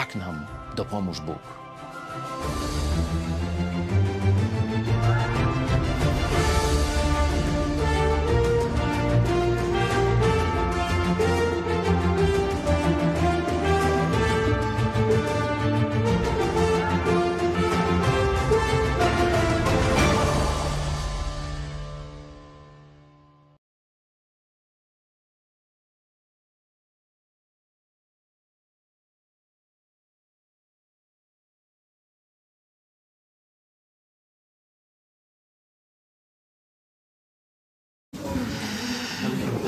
Tak 0.00 0.16
nam 0.16 0.46
dopomóż 0.76 1.20
Bóg. 1.20 1.38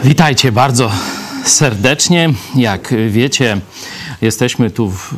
Witajcie 0.04 0.52
bardzo 0.52 0.90
serdecznie. 1.44 2.32
Jak 2.54 2.94
wiecie, 3.08 3.60
jesteśmy 4.22 4.70
tu 4.70 4.90
w, 4.90 5.14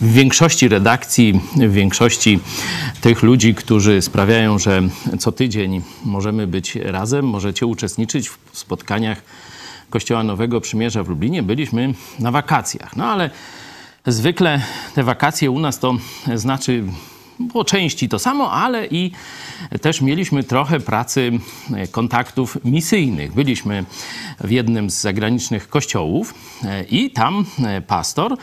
w 0.00 0.12
większości 0.12 0.68
redakcji, 0.68 1.40
w 1.56 1.72
większości 1.72 2.40
tych 3.00 3.22
ludzi, 3.22 3.54
którzy 3.54 4.02
sprawiają, 4.02 4.58
że 4.58 4.82
co 5.18 5.32
tydzień 5.32 5.82
możemy 6.04 6.46
być 6.46 6.76
razem, 6.76 7.28
możecie 7.28 7.66
uczestniczyć 7.66 8.28
w 8.28 8.38
spotkaniach 8.52 9.22
Kościoła 9.90 10.22
Nowego 10.22 10.60
Przymierza 10.60 11.02
w 11.02 11.08
Lublinie. 11.08 11.42
Byliśmy 11.42 11.94
na 12.18 12.30
wakacjach, 12.30 12.96
no 12.96 13.06
ale 13.06 13.30
zwykle 14.06 14.60
te 14.94 15.02
wakacje 15.02 15.50
u 15.50 15.58
nas 15.58 15.78
to 15.78 15.94
znaczy 16.34 16.84
po 17.52 17.64
części 17.64 18.08
to 18.08 18.18
samo, 18.18 18.52
ale 18.52 18.86
i 18.86 19.10
też 19.80 20.00
mieliśmy 20.00 20.44
trochę 20.44 20.80
pracy, 20.80 21.32
e, 21.74 21.86
kontaktów 21.88 22.58
misyjnych. 22.64 23.32
Byliśmy 23.32 23.84
w 24.40 24.50
jednym 24.50 24.90
z 24.90 25.00
zagranicznych 25.00 25.68
kościołów 25.68 26.34
e, 26.64 26.84
i 26.84 27.10
tam 27.10 27.44
e, 27.64 27.80
pastor 27.80 28.36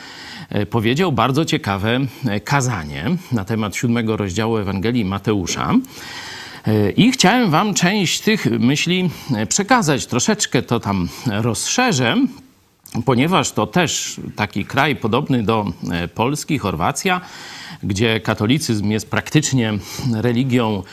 powiedział 0.69 1.11
bardzo 1.11 1.45
ciekawe 1.45 1.99
kazanie 2.43 3.05
na 3.31 3.45
temat 3.45 3.75
siódmego 3.75 4.17
rozdziału 4.17 4.57
Ewangelii 4.57 5.05
Mateusza. 5.05 5.73
I 6.97 7.11
chciałem 7.11 7.49
Wam 7.51 7.73
część 7.73 8.21
tych 8.21 8.45
myśli 8.45 9.09
przekazać. 9.49 10.05
Troszeczkę 10.05 10.61
to 10.61 10.79
tam 10.79 11.09
rozszerzę, 11.27 12.15
ponieważ 13.05 13.51
to 13.51 13.67
też 13.67 14.19
taki 14.35 14.65
kraj 14.65 14.95
podobny 14.95 15.43
do 15.43 15.65
Polski, 16.15 16.57
Chorwacja 16.57 17.21
gdzie 17.83 18.19
katolicyzm 18.19 18.89
jest 18.89 19.09
praktycznie 19.09 19.73
religią 20.13 20.83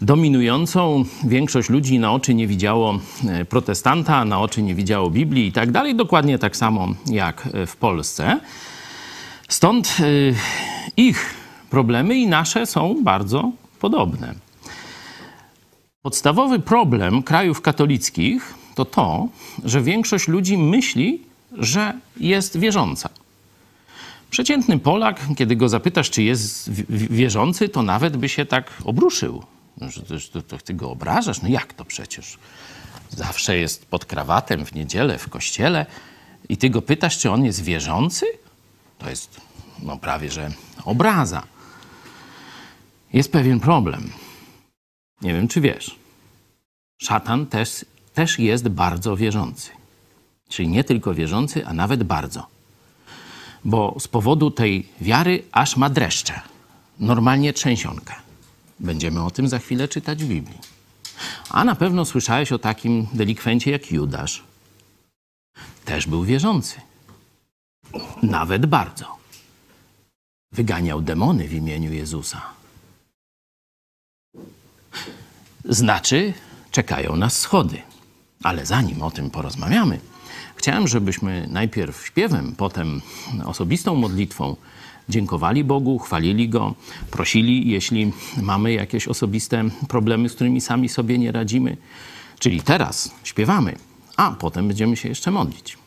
dominującą. 0.00 1.04
Większość 1.24 1.68
ludzi 1.68 1.98
na 1.98 2.12
oczy 2.12 2.34
nie 2.34 2.46
widziało 2.46 2.98
e, 3.28 3.44
protestanta, 3.44 4.24
na 4.24 4.40
oczy 4.40 4.62
nie 4.62 4.74
widziało 4.74 5.10
Biblii 5.10 5.46
i 5.46 5.52
tak 5.52 5.70
dalej, 5.70 5.94
dokładnie 5.94 6.38
tak 6.38 6.56
samo 6.56 6.88
jak 7.06 7.48
w 7.66 7.76
Polsce. 7.76 8.40
Stąd 9.48 9.96
e, 10.00 10.04
ich 10.96 11.34
problemy 11.70 12.16
i 12.16 12.26
nasze 12.26 12.66
są 12.66 12.96
bardzo 13.04 13.52
podobne. 13.80 14.34
Podstawowy 16.02 16.58
problem 16.60 17.22
krajów 17.22 17.60
katolickich 17.60 18.54
to 18.74 18.84
to, 18.84 19.28
że 19.64 19.82
większość 19.82 20.28
ludzi 20.28 20.58
myśli, 20.58 21.22
że 21.52 21.92
jest 22.16 22.58
wierząca. 22.58 23.08
Przeciętny 24.32 24.78
Polak, 24.78 25.20
kiedy 25.36 25.56
go 25.56 25.68
zapytasz, 25.68 26.10
czy 26.10 26.22
jest 26.22 26.70
wierzący, 26.90 27.68
to 27.68 27.82
nawet 27.82 28.16
by 28.16 28.28
się 28.28 28.46
tak 28.46 28.72
obruszył. 28.84 29.42
Że 29.80 30.02
to, 30.32 30.42
to, 30.42 30.58
ty 30.58 30.74
go 30.74 30.90
obrażasz? 30.90 31.42
No 31.42 31.48
jak 31.48 31.72
to 31.72 31.84
przecież? 31.84 32.38
Zawsze 33.10 33.58
jest 33.58 33.86
pod 33.86 34.04
krawatem 34.04 34.66
w 34.66 34.74
niedzielę 34.74 35.18
w 35.18 35.28
kościele 35.28 35.86
i 36.48 36.56
ty 36.56 36.70
go 36.70 36.82
pytasz, 36.82 37.18
czy 37.18 37.30
on 37.30 37.44
jest 37.44 37.62
wierzący? 37.64 38.26
To 38.98 39.10
jest 39.10 39.40
no 39.82 39.96
prawie, 39.96 40.30
że 40.30 40.50
obraza. 40.84 41.42
Jest 43.12 43.32
pewien 43.32 43.60
problem. 43.60 44.12
Nie 45.22 45.32
wiem, 45.32 45.48
czy 45.48 45.60
wiesz. 45.60 45.96
Szatan 47.02 47.46
też, 47.46 47.84
też 48.14 48.38
jest 48.38 48.68
bardzo 48.68 49.16
wierzący. 49.16 49.70
Czyli 50.48 50.68
nie 50.68 50.84
tylko 50.84 51.14
wierzący, 51.14 51.66
a 51.66 51.72
nawet 51.72 52.02
bardzo 52.02 52.46
bo 53.64 53.96
z 54.00 54.08
powodu 54.08 54.50
tej 54.50 54.88
wiary 55.00 55.44
aż 55.52 55.76
ma 55.76 55.90
dreszcze. 55.90 56.40
Normalnie 57.00 57.52
trzęsionkę. 57.52 58.14
Będziemy 58.80 59.24
o 59.24 59.30
tym 59.30 59.48
za 59.48 59.58
chwilę 59.58 59.88
czytać 59.88 60.24
w 60.24 60.28
Biblii. 60.28 60.58
A 61.50 61.64
na 61.64 61.74
pewno 61.74 62.04
słyszałeś 62.04 62.52
o 62.52 62.58
takim 62.58 63.06
delikwencie 63.12 63.70
jak 63.70 63.92
Judasz. 63.92 64.42
Też 65.84 66.06
był 66.06 66.24
wierzący. 66.24 66.80
Nawet 68.22 68.66
bardzo. 68.66 69.16
Wyganiał 70.52 71.02
demony 71.02 71.48
w 71.48 71.52
imieniu 71.52 71.92
Jezusa. 71.92 72.42
Znaczy, 75.64 76.34
czekają 76.70 77.16
nas 77.16 77.38
schody. 77.38 77.82
Ale 78.42 78.66
zanim 78.66 79.02
o 79.02 79.10
tym 79.10 79.30
porozmawiamy, 79.30 80.00
Chciałem, 80.62 80.88
żebyśmy 80.88 81.46
najpierw 81.50 82.06
śpiewem, 82.06 82.54
potem 82.56 83.00
osobistą 83.44 83.94
modlitwą 83.94 84.56
dziękowali 85.08 85.64
Bogu, 85.64 85.98
chwalili 85.98 86.48
Go, 86.48 86.74
prosili, 87.10 87.70
jeśli 87.70 88.12
mamy 88.42 88.72
jakieś 88.72 89.08
osobiste 89.08 89.64
problemy, 89.88 90.28
z 90.28 90.34
którymi 90.34 90.60
sami 90.60 90.88
sobie 90.88 91.18
nie 91.18 91.32
radzimy. 91.32 91.76
Czyli 92.38 92.60
teraz 92.60 93.14
śpiewamy, 93.24 93.76
a 94.16 94.30
potem 94.30 94.68
będziemy 94.68 94.96
się 94.96 95.08
jeszcze 95.08 95.30
modlić. 95.30 95.81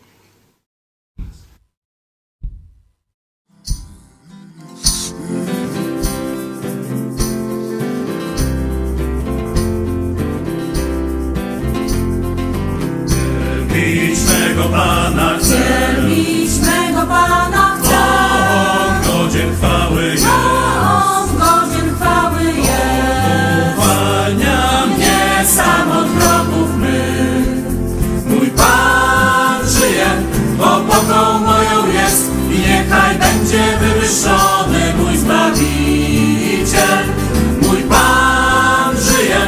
mego 14.56 14.70
Pana 14.70 15.38
chcę. 15.40 15.56
Mego 16.62 17.08
Pana 17.08 17.78
chcę. 17.80 17.98
On 18.56 19.24
godzien 19.24 19.56
chwały 19.56 20.04
jest. 20.04 20.26
On 20.26 21.28
godzien 21.38 21.96
chwały 21.96 22.44
jest. 22.44 23.78
Uwalnia 23.78 24.86
mnie 24.86 25.46
sam 25.46 25.92
od. 25.92 26.06
Mój 28.28 28.50
Pan 28.50 29.70
żyje, 29.70 30.08
bo 30.58 30.76
opoką 30.76 31.40
moją 31.40 31.94
jest 31.94 32.32
i 32.52 32.60
niechaj 32.60 33.16
będzie 33.18 33.78
wywyższony 33.80 34.94
mój 34.98 35.18
Zbawiciel. 35.18 37.04
Mój 37.62 37.84
Pan 37.84 38.98
żyje, 38.98 39.40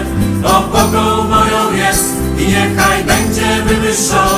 bo 0.42 0.58
opoką 0.58 1.24
moją 1.24 1.74
jest 1.74 2.14
i 2.38 2.48
niechaj 2.48 3.04
będzie 3.04 3.64
wywyższony 3.68 4.37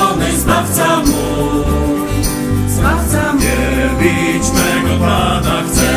pána 4.98 5.62
chce. 5.68 5.89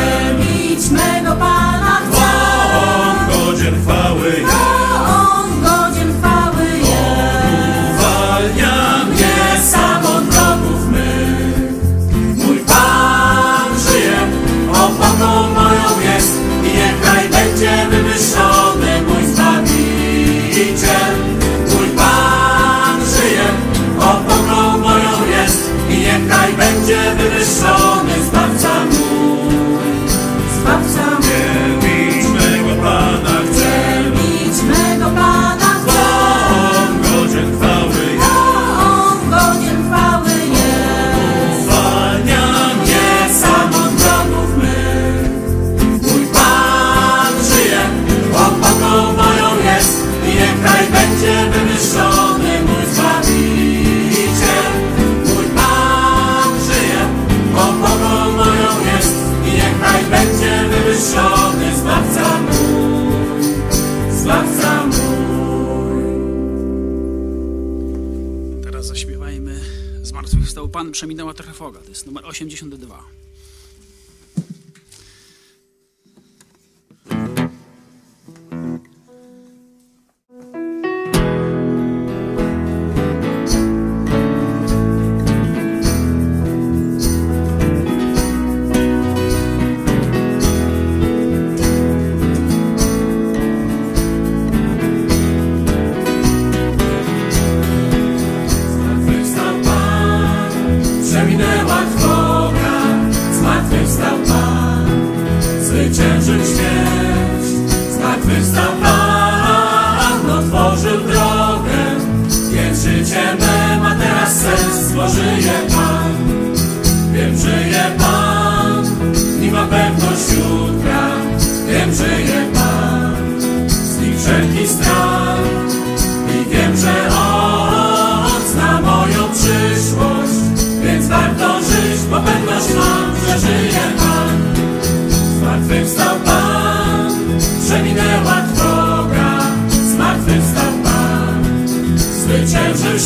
przeminęła 70.94 71.34
trochę 71.34 71.52
foga. 71.52 71.80
To 71.80 71.88
jest 71.88 72.06
numer 72.06 72.26
82. 72.26 73.04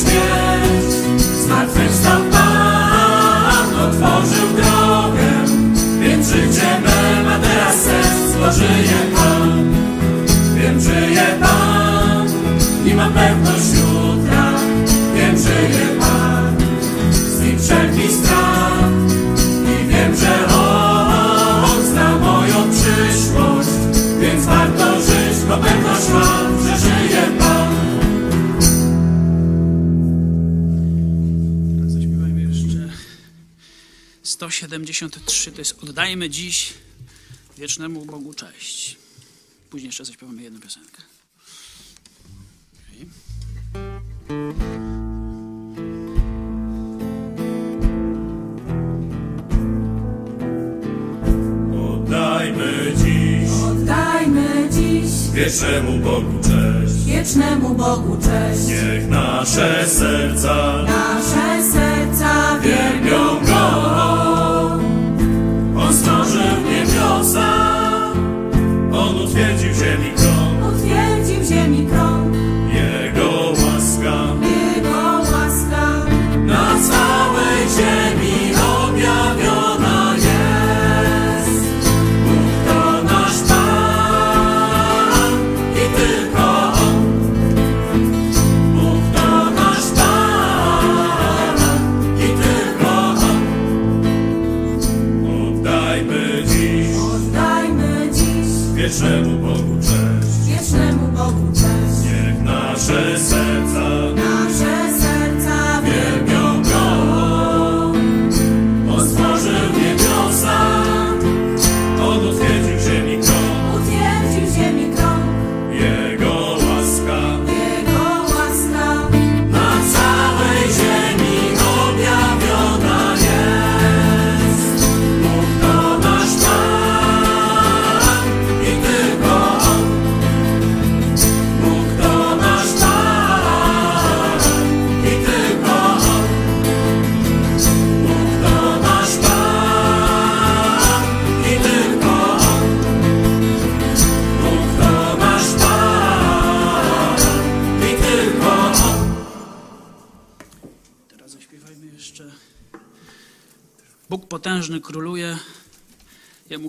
Christmas. 0.04 0.27
73 34.68 35.52
to 35.52 35.58
jest 35.60 35.82
Oddajmy 35.82 36.30
dziś 36.30 36.74
wiecznemu 37.58 38.04
Bogu 38.04 38.34
cześć. 38.34 38.96
Później 39.70 39.88
jeszcze 39.88 40.04
coś 40.04 40.16
powiemy 40.16 40.42
jedną 40.42 40.60
piosenkę. 40.60 41.02
Oddajmy 51.92 52.92
dziś, 52.96 53.50
oddajmy 53.70 54.68
dziś 54.70 55.30
wiecznemu 55.32 55.98
Bogu 55.98 56.42
cześć, 56.42 57.04
wiecznemu 57.04 57.74
Bogu 57.74 58.18
cześć. 58.22 58.66
Niech 58.66 59.08
nasze 59.08 59.86
serca, 59.86 60.82
nasze 60.82 61.62
serca 61.72 62.58
wielbią 62.60 63.46
Go. 63.46 64.47
Stworzył 65.92 66.42
niebiosa, 66.64 67.54
On 68.92 69.18
utwierdził 69.24 69.74
ziemi 69.74 70.12
krok. 70.16 70.37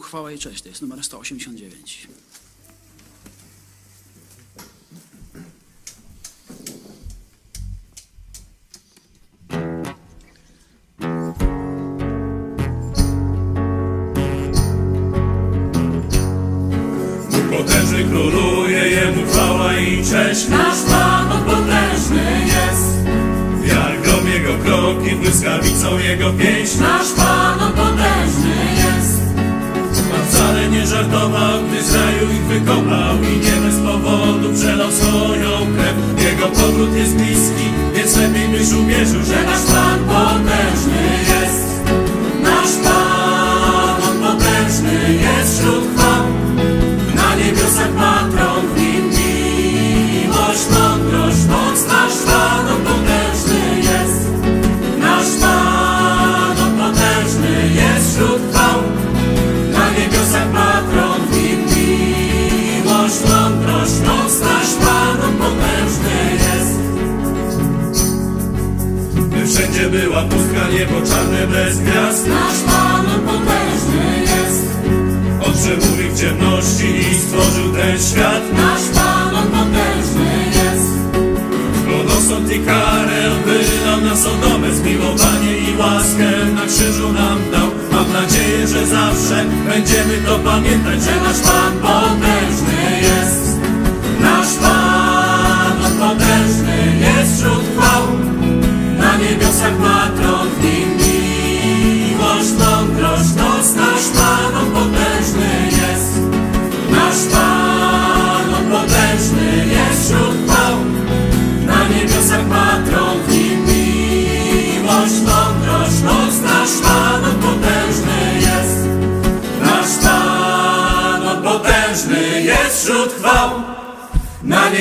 chwała 0.10 0.32
i 0.32 0.40
cześć, 0.40 0.62
to 0.62 0.70
jest 0.70 0.82
numer 0.82 1.04
189. 1.04 2.08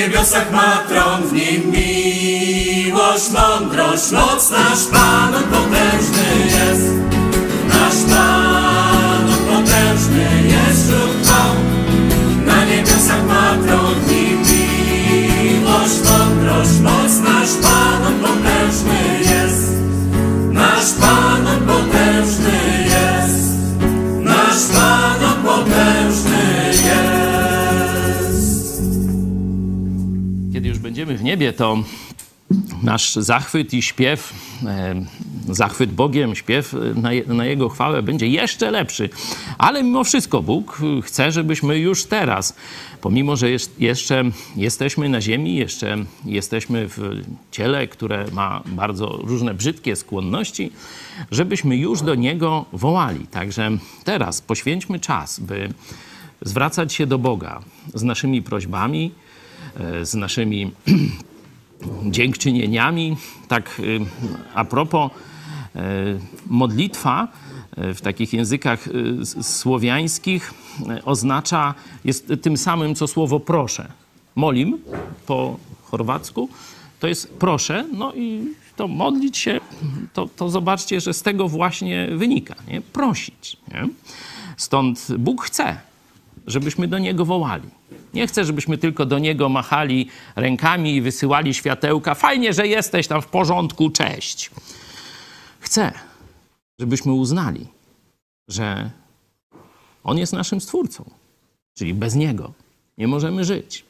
niebiosach 0.09 0.51
ma 0.51 0.83
tron 0.87 1.23
w 1.23 1.33
nim 1.33 1.71
miłość, 1.71 3.29
mądrość, 3.29 4.11
moc 4.11 4.51
Nasz 4.51 4.85
Pan 4.91 5.33
potężny 5.33 6.27
jest. 6.45 6.83
Nasz 7.67 8.15
Pan 8.15 9.27
potężny 9.49 10.27
jest 10.47 10.83
wśród 10.85 11.27
chwał 11.27 11.48
będziemy 31.09 31.17
w 31.17 31.23
niebie, 31.31 31.53
to 31.53 31.77
nasz 32.83 33.15
zachwyt 33.15 33.73
i 33.73 33.81
śpiew, 33.81 34.33
zachwyt 35.49 35.91
Bogiem, 35.91 36.35
śpiew 36.35 36.75
na, 36.95 37.13
je- 37.13 37.23
na 37.27 37.45
Jego 37.45 37.69
chwałę 37.69 38.03
będzie 38.03 38.27
jeszcze 38.27 38.71
lepszy. 38.71 39.09
Ale 39.57 39.83
mimo 39.83 40.03
wszystko 40.03 40.41
Bóg 40.41 40.81
chce, 41.03 41.31
żebyśmy 41.31 41.79
już 41.79 42.05
teraz, 42.05 42.55
pomimo 43.01 43.35
że 43.35 43.47
jeszcze 43.79 44.23
jesteśmy 44.55 45.09
na 45.09 45.21
ziemi, 45.21 45.55
jeszcze 45.55 45.97
jesteśmy 46.25 46.87
w 46.89 47.21
ciele, 47.51 47.87
które 47.87 48.25
ma 48.33 48.61
bardzo 48.65 49.07
różne 49.23 49.53
brzydkie 49.53 49.95
skłonności, 49.95 50.71
żebyśmy 51.31 51.77
już 51.77 52.01
do 52.01 52.15
Niego 52.15 52.65
wołali. 52.73 53.27
Także 53.27 53.71
teraz 54.03 54.41
poświęćmy 54.41 54.99
czas, 54.99 55.39
by 55.39 55.69
zwracać 56.41 56.93
się 56.93 57.07
do 57.07 57.17
Boga 57.17 57.59
z 57.93 58.03
naszymi 58.03 58.41
prośbami, 58.41 59.11
z 60.03 60.13
naszymi 60.13 60.71
dziękczynieniami. 62.17 63.17
Tak 63.47 63.79
y, 63.79 63.99
a 64.53 64.65
propos 64.65 65.11
y, 65.11 65.79
modlitwa 66.47 67.27
w 67.77 68.01
takich 68.01 68.33
językach 68.33 68.89
słowiańskich 69.41 70.53
oznacza, 71.05 71.73
jest 72.05 72.33
tym 72.41 72.57
samym 72.57 72.95
co 72.95 73.07
słowo 73.07 73.39
proszę. 73.39 73.91
Molim 74.35 74.77
po 75.25 75.57
chorwacku 75.83 76.49
to 76.99 77.07
jest 77.07 77.33
proszę, 77.33 77.85
no 77.93 78.13
i 78.13 78.53
to 78.75 78.87
modlić 78.87 79.37
się, 79.37 79.59
to, 80.13 80.29
to 80.35 80.49
zobaczcie, 80.49 81.01
że 81.01 81.13
z 81.13 81.21
tego 81.21 81.47
właśnie 81.47 82.07
wynika, 82.15 82.55
nie? 82.67 82.81
prosić. 82.81 83.57
Nie? 83.67 83.89
Stąd 84.57 85.07
Bóg 85.17 85.43
chce, 85.43 85.77
żebyśmy 86.49 86.87
do 86.87 86.99
Niego 86.99 87.25
wołali. 87.25 87.69
Nie 88.13 88.27
chcę, 88.27 88.45
żebyśmy 88.45 88.77
tylko 88.77 89.05
do 89.05 89.19
Niego 89.19 89.49
machali 89.49 90.09
rękami 90.35 90.95
i 90.95 91.01
wysyłali 91.01 91.53
światełka. 91.53 92.15
Fajnie, 92.15 92.53
że 92.53 92.67
jesteś 92.67 93.07
tam 93.07 93.21
w 93.21 93.27
porządku, 93.27 93.89
cześć. 93.89 94.51
Chcę, 95.59 95.91
żebyśmy 96.79 97.13
uznali, 97.13 97.67
że 98.47 98.91
On 100.03 100.17
jest 100.17 100.33
naszym 100.33 100.61
Stwórcą, 100.61 101.09
czyli 101.77 101.93
bez 101.93 102.15
Niego 102.15 102.53
nie 102.97 103.07
możemy 103.07 103.45
żyć. 103.45 103.85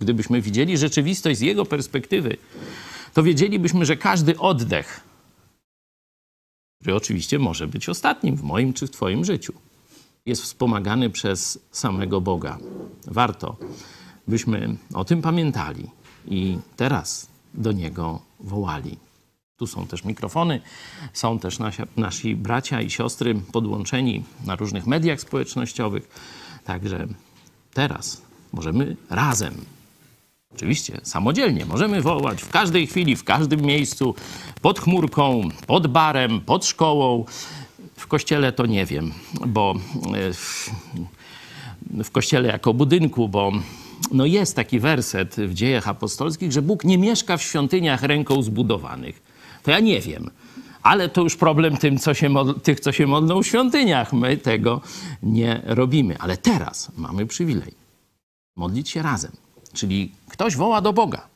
Gdybyśmy 0.00 0.40
widzieli 0.40 0.78
rzeczywistość 0.78 1.38
z 1.38 1.42
Jego 1.42 1.66
perspektywy, 1.66 2.36
to 3.14 3.22
wiedzielibyśmy, 3.22 3.86
że 3.86 3.96
każdy 3.96 4.38
oddech, 4.38 5.00
który 6.80 6.96
oczywiście 6.96 7.38
może 7.38 7.66
być 7.66 7.88
ostatnim 7.88 8.36
w 8.36 8.42
moim 8.42 8.72
czy 8.72 8.86
w 8.86 8.90
Twoim 8.90 9.24
życiu, 9.24 9.52
jest 10.26 10.42
wspomagany 10.42 11.10
przez 11.10 11.58
samego 11.70 12.20
Boga. 12.20 12.58
Warto, 13.06 13.56
byśmy 14.28 14.76
o 14.94 15.04
tym 15.04 15.22
pamiętali 15.22 15.90
i 16.26 16.58
teraz 16.76 17.28
do 17.54 17.72
Niego 17.72 18.20
wołali. 18.40 18.98
Tu 19.56 19.66
są 19.66 19.86
też 19.86 20.04
mikrofony, 20.04 20.60
są 21.12 21.38
też 21.38 21.58
nasi, 21.58 21.82
nasi 21.96 22.36
bracia 22.36 22.80
i 22.80 22.90
siostry 22.90 23.34
podłączeni 23.34 24.24
na 24.46 24.56
różnych 24.56 24.86
mediach 24.86 25.20
społecznościowych. 25.20 26.08
Także 26.64 27.06
teraz 27.74 28.22
możemy 28.52 28.96
razem 29.10 29.54
Oczywiście, 30.54 31.00
samodzielnie 31.02 31.66
możemy 31.66 32.02
wołać 32.02 32.42
w 32.42 32.48
każdej 32.48 32.86
chwili, 32.86 33.16
w 33.16 33.24
każdym 33.24 33.60
miejscu, 33.60 34.14
pod 34.62 34.80
chmurką, 34.80 35.48
pod 35.66 35.86
barem, 35.86 36.40
pod 36.40 36.66
szkołą. 36.66 37.24
W 37.96 38.06
kościele 38.06 38.52
to 38.52 38.66
nie 38.66 38.86
wiem, 38.86 39.12
bo 39.46 39.74
e, 40.14 40.32
w, 40.32 40.70
w 42.04 42.10
kościele 42.10 42.48
jako 42.48 42.74
budynku, 42.74 43.28
bo 43.28 43.52
no 44.12 44.26
jest 44.26 44.56
taki 44.56 44.80
werset 44.80 45.36
w 45.36 45.54
dziejach 45.54 45.88
apostolskich, 45.88 46.52
że 46.52 46.62
Bóg 46.62 46.84
nie 46.84 46.98
mieszka 46.98 47.36
w 47.36 47.42
świątyniach 47.42 48.02
ręką 48.02 48.42
zbudowanych. 48.42 49.22
To 49.62 49.70
ja 49.70 49.80
nie 49.80 50.00
wiem. 50.00 50.30
Ale 50.82 51.08
to 51.08 51.22
już 51.22 51.36
problem 51.36 51.76
tym, 51.76 51.98
co 51.98 52.14
się 52.14 52.28
modl- 52.28 52.60
tych, 52.60 52.80
co 52.80 52.92
się 52.92 53.06
modlą 53.06 53.42
w 53.42 53.46
świątyniach. 53.46 54.12
My 54.12 54.36
tego 54.36 54.80
nie 55.22 55.60
robimy. 55.64 56.18
Ale 56.18 56.36
teraz 56.36 56.92
mamy 56.96 57.26
przywilej 57.26 57.74
modlić 58.56 58.90
się 58.90 59.02
razem. 59.02 59.32
Czyli 59.72 60.12
ktoś 60.28 60.56
woła 60.56 60.80
do 60.80 60.92
Boga, 60.92 61.26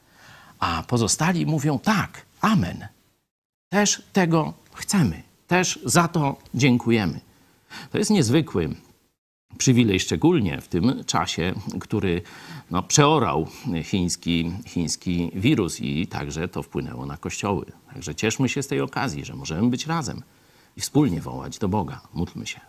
a 0.59 0.83
pozostali 0.83 1.47
mówią 1.47 1.79
tak, 1.79 2.27
amen. 2.41 2.87
Też 3.69 4.03
tego 4.13 4.55
chcemy, 4.73 5.23
też 5.47 5.79
za 5.85 6.09
to 6.09 6.37
dziękujemy. 6.55 7.21
To 7.91 7.99
jest 7.99 8.11
niezwykły 8.11 8.75
przywilej, 9.59 10.01
szczególnie 10.01 10.61
w 10.61 10.69
tym 10.69 11.05
czasie, 11.05 11.55
który 11.81 12.23
no, 12.71 12.83
przeorał 12.83 13.47
chiński, 13.83 14.53
chiński 14.67 15.31
wirus 15.35 15.81
i 15.81 16.07
także 16.07 16.49
to 16.49 16.63
wpłynęło 16.63 17.07
na 17.07 17.17
kościoły. 17.17 17.67
Także 17.93 18.15
cieszmy 18.15 18.49
się 18.49 18.63
z 18.63 18.67
tej 18.67 18.81
okazji, 18.81 19.25
że 19.25 19.35
możemy 19.35 19.71
być 19.71 19.87
razem 19.87 20.23
i 20.77 20.81
wspólnie 20.81 21.21
wołać 21.21 21.59
do 21.59 21.69
Boga. 21.69 22.01
Módlmy 22.15 22.47
się. 22.47 22.61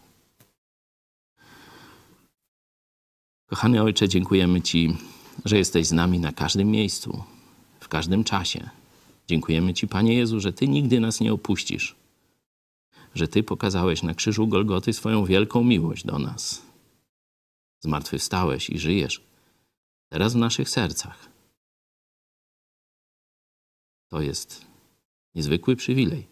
Kochany 3.50 3.84
Ojcze, 3.84 4.07
dziękujemy 4.07 4.62
Ci, 4.62 4.98
że 5.46 5.57
jesteś 5.57 5.88
z 5.88 5.91
nami 5.91 6.19
na 6.19 6.31
każdym 6.31 6.72
miejscu, 6.72 7.24
w 7.79 7.88
każdym 7.88 8.24
czasie. 8.24 8.69
Dziękujemy 9.27 9.74
Ci, 9.74 9.88
Panie 9.88 10.13
Jezu, 10.13 10.39
że 10.39 10.53
Ty 10.53 10.67
nigdy 10.67 11.00
nas 11.00 11.19
nie 11.19 11.34
opuścisz, 11.34 11.96
że 13.17 13.27
Ty 13.27 13.43
pokazałeś 13.43 14.03
na 14.03 14.13
krzyżu 14.13 14.47
Golgoty 14.47 14.93
swoją 14.93 15.25
wielką 15.25 15.63
miłość 15.63 16.05
do 16.05 16.19
nas. 16.19 16.62
Zmartwychwstałeś 17.79 18.69
i 18.69 18.79
żyjesz 18.79 19.21
teraz 20.09 20.33
w 20.33 20.38
naszych 20.38 20.69
sercach. 20.69 21.29
To 24.09 24.21
jest 24.21 24.65
niezwykły 25.36 25.75
przywilej, 25.75 26.27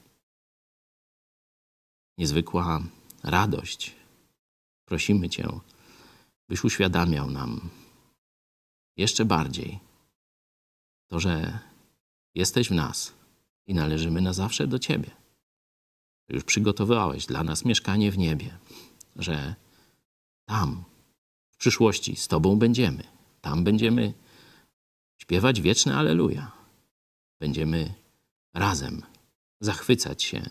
niezwykła 2.17 2.83
radość. 3.23 3.95
Prosimy 4.85 5.29
Cię, 5.29 5.47
byś 6.49 6.63
uświadamiał 6.63 7.31
nam 7.31 7.69
jeszcze 8.97 9.25
bardziej 9.25 9.79
to, 11.07 11.19
że 11.19 11.59
jesteś 12.35 12.69
w 12.69 12.73
nas 12.73 13.13
i 13.67 13.73
należymy 13.73 14.21
na 14.21 14.33
zawsze 14.33 14.67
do 14.67 14.79
Ciebie. 14.79 15.24
Już 16.29 16.43
przygotowałeś 16.43 17.25
dla 17.25 17.43
nas 17.43 17.65
mieszkanie 17.65 18.11
w 18.11 18.17
niebie, 18.17 18.57
że 19.15 19.55
tam 20.45 20.83
w 21.51 21.57
przyszłości 21.57 22.15
z 22.15 22.27
Tobą 22.27 22.59
będziemy. 22.59 23.03
Tam 23.41 23.63
będziemy 23.63 24.13
śpiewać 25.17 25.61
wieczne 25.61 25.97
Aleluja. 25.97 26.51
Będziemy 27.39 27.93
razem 28.53 29.01
zachwycać 29.61 30.23
się 30.23 30.49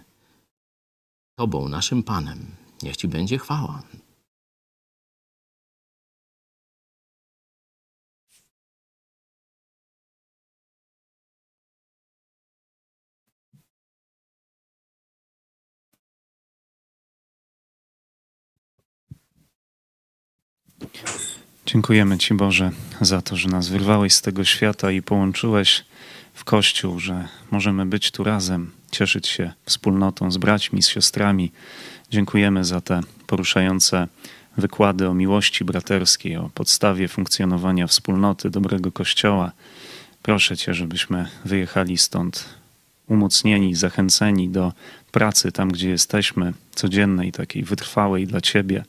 Tobą, 1.39 1.69
naszym 1.69 2.03
Panem. 2.03 2.57
Niech 2.83 2.97
Ci 2.97 3.09
będzie 3.09 3.39
chwała. 3.39 3.83
Dziękujemy 21.67 22.19
Ci, 22.19 22.35
Boże, 22.35 22.71
za 23.01 23.23
to, 23.23 23.37
że 23.37 23.49
nas 23.49 23.69
wyrwałeś 23.69 24.13
z 24.13 24.23
tego 24.23 24.45
świata 24.45 24.91
i 24.91 25.03
połączyłeś 25.03 25.85
w 26.35 26.45
Kościół, 26.45 27.01
że 27.01 27.29
możemy 27.51 27.87
być 27.87 28.11
tu 28.11 28.25
razem, 28.25 28.71
cieszyć 28.91 29.29
się 29.29 29.53
wspólnotą 29.67 30.31
z 30.31 30.37
braćmi, 30.37 30.83
z 30.83 30.89
siostrami. 30.89 31.53
Dziękujemy 32.11 32.65
za 32.65 32.81
te 32.81 33.01
poruszające 33.27 34.09
wykłady 34.57 35.09
o 35.09 35.15
miłości 35.15 35.65
braterskiej, 35.65 36.37
o 36.37 36.51
podstawie 36.55 37.09
funkcjonowania 37.09 37.87
wspólnoty, 37.87 38.51
dobrego 38.51 38.93
Kościoła. 38.93 39.53
Proszę 40.23 40.57
Cię, 40.57 40.75
żebyśmy 40.75 41.29
wyjechali 41.45 41.99
stąd 41.99 42.49
umocnieni, 43.07 43.75
zachęceni 43.75 44.49
do 44.49 44.73
pracy 45.13 45.53
tam, 45.53 45.69
gdzie 45.73 45.91
jesteśmy, 45.91 46.53
codziennej, 46.75 47.33
takiej 47.33 47.63
wytrwałej 47.63 48.27
dla 48.27 48.41
Ciebie. 48.41 48.85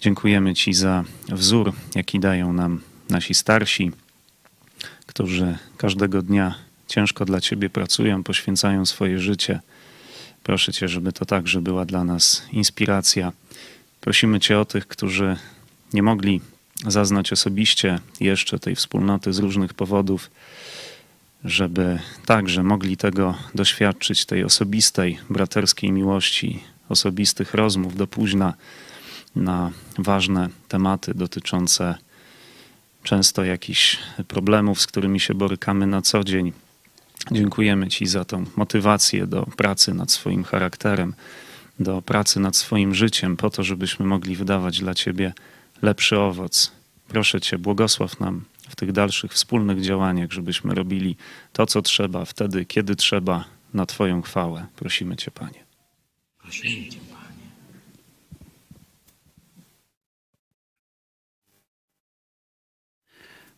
Dziękujemy 0.00 0.54
Ci 0.54 0.74
za 0.74 1.04
wzór, 1.28 1.72
jaki 1.94 2.20
dają 2.20 2.52
nam 2.52 2.80
nasi 3.10 3.34
starsi, 3.34 3.92
którzy 5.06 5.58
każdego 5.76 6.22
dnia 6.22 6.54
ciężko 6.88 7.24
dla 7.24 7.40
Ciebie 7.40 7.70
pracują, 7.70 8.22
poświęcają 8.22 8.86
swoje 8.86 9.18
życie. 9.18 9.60
Proszę 10.42 10.72
Cię, 10.72 10.88
żeby 10.88 11.12
to 11.12 11.24
także 11.24 11.60
była 11.60 11.84
dla 11.84 12.04
nas 12.04 12.42
inspiracja. 12.52 13.32
Prosimy 14.00 14.40
Cię 14.40 14.58
o 14.58 14.64
tych, 14.64 14.86
którzy 14.86 15.36
nie 15.92 16.02
mogli 16.02 16.40
zaznać 16.86 17.32
osobiście 17.32 17.98
jeszcze 18.20 18.58
tej 18.58 18.76
wspólnoty 18.76 19.32
z 19.32 19.38
różnych 19.38 19.74
powodów, 19.74 20.30
żeby 21.44 21.98
także 22.26 22.62
mogli 22.62 22.96
tego 22.96 23.34
doświadczyć, 23.54 24.24
tej 24.26 24.44
osobistej, 24.44 25.18
braterskiej 25.30 25.92
miłości, 25.92 26.62
osobistych 26.88 27.54
rozmów 27.54 27.96
do 27.96 28.06
późna 28.06 28.54
na 29.36 29.70
ważne 29.98 30.48
tematy 30.68 31.14
dotyczące 31.14 31.94
często 33.02 33.44
jakichś 33.44 33.98
problemów, 34.28 34.80
z 34.80 34.86
którymi 34.86 35.20
się 35.20 35.34
borykamy 35.34 35.86
na 35.86 36.02
co 36.02 36.24
dzień. 36.24 36.52
Dziękujemy 37.30 37.88
Ci 37.88 38.06
za 38.06 38.24
tą 38.24 38.44
motywację 38.56 39.26
do 39.26 39.46
pracy 39.56 39.94
nad 39.94 40.10
swoim 40.10 40.44
charakterem, 40.44 41.14
do 41.80 42.02
pracy 42.02 42.40
nad 42.40 42.56
swoim 42.56 42.94
życiem, 42.94 43.36
po 43.36 43.50
to, 43.50 43.62
żebyśmy 43.62 44.06
mogli 44.06 44.36
wydawać 44.36 44.80
dla 44.80 44.94
Ciebie 44.94 45.32
lepszy 45.82 46.18
owoc. 46.18 46.72
Proszę 47.08 47.40
Cię, 47.40 47.58
błogosław 47.58 48.20
nam 48.20 48.44
w 48.68 48.76
tych 48.76 48.92
dalszych 48.92 49.32
wspólnych 49.32 49.80
działaniach, 49.80 50.32
żebyśmy 50.32 50.74
robili 50.74 51.16
to, 51.52 51.66
co 51.66 51.82
trzeba, 51.82 52.24
wtedy, 52.24 52.64
kiedy 52.64 52.96
trzeba, 52.96 53.44
na 53.74 53.86
Twoją 53.86 54.22
chwałę. 54.22 54.66
Prosimy 54.76 55.16
Cię, 55.16 55.30
Panie. 55.30 55.64
Prosimy 56.38 56.88
Cię. 56.88 56.98
Panie 56.98 57.15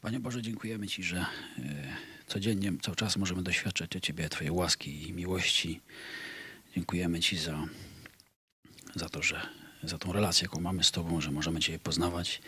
Boże, 0.02 0.42
dziękujemy 0.42 0.88
Ci, 0.88 1.02
że 1.02 1.16
e, 1.18 1.26
codziennie, 2.26 2.72
cały 2.82 2.96
czas 2.96 3.16
możemy 3.16 3.42
doświadczać 3.42 3.96
od 3.96 4.02
Ciebie 4.02 4.28
Twojej 4.28 4.50
łaski 4.50 5.08
i 5.08 5.12
miłości. 5.12 5.80
Dziękujemy 6.74 7.20
Ci 7.20 7.38
za, 7.38 7.66
za 8.94 9.08
to, 9.08 9.22
że 9.22 9.40
za 9.82 9.98
tą 9.98 10.12
relację, 10.12 10.44
jaką 10.44 10.60
mamy 10.60 10.84
z 10.84 10.90
Tobą, 10.90 11.20
że 11.20 11.30
możemy 11.30 11.60
Cię 11.60 11.78
poznawać, 11.78 12.42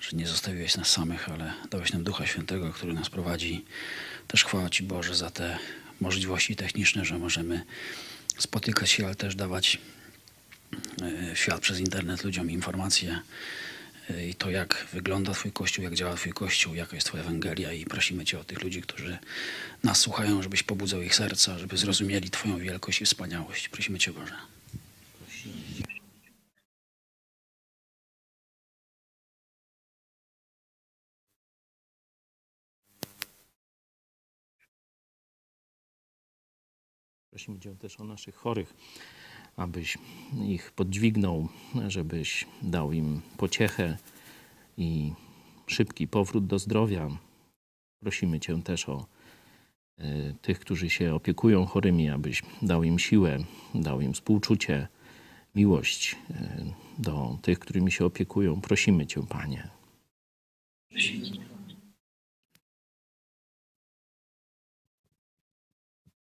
że 0.00 0.16
nie 0.16 0.26
zostawiłeś 0.26 0.76
nas 0.76 0.90
samych, 0.90 1.28
ale 1.28 1.52
dałeś 1.70 1.92
nam 1.92 2.04
Ducha 2.04 2.26
Świętego, 2.26 2.72
który 2.72 2.92
nas 2.92 3.10
prowadzi. 3.10 3.64
Też 4.28 4.44
chwała 4.44 4.70
Ci 4.70 4.82
Boże 4.82 5.14
za 5.14 5.30
te 5.30 5.58
możliwości 6.00 6.56
techniczne, 6.56 7.04
że 7.04 7.18
możemy 7.18 7.64
spotykać 8.38 8.90
się, 8.90 9.06
ale 9.06 9.14
też 9.14 9.34
dawać 9.34 9.78
e, 11.02 11.36
świat 11.36 11.60
przez 11.60 11.80
internet 11.80 12.24
ludziom 12.24 12.50
informacje 12.50 13.20
i 14.18 14.34
to, 14.34 14.50
jak 14.50 14.86
wygląda 14.92 15.32
Twój 15.32 15.52
Kościół, 15.52 15.84
jak 15.84 15.94
działa 15.94 16.14
Twój 16.14 16.32
Kościół, 16.32 16.74
jaka 16.74 16.96
jest 16.96 17.06
Twoja 17.06 17.22
Ewangelia 17.22 17.72
i 17.72 17.84
prosimy 17.84 18.24
Cię 18.24 18.38
o 18.38 18.44
tych 18.44 18.62
ludzi, 18.62 18.82
którzy 18.82 19.18
nas 19.84 20.00
słuchają, 20.00 20.42
żebyś 20.42 20.62
pobudzał 20.62 21.02
ich 21.02 21.14
serca, 21.14 21.58
żeby 21.58 21.76
zrozumieli 21.76 22.30
Twoją 22.30 22.58
wielkość 22.58 23.00
i 23.02 23.04
wspaniałość. 23.04 23.68
Prosimy 23.68 23.98
Cię, 23.98 24.12
Boże. 24.12 24.34
Prosimy 37.30 37.60
Cię 37.60 37.76
też 37.76 38.00
o 38.00 38.04
naszych 38.04 38.34
chorych 38.34 38.74
abyś 39.60 39.98
ich 40.48 40.72
podźwignął, 40.72 41.48
żebyś 41.88 42.46
dał 42.62 42.92
im 42.92 43.20
pociechę 43.36 43.96
i 44.76 45.12
szybki 45.66 46.08
powrót 46.08 46.46
do 46.46 46.58
zdrowia. 46.58 47.08
Prosimy 48.00 48.40
Cię 48.40 48.62
też 48.62 48.88
o 48.88 49.06
e, 49.98 50.32
tych, 50.42 50.60
którzy 50.60 50.90
się 50.90 51.14
opiekują 51.14 51.66
chorymi, 51.66 52.10
abyś 52.10 52.42
dał 52.62 52.84
im 52.84 52.98
siłę, 52.98 53.38
dał 53.74 54.00
im 54.00 54.12
współczucie, 54.14 54.88
miłość 55.54 56.16
e, 56.30 56.64
do 56.98 57.38
tych, 57.42 57.58
którymi 57.58 57.92
się 57.92 58.04
opiekują. 58.04 58.60
Prosimy 58.60 59.06
Cię, 59.06 59.26
Panie. 59.26 59.70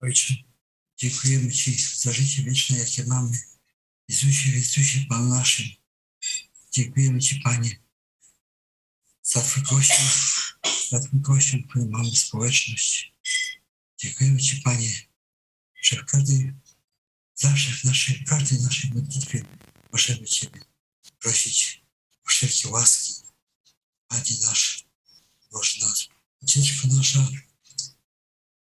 Ojcze, 0.01 0.47
Dziękujemy 0.98 1.52
Ci 1.52 1.76
za 1.96 2.12
życie 2.12 2.42
wieczne, 2.42 2.78
jakie 2.78 3.04
mamy. 3.04 3.38
Jezusie, 4.08 4.50
Jezusie, 4.50 5.06
Pan 5.08 5.28
naszym. 5.28 5.66
Dziękujemy 6.72 7.20
Ci, 7.20 7.40
Panie, 7.40 7.80
za 9.22 9.42
Twój 9.42 9.62
Kościół, 9.62 10.06
za 10.90 11.00
Twój 11.00 11.22
Kościół, 11.22 11.61
w 11.61 11.68
którym 11.68 11.90
mamy 11.90 12.16
społeczność. 12.16 13.14
Dziękujemy 13.98 14.40
Ci, 14.40 14.62
Panie, 14.62 14.90
że 15.82 15.96
w 15.96 16.04
każdej, 16.04 16.52
zawsze 17.34 17.70
w 17.72 17.84
naszej, 17.84 18.16
w 18.16 18.28
każdej 18.28 18.61
naszej 18.61 18.90
modlitwie 18.90 19.44
możemy 19.92 20.26
Ciebie 20.26 20.61
prosić 21.18 21.84
o 22.24 22.28
wszelkie 22.28 22.68
łaski. 22.68 23.14
Panie 24.08 24.37
nasz, 24.42 24.87
Boże 25.52 25.87
nasz, 25.87 26.08
ucieczka 26.42 26.88
nasza, 26.88 27.28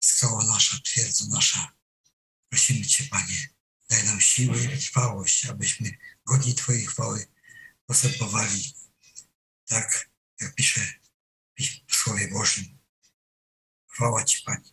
skała 0.00 0.44
nasza, 0.44 0.78
twierdza 0.84 1.24
nasza, 1.26 1.75
Prosimy 2.48 2.86
Cię, 2.86 3.04
Panie, 3.10 3.48
daj 3.90 4.04
nam 4.04 4.20
siłę 4.20 4.64
i 4.64 4.78
trwałość, 4.78 5.46
abyśmy 5.46 5.90
godni 6.26 6.54
Twojej 6.54 6.86
chwały 6.86 7.26
postępowali 7.86 8.74
tak, 9.66 10.10
jak 10.40 10.54
pisze 10.54 10.80
w 11.86 11.96
Słowie 11.96 12.28
Bożym. 12.28 12.64
Chwała 13.86 14.24
Ci, 14.24 14.42
Panie. 14.44 14.70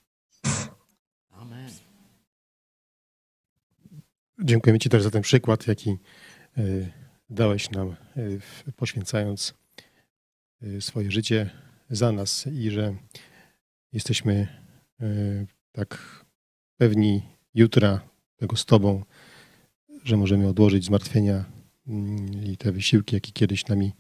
Amen. 1.29 1.71
Dziękujemy 4.39 4.79
Ci 4.79 4.89
też 4.89 5.03
za 5.03 5.11
ten 5.11 5.21
przykład, 5.21 5.67
jaki 5.67 5.89
e, 5.89 6.63
dałeś 7.29 7.69
nam, 7.69 7.89
e, 7.89 7.95
poświęcając 8.75 9.53
e, 10.61 10.81
swoje 10.81 11.11
życie 11.11 11.49
za 11.89 12.11
nas 12.11 12.47
i 12.47 12.71
że 12.71 12.95
jesteśmy 13.91 14.63
tak 15.71 16.25
pewni 16.77 17.32
jutra, 17.55 18.01
tego 18.37 18.55
z 18.55 18.65
Tobą, 18.65 19.03
że 20.03 20.17
możemy 20.17 20.47
odłożyć 20.47 20.85
zmartwienia 20.85 21.45
mm, 21.87 22.43
i 22.43 22.57
te 22.57 22.71
wysiłki, 22.71 23.15
jakie 23.15 23.31
kiedyś 23.31 23.67
nami 23.67 23.91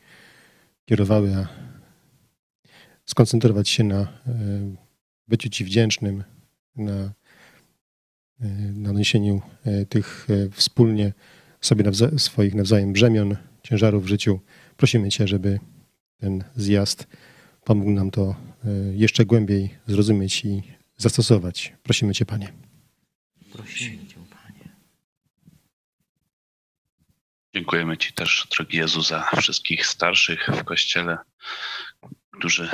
kierowały, 0.85 1.35
a 1.35 1.47
skoncentrować 3.05 3.69
się 3.69 3.83
na 3.83 4.01
e, 4.01 4.07
byciu 5.27 5.49
Ci 5.49 5.65
wdzięcznym, 5.65 6.23
na, 6.75 6.93
e, 6.93 7.13
na 8.73 8.91
niesieniu 8.91 9.41
e, 9.65 9.85
tych 9.85 10.27
wspólnie 10.51 11.13
sobie 11.61 11.83
nawza 11.83 12.19
swoich 12.19 12.55
nawzajem 12.55 12.93
brzemion, 12.93 13.35
ciężarów 13.63 14.03
w 14.03 14.07
życiu. 14.07 14.39
Prosimy 14.77 15.09
Cię, 15.09 15.27
żeby 15.27 15.59
ten 16.17 16.43
zjazd 16.55 17.07
pomógł 17.63 17.91
nam 17.91 18.11
to 18.11 18.35
jeszcze 18.93 19.25
głębiej 19.25 19.69
zrozumieć 19.87 20.45
i 20.45 20.63
zastosować. 20.97 21.73
Prosimy 21.83 22.13
Cię, 22.13 22.25
Panie. 22.25 22.72
Prosimy 23.53 24.07
Cię, 24.07 24.15
Panie. 24.29 24.75
Dziękujemy 27.55 27.97
Ci 27.97 28.13
też, 28.13 28.47
drogi 28.51 28.77
Jezu, 28.77 29.01
za 29.01 29.29
wszystkich 29.41 29.85
starszych 29.85 30.47
w 30.47 30.63
Kościele, 30.63 31.17
którzy 32.31 32.69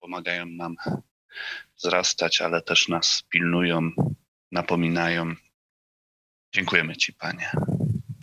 pomagają 0.00 0.46
nam 0.46 0.76
wzrastać, 1.76 2.40
ale 2.40 2.62
też 2.62 2.88
nas 2.88 3.22
pilnują 3.28 3.90
napominają. 4.52 5.34
Dziękujemy 6.52 6.96
Ci, 6.96 7.12
Panie. 7.12 7.50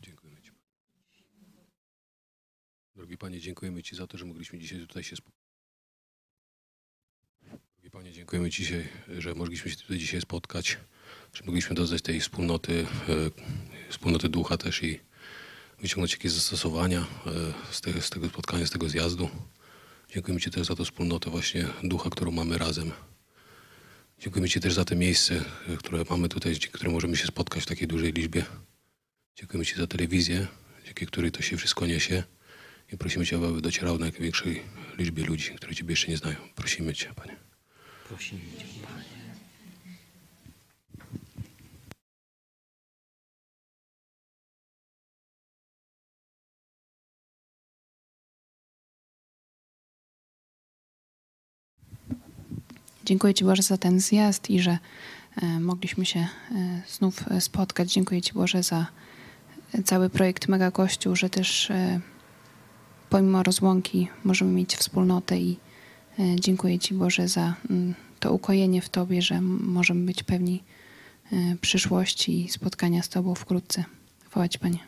Dziękujemy 0.01 0.41
Ci. 0.41 0.51
Drogi 2.95 3.17
Panie, 3.17 3.39
dziękujemy 3.39 3.83
Ci 3.83 3.95
za 3.95 4.07
to, 4.07 4.17
że 4.17 4.25
mogliśmy 4.25 4.59
dzisiaj 4.59 4.79
tutaj 4.79 5.03
się 5.03 5.15
spotkać. 5.15 5.36
Panie, 7.97 8.11
dziękujemy 8.11 8.49
dzisiaj, 8.49 8.87
że 9.17 9.35
mogliśmy 9.35 9.71
się 9.71 9.77
tutaj 9.77 9.97
dzisiaj 9.97 10.21
spotkać, 10.21 10.77
że 11.33 11.43
mogliśmy 11.45 11.75
doznać 11.75 12.01
tej 12.01 12.19
wspólnoty, 12.19 12.85
e, 13.09 13.89
wspólnoty 13.89 14.29
ducha 14.29 14.57
też 14.57 14.83
i 14.83 14.99
wyciągnąć 15.81 16.11
jakieś 16.11 16.31
zastosowania 16.31 16.99
e, 16.99 17.73
z, 17.73 17.81
tego, 17.81 18.01
z 18.01 18.09
tego 18.09 18.29
spotkania, 18.29 18.67
z 18.67 18.69
tego 18.69 18.89
zjazdu. 18.89 19.29
Dziękujemy 20.09 20.41
Ci 20.41 20.51
też 20.51 20.67
za 20.67 20.75
tą 20.75 20.85
wspólnotę 20.85 21.29
właśnie 21.29 21.65
ducha, 21.83 22.09
którą 22.09 22.31
mamy 22.31 22.57
razem. 22.57 22.91
Dziękujemy 24.19 24.49
Ci 24.49 24.59
też 24.59 24.73
za 24.73 24.85
te 24.85 24.95
miejsce, 24.95 25.45
e, 25.67 25.77
które 25.77 26.03
mamy 26.09 26.29
tutaj, 26.29 26.53
dzięki 26.53 26.89
możemy 26.89 27.17
się 27.17 27.27
spotkać 27.27 27.63
w 27.63 27.65
takiej 27.65 27.87
dużej 27.87 28.13
liczbie. 28.13 28.45
Dziękujemy 29.35 29.65
Ci 29.65 29.75
za 29.75 29.87
telewizję, 29.87 30.47
dzięki 30.85 31.05
której 31.05 31.31
to 31.31 31.41
się 31.41 31.57
wszystko 31.57 31.85
niesie. 31.85 32.23
I 32.93 32.97
prosimy 32.97 33.25
Cię, 33.25 33.37
aby 33.37 33.61
docierało 33.61 33.97
na 33.97 34.05
jak 34.05 34.21
większej 34.21 34.61
liczbie 34.97 35.23
ludzi, 35.25 35.51
którzy 35.55 35.75
Ciebie 35.75 35.91
jeszcze 35.91 36.07
nie 36.07 36.17
znają. 36.17 36.37
Prosimy 36.55 36.93
Cię, 36.93 37.13
Panie. 37.15 37.46
Prosimy 38.07 38.41
Cię, 38.57 38.65
Panie. 38.83 39.17
Dziękuję 53.05 53.33
Ci 53.33 53.45
Boże 53.45 53.63
za 53.63 53.77
ten 53.77 53.99
zjazd 53.99 54.49
i 54.49 54.59
że 54.59 54.77
e, 55.41 55.59
mogliśmy 55.59 56.05
się 56.05 56.19
e, 56.19 56.27
znów 56.87 57.23
spotkać. 57.39 57.93
Dziękuję 57.93 58.21
Ci 58.21 58.33
Boże 58.33 58.63
za 58.63 58.87
cały 59.85 60.09
projekt 60.09 60.47
Mega 60.47 60.71
Kościół, 60.71 61.15
że 61.15 61.29
też 61.29 61.71
e, 61.71 61.99
pomimo 63.09 63.43
rozłąki 63.43 64.07
możemy 64.23 64.51
mieć 64.51 64.75
wspólnotę 64.75 65.37
i 65.37 65.57
dziękuję 66.39 66.79
Ci 66.79 66.93
Boże 66.93 67.27
za 67.27 67.55
mm, 67.69 67.93
to 68.19 68.33
ukojenie 68.33 68.81
w 68.81 68.89
Tobie, 68.89 69.21
że 69.21 69.41
możemy 69.41 70.05
być 70.05 70.23
pewni 70.23 70.63
przyszłości 71.61 72.45
i 72.45 72.49
spotkania 72.49 73.03
z 73.03 73.09
Tobą 73.09 73.35
wkrótce. 73.35 73.83
Chwała 74.25 74.47
Ci 74.47 74.59
Panie. 74.59 74.79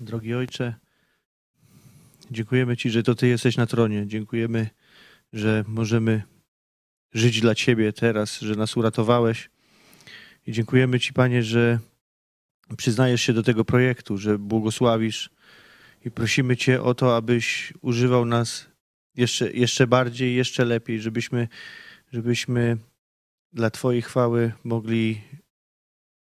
Drogi 0.00 0.34
Ojcze, 0.34 0.74
Dziękujemy 2.30 2.76
Ci, 2.76 2.90
że 2.90 3.02
to 3.02 3.14
Ty 3.14 3.28
jesteś 3.28 3.56
na 3.56 3.66
tronie. 3.66 4.06
Dziękujemy, 4.06 4.70
że 5.32 5.64
możemy 5.68 6.22
żyć 7.14 7.40
dla 7.40 7.54
Ciebie 7.54 7.92
teraz, 7.92 8.40
że 8.40 8.54
nas 8.54 8.76
uratowałeś. 8.76 9.50
I 10.46 10.52
dziękujemy 10.52 11.00
Ci, 11.00 11.12
Panie, 11.12 11.42
że 11.42 11.78
przyznajesz 12.76 13.22
się 13.22 13.32
do 13.32 13.42
tego 13.42 13.64
projektu, 13.64 14.18
że 14.18 14.38
błogosławisz 14.38 15.30
i 16.06 16.10
prosimy 16.10 16.56
Cię 16.56 16.82
o 16.82 16.94
to, 16.94 17.16
abyś 17.16 17.72
używał 17.80 18.24
nas 18.24 18.66
jeszcze, 19.14 19.52
jeszcze 19.52 19.86
bardziej, 19.86 20.34
jeszcze 20.34 20.64
lepiej, 20.64 21.00
żebyśmy, 21.00 21.48
żebyśmy 22.12 22.76
dla 23.52 23.70
Twojej 23.70 24.02
chwały 24.02 24.52
mogli 24.64 25.20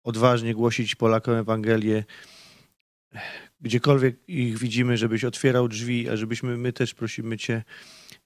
odważnie 0.04 0.54
głosić 0.54 0.94
Polakom 0.94 1.34
Ewangelię, 1.34 2.04
gdziekolwiek 3.60 4.28
ich 4.28 4.58
widzimy, 4.58 4.96
żebyś 4.96 5.24
otwierał 5.24 5.68
drzwi, 5.68 6.08
a 6.08 6.16
żebyśmy 6.16 6.56
my 6.56 6.72
też 6.72 6.94
prosimy 6.94 7.38
Cię, 7.38 7.62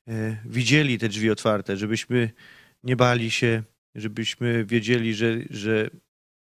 e, 0.08 0.36
widzieli 0.44 0.98
te 0.98 1.08
drzwi 1.08 1.30
otwarte, 1.30 1.76
żebyśmy 1.76 2.30
nie 2.82 2.96
bali 2.96 3.30
się, 3.30 3.62
żebyśmy 3.94 4.64
wiedzieli, 4.64 5.14
że, 5.14 5.36
że 5.50 5.90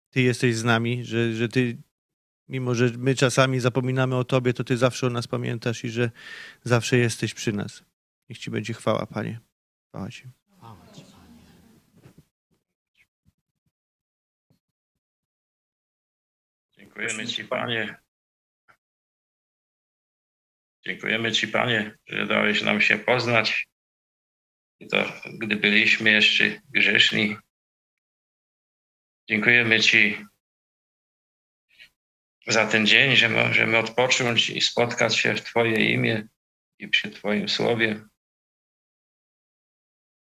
Ty 0.10 0.22
jesteś 0.22 0.56
z 0.56 0.64
nami, 0.64 1.06
że, 1.06 1.34
że 1.34 1.50
Ty, 1.50 1.78
mimo 2.52 2.76
że 2.76 2.90
my 2.98 3.16
czasami 3.16 3.60
zapominamy 3.60 4.16
o 4.16 4.24
Tobie, 4.24 4.54
to 4.54 4.64
Ty 4.64 4.78
zawsze 4.78 5.08
o 5.08 5.10
nas 5.10 5.28
pamiętasz 5.28 5.84
i 5.84 5.90
że 5.90 6.12
zawsze 6.64 6.98
jesteś 6.98 7.34
przy 7.34 7.54
nas. 7.54 7.84
Niech 8.30 8.38
Ci 8.38 8.52
będzie 8.52 8.74
chwała, 8.74 9.06
Panie. 9.06 9.40
Chwała 9.88 10.10
Ci. 10.10 10.24
Dziękujemy 16.78 17.28
Ci, 17.28 17.44
Panie, 17.44 18.02
Dziękujemy 20.86 21.32
Ci, 21.32 21.48
Panie, 21.48 21.98
że 22.08 22.26
dałeś 22.26 22.62
nam 22.62 22.82
się 22.82 22.98
poznać. 22.98 23.68
I 24.80 24.88
to, 24.88 25.14
gdy 25.40 25.56
byliśmy 25.56 26.12
jeszcze 26.12 26.62
grzeszni. 26.70 27.38
Dziękujemy 29.30 29.80
Ci 29.80 30.26
za 32.48 32.68
ten 32.68 32.88
dzień, 32.88 33.16
że 33.16 33.30
możemy 33.30 33.78
odpocząć 33.78 34.50
i 34.50 34.62
spotkać 34.62 35.18
się 35.18 35.36
w 35.36 35.42
Twoje 35.42 35.94
imię 35.94 36.28
i 36.80 36.88
przy 36.88 37.12
Twoim 37.12 37.50
słowie. 37.50 38.02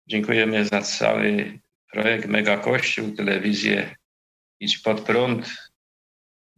Dziękujemy 0.06 0.64
za 0.64 0.82
cały 0.82 1.58
projekt 1.92 2.26
Mega 2.26 2.58
Kościół, 2.58 3.16
telewizję 3.16 3.96
Idź 4.60 4.78
Pod 4.78 5.00
Prąd, 5.00 5.56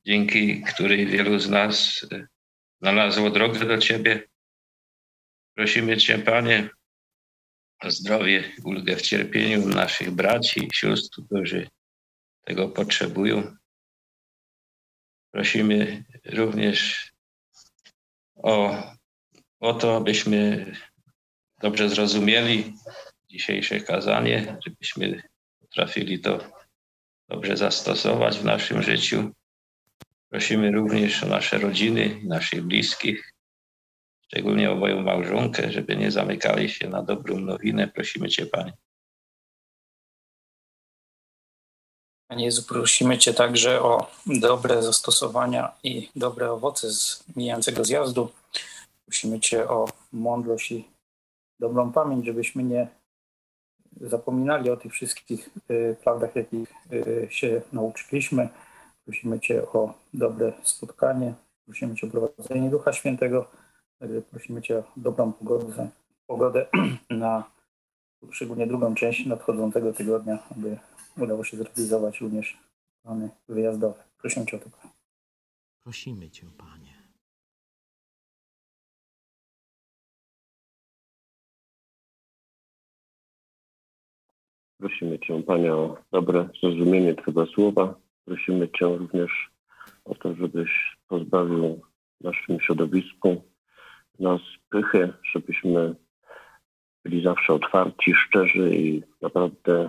dzięki 0.07 0.63
której 0.63 1.07
wielu 1.07 1.39
z 1.39 1.49
nas 1.49 2.07
znalazło 2.81 3.31
drogę 3.31 3.65
do 3.65 3.79
Ciebie. 3.79 4.29
Prosimy 5.55 5.97
Cię, 5.97 6.19
Panie, 6.19 6.71
o 7.81 7.91
zdrowie, 7.91 8.53
ulgę 8.65 8.97
w 8.97 9.03
cierpieniu 9.03 9.69
naszych 9.69 10.11
braci 10.11 10.65
i 10.65 10.75
sióstr, 10.75 11.23
którzy 11.27 11.69
tego 12.45 12.69
potrzebują. 12.69 13.57
Prosimy 15.31 16.05
również 16.25 17.11
o, 18.35 18.83
o 19.61 19.75
to, 19.75 19.97
abyśmy 19.97 20.67
dobrze 21.63 21.89
zrozumieli 21.89 22.75
dzisiejsze 23.31 23.81
kazanie, 23.81 24.57
żebyśmy 24.67 25.23
potrafili 25.61 26.21
to 26.21 26.39
dobrze 27.29 27.57
zastosować 27.57 28.39
w 28.39 28.45
naszym 28.45 28.83
życiu. 28.83 29.31
Prosimy 30.29 30.71
również 30.71 31.23
o 31.23 31.27
nasze 31.27 31.59
rodziny, 31.59 32.21
naszych 32.25 32.63
bliskich, 32.63 33.35
szczególnie 34.25 34.71
o 34.71 34.75
moją 34.75 35.03
małżonkę, 35.03 35.73
żeby 35.73 35.97
nie 35.97 36.11
zamykali 36.11 36.69
się 36.69 36.89
na 36.89 37.03
dobrą 37.03 37.41
nowinę. 37.41 37.89
Prosimy 37.89 38.29
Cię, 38.29 38.47
Panie. 38.47 38.73
Panie 42.29 42.45
Jezu, 42.45 42.63
prosimy 42.63 43.19
Cię 43.19 43.35
także 43.35 43.83
o 43.83 44.11
dobre 44.27 44.83
zastosowania 44.83 45.73
i 45.83 46.11
dobre 46.17 46.53
owoce 46.53 46.91
z 46.91 47.25
mijającego 47.37 47.85
zjazdu. 47.85 48.29
Prosimy 49.07 49.41
Cię 49.41 49.69
o 49.69 49.89
mądrość 50.13 50.73
i 50.73 50.89
dobrą 51.61 51.93
pamięć, 51.93 52.27
żebyśmy 52.27 52.63
nie 52.63 52.89
zapominali 54.01 54.71
o 54.71 54.77
tych 54.77 54.93
wszystkich 54.93 55.51
y, 55.71 55.97
prawdach, 56.05 56.37
jakich 56.37 56.73
y, 56.93 57.29
się 57.31 57.63
nauczyliśmy 57.73 58.49
Prosimy 59.09 59.41
Cię 59.41 59.63
o 59.73 59.95
dobre 60.15 60.53
spotkanie, 60.63 61.35
prosimy 61.65 61.95
Cię 61.95 62.07
o 62.07 62.11
prowadzenie 62.11 62.71
Ducha 62.71 62.93
Świętego, 62.93 63.51
prosimy 64.31 64.63
Cię 64.63 64.79
o 64.79 64.83
dobrą 64.97 65.33
pogodę, 65.33 65.89
pogodę 66.27 66.67
na 67.11 67.45
szczególnie 68.31 68.67
drugą 68.67 68.95
część 68.95 69.27
nadchodzącego 69.27 69.93
tygodnia, 69.93 70.39
aby 70.51 70.79
udało 71.17 71.45
się 71.45 71.57
zrealizować 71.57 72.21
również 72.21 72.59
plany 73.03 73.31
wyjazdowe. 73.49 74.05
Prosimy 74.19 74.47
Cię 74.47 74.57
o 74.57 74.61
to. 74.61 74.71
Prosimy 75.83 76.31
Cię, 76.31 76.47
Panie. 76.59 76.99
Prosimy 84.79 85.19
Cię, 85.19 85.43
Panie, 85.43 85.75
o 85.75 85.97
dobre 86.13 86.49
zrozumienie 86.61 87.15
Twojego 87.15 87.47
słowa, 87.47 87.95
Prosimy 88.25 88.69
Cię 88.69 88.87
również 88.87 89.51
o 90.05 90.15
to, 90.15 90.35
żebyś 90.35 90.71
pozbawił 91.09 91.81
naszym 92.21 92.61
środowisku 92.61 93.43
nas 94.19 94.41
pychy, 94.71 95.13
żebyśmy 95.33 95.95
byli 97.09 97.23
zawsze 97.23 97.53
otwarci, 97.53 98.15
szczerzy 98.15 98.77
i 98.77 99.03
naprawdę 99.23 99.89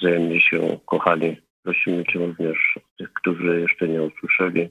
wzajemnie 0.00 0.40
się 0.40 0.78
kochali. 0.86 1.36
Prosimy 1.62 2.04
Cię 2.04 2.18
również 2.18 2.78
tych, 2.98 3.12
którzy 3.12 3.60
jeszcze 3.60 3.88
nie 3.88 4.02
usłyszeli 4.02 4.68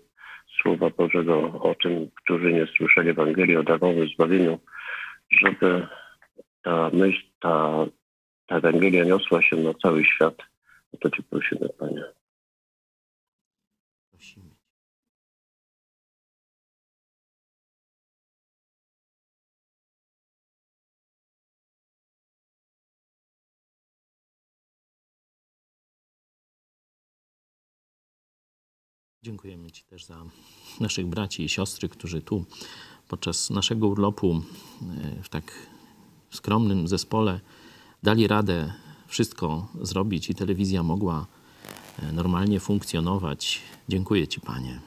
Słowa 0.62 0.90
Bożego, 0.90 1.42
o 1.62 1.76
tym, 1.84 2.10
którzy 2.24 2.54
nie 2.54 2.68
słyszeli 2.78 3.10
Ewangelii 3.10 3.58
o 3.58 3.64
darmowym 3.64 4.08
zbawieniu, 4.08 4.60
żeby 5.32 5.88
ta 6.62 6.90
myśl, 6.94 7.24
ta, 7.40 7.86
ta 8.48 8.58
Ewangelia 8.58 9.04
niosła 9.04 9.42
się 9.42 9.56
na 9.56 9.74
cały 9.74 10.06
świat. 10.06 10.36
O 10.94 10.98
to 10.98 11.10
Cię 11.10 11.24
prosimy, 11.30 11.70
Panie. 11.80 12.04
Dziękujemy 29.24 29.72
Ci 29.72 29.84
też 29.84 30.06
za 30.06 30.24
naszych 30.80 31.08
braci 31.08 31.44
i 31.44 31.50
siostry, 31.50 31.90
którzy 31.90 32.22
tu 32.22 32.46
podczas 33.08 33.50
naszego 33.50 33.88
urlopu 33.88 34.42
e, 35.18 35.24
w 35.24 35.30
tak 35.30 35.54
skromnym 36.32 36.88
zespole 36.88 37.40
dali 38.04 38.28
radę 38.28 38.74
wszystko 39.08 39.68
zrobić 39.82 40.30
i 40.30 40.36
telewizja 40.36 40.84
mogła 40.84 41.28
e, 42.00 42.12
normalnie 42.12 42.60
funkcjonować. 42.60 43.62
Dziękuję 43.90 44.28
Ci, 44.28 44.42
Panie. 44.42 44.80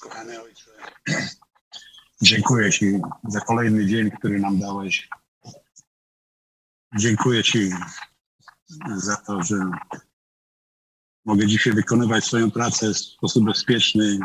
Kochany 0.00 0.42
Ojcze, 0.42 0.70
dziękuję 2.22 2.72
Ci 2.72 3.00
za 3.28 3.40
kolejny 3.40 3.86
dzień, 3.86 4.10
który 4.10 4.40
nam 4.40 4.58
dałeś. 4.58 5.08
Dziękuję 6.98 7.44
Ci 7.44 7.70
za 8.96 9.16
to, 9.16 9.42
że 9.42 9.56
mogę 11.24 11.46
dzisiaj 11.46 11.72
wykonywać 11.72 12.24
swoją 12.24 12.50
pracę 12.50 12.94
w 12.94 12.98
sposób 12.98 13.44
bezpieczny. 13.44 14.18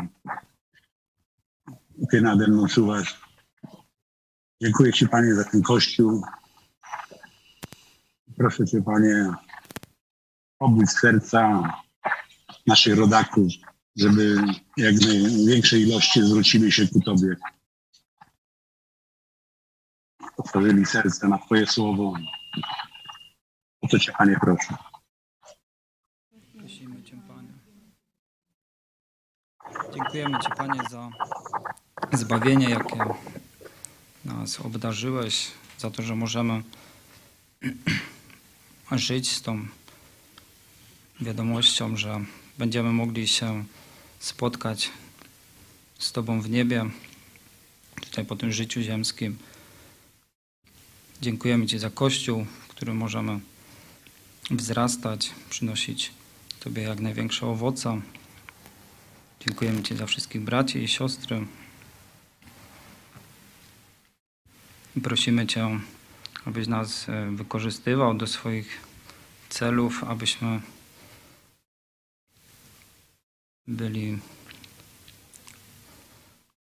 Ty 2.10 2.20
nade 2.20 2.46
mną 2.48 2.66
czuwasz. 2.68 3.20
Dziękuję 4.62 4.92
Ci, 4.92 5.08
Panie, 5.08 5.34
za 5.34 5.44
ten 5.44 5.62
Kościół. 5.62 6.22
Proszę 8.36 8.66
Cię, 8.66 8.82
Panie, 8.82 9.34
obudź 10.58 10.90
serca 10.90 11.62
naszych 12.66 12.98
rodaków, 12.98 13.52
żeby 13.96 14.42
jak 14.76 14.94
największej 15.00 15.82
ilości 15.82 16.22
zwrócili 16.22 16.72
się 16.72 16.88
ku 16.88 17.00
Tobie. 17.00 17.36
Otworzyli 20.36 20.86
serce 20.86 21.28
na 21.28 21.38
Twoje 21.38 21.66
słowo. 21.66 22.14
O 23.80 23.88
to 23.88 23.98
Cię, 23.98 24.12
Panie, 24.18 24.38
proszę. 24.40 24.76
Prosimy 26.58 27.02
Cię, 27.02 27.16
Panie. 27.28 27.48
Dziękujemy 29.94 30.38
Ci, 30.38 30.48
Panie, 30.56 30.80
za 30.90 31.10
zbawienie, 32.12 32.70
jakie 32.70 33.04
nas 34.24 34.60
obdarzyłeś, 34.60 35.50
za 35.78 35.90
to, 35.90 36.02
że 36.02 36.16
możemy 36.16 36.62
żyć 38.92 39.32
z 39.32 39.42
tą 39.42 39.66
wiadomością, 41.20 41.96
że 41.96 42.20
będziemy 42.58 42.92
mogli 42.92 43.28
się 43.28 43.64
spotkać 44.18 44.90
z 45.98 46.12
Tobą 46.12 46.40
w 46.40 46.50
niebie, 46.50 46.84
tutaj 48.00 48.24
po 48.24 48.36
tym 48.36 48.52
życiu 48.52 48.80
ziemskim. 48.80 49.38
Dziękujemy 51.20 51.66
Ci 51.66 51.78
za 51.78 51.90
Kościół, 51.90 52.44
w 52.44 52.68
którym 52.68 52.96
możemy 52.96 53.40
wzrastać, 54.50 55.30
przynosić 55.50 56.12
Tobie 56.60 56.82
jak 56.82 57.00
największe 57.00 57.46
owoce. 57.46 58.00
Dziękujemy 59.40 59.82
Ci 59.82 59.96
za 59.96 60.06
wszystkich 60.06 60.42
braci 60.42 60.78
i 60.78 60.88
siostry. 60.88 61.46
Prosimy 65.02 65.46
Cię, 65.46 65.80
abyś 66.44 66.66
nas 66.66 67.08
e, 67.08 67.30
wykorzystywał 67.30 68.14
do 68.14 68.26
swoich 68.26 68.80
celów, 69.48 70.04
abyśmy 70.04 70.60
byli 73.66 74.18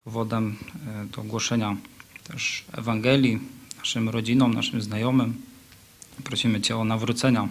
powodem 0.04 0.56
e, 0.86 1.04
do 1.04 1.22
głoszenia 1.22 1.76
też 2.24 2.64
Ewangelii 2.72 3.57
naszym 3.78 4.08
rodzinom, 4.08 4.54
naszym 4.54 4.82
znajomym. 4.82 5.42
Prosimy 6.24 6.60
Cię 6.60 6.76
o 6.76 6.84
nawrócenia 6.84 7.48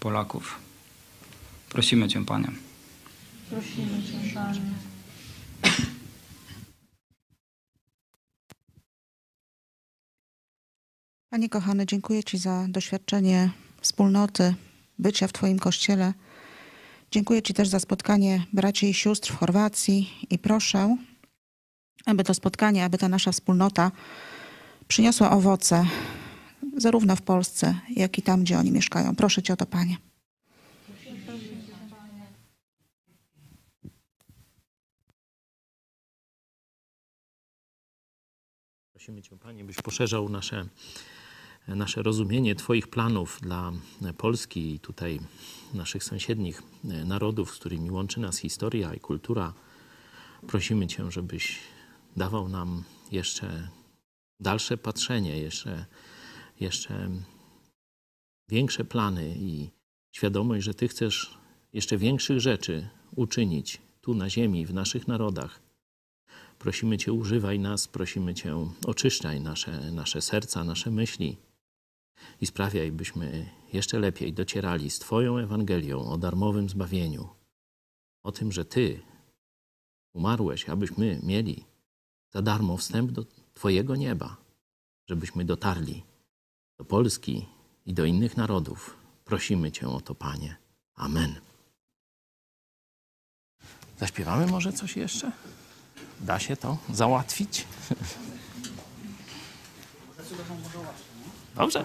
Polaków. 0.00 0.58
Prosimy 1.68 2.08
Cię, 2.08 2.24
Panie. 2.24 2.50
Prosimy 3.50 4.02
Cię, 4.02 4.34
Panie. 4.34 4.60
Panie 11.30 11.48
kochany, 11.48 11.86
dziękuję 11.86 12.24
Ci 12.24 12.38
za 12.38 12.66
doświadczenie 12.68 13.50
wspólnoty, 13.80 14.54
bycia 14.98 15.28
w 15.28 15.32
Twoim 15.32 15.58
kościele. 15.58 16.14
Dziękuję 17.10 17.42
Ci 17.42 17.54
też 17.54 17.68
za 17.68 17.80
spotkanie 17.80 18.46
braci 18.52 18.90
i 18.90 18.94
sióstr 18.94 19.32
w 19.32 19.36
Chorwacji 19.36 20.10
i 20.30 20.38
proszę, 20.38 20.96
aby 22.06 22.24
to 22.24 22.34
spotkanie, 22.34 22.84
aby 22.84 22.98
ta 22.98 23.08
nasza 23.08 23.32
wspólnota 23.32 23.90
przyniosła 24.88 25.30
owoce 25.30 25.86
zarówno 26.76 27.16
w 27.16 27.22
Polsce, 27.22 27.80
jak 27.96 28.18
i 28.18 28.22
tam, 28.22 28.42
gdzie 28.42 28.58
oni 28.58 28.70
mieszkają. 28.70 29.16
Proszę 29.16 29.42
Cię 29.42 29.52
o 29.52 29.56
to, 29.56 29.66
Panie. 29.66 29.96
Prosimy 38.92 39.22
Cię, 39.22 39.36
Panie, 39.36 39.64
byś 39.64 39.76
poszerzał 39.76 40.28
nasze, 40.28 40.68
nasze 41.68 42.02
rozumienie 42.02 42.54
Twoich 42.54 42.88
planów 42.88 43.38
dla 43.42 43.72
Polski 44.16 44.74
i 44.74 44.80
tutaj 44.80 45.20
naszych 45.74 46.04
sąsiednich 46.04 46.62
narodów, 46.84 47.50
z 47.50 47.58
którymi 47.58 47.90
łączy 47.90 48.20
nas 48.20 48.38
historia 48.38 48.94
i 48.94 49.00
kultura. 49.00 49.54
Prosimy 50.46 50.86
Cię, 50.86 51.10
żebyś 51.10 51.58
dawał 52.16 52.48
nam 52.48 52.84
jeszcze 53.12 53.68
dalsze 54.40 54.76
patrzenie, 54.76 55.38
jeszcze, 55.38 55.86
jeszcze 56.60 57.10
większe 58.48 58.84
plany 58.84 59.34
i 59.38 59.70
świadomość, 60.12 60.64
że 60.64 60.74
Ty 60.74 60.88
chcesz 60.88 61.38
jeszcze 61.72 61.98
większych 61.98 62.40
rzeczy 62.40 62.88
uczynić 63.16 63.80
tu 64.00 64.14
na 64.14 64.30
ziemi, 64.30 64.66
w 64.66 64.74
naszych 64.74 65.08
narodach. 65.08 65.60
Prosimy 66.58 66.98
Cię, 66.98 67.12
używaj 67.12 67.58
nas, 67.58 67.88
prosimy 67.88 68.34
Cię, 68.34 68.70
oczyszczaj 68.86 69.40
nasze, 69.40 69.92
nasze 69.92 70.22
serca, 70.22 70.64
nasze 70.64 70.90
myśli 70.90 71.36
i 72.40 72.46
sprawiaj, 72.46 72.92
byśmy 72.92 73.50
jeszcze 73.72 73.98
lepiej 73.98 74.32
docierali 74.32 74.90
z 74.90 74.98
Twoją 74.98 75.38
Ewangelią 75.38 76.10
o 76.10 76.18
darmowym 76.18 76.68
zbawieniu, 76.68 77.28
o 78.22 78.32
tym, 78.32 78.52
że 78.52 78.64
Ty 78.64 79.00
umarłeś, 80.14 80.68
abyśmy 80.68 81.20
mieli 81.22 81.64
za 82.30 82.42
darmo 82.42 82.76
wstęp 82.76 83.12
do 83.12 83.24
Twojego 83.58 83.96
nieba, 83.96 84.36
żebyśmy 85.06 85.44
dotarli 85.44 86.04
do 86.78 86.84
Polski 86.84 87.46
i 87.86 87.94
do 87.94 88.04
innych 88.04 88.36
narodów. 88.36 88.96
Prosimy 89.24 89.72
Cię 89.72 89.88
o 89.88 90.00
to, 90.00 90.14
Panie. 90.14 90.56
Amen. 90.94 91.34
Zaśpiewamy 94.00 94.46
może 94.46 94.72
coś 94.72 94.96
jeszcze? 94.96 95.32
Da 96.20 96.38
się 96.38 96.56
to 96.56 96.78
załatwić? 96.92 97.64
Dobrze. 101.56 101.84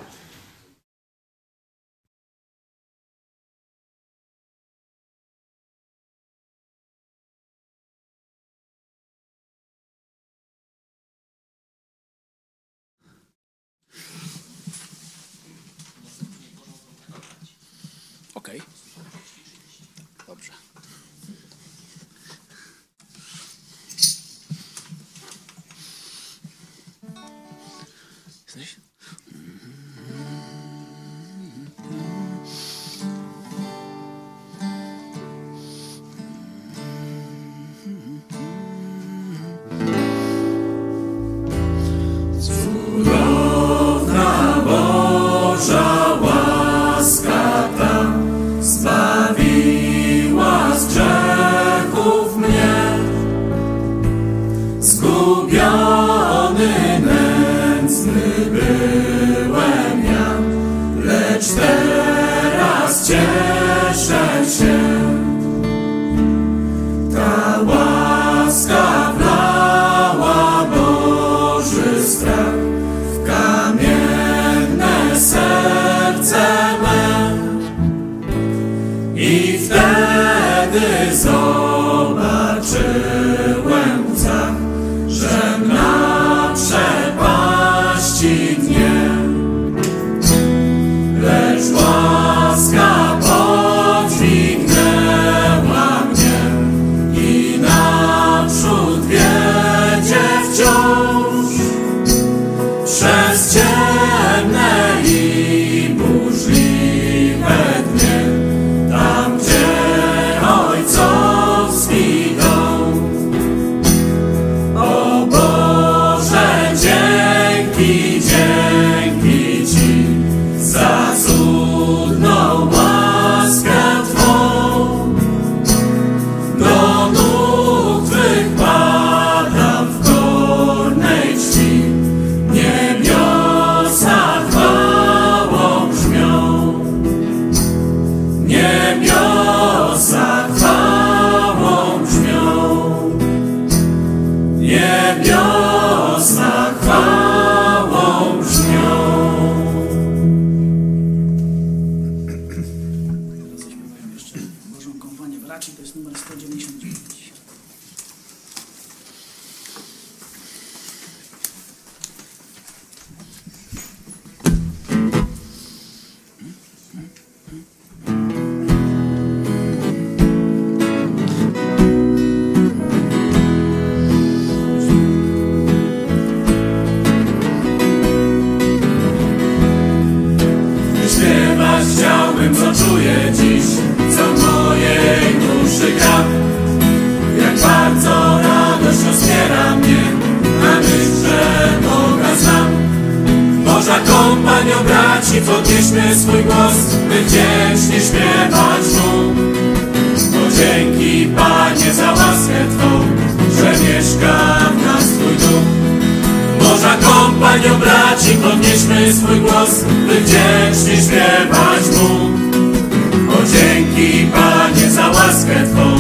Łaskę 215.33 215.67
Twą, 215.73 215.97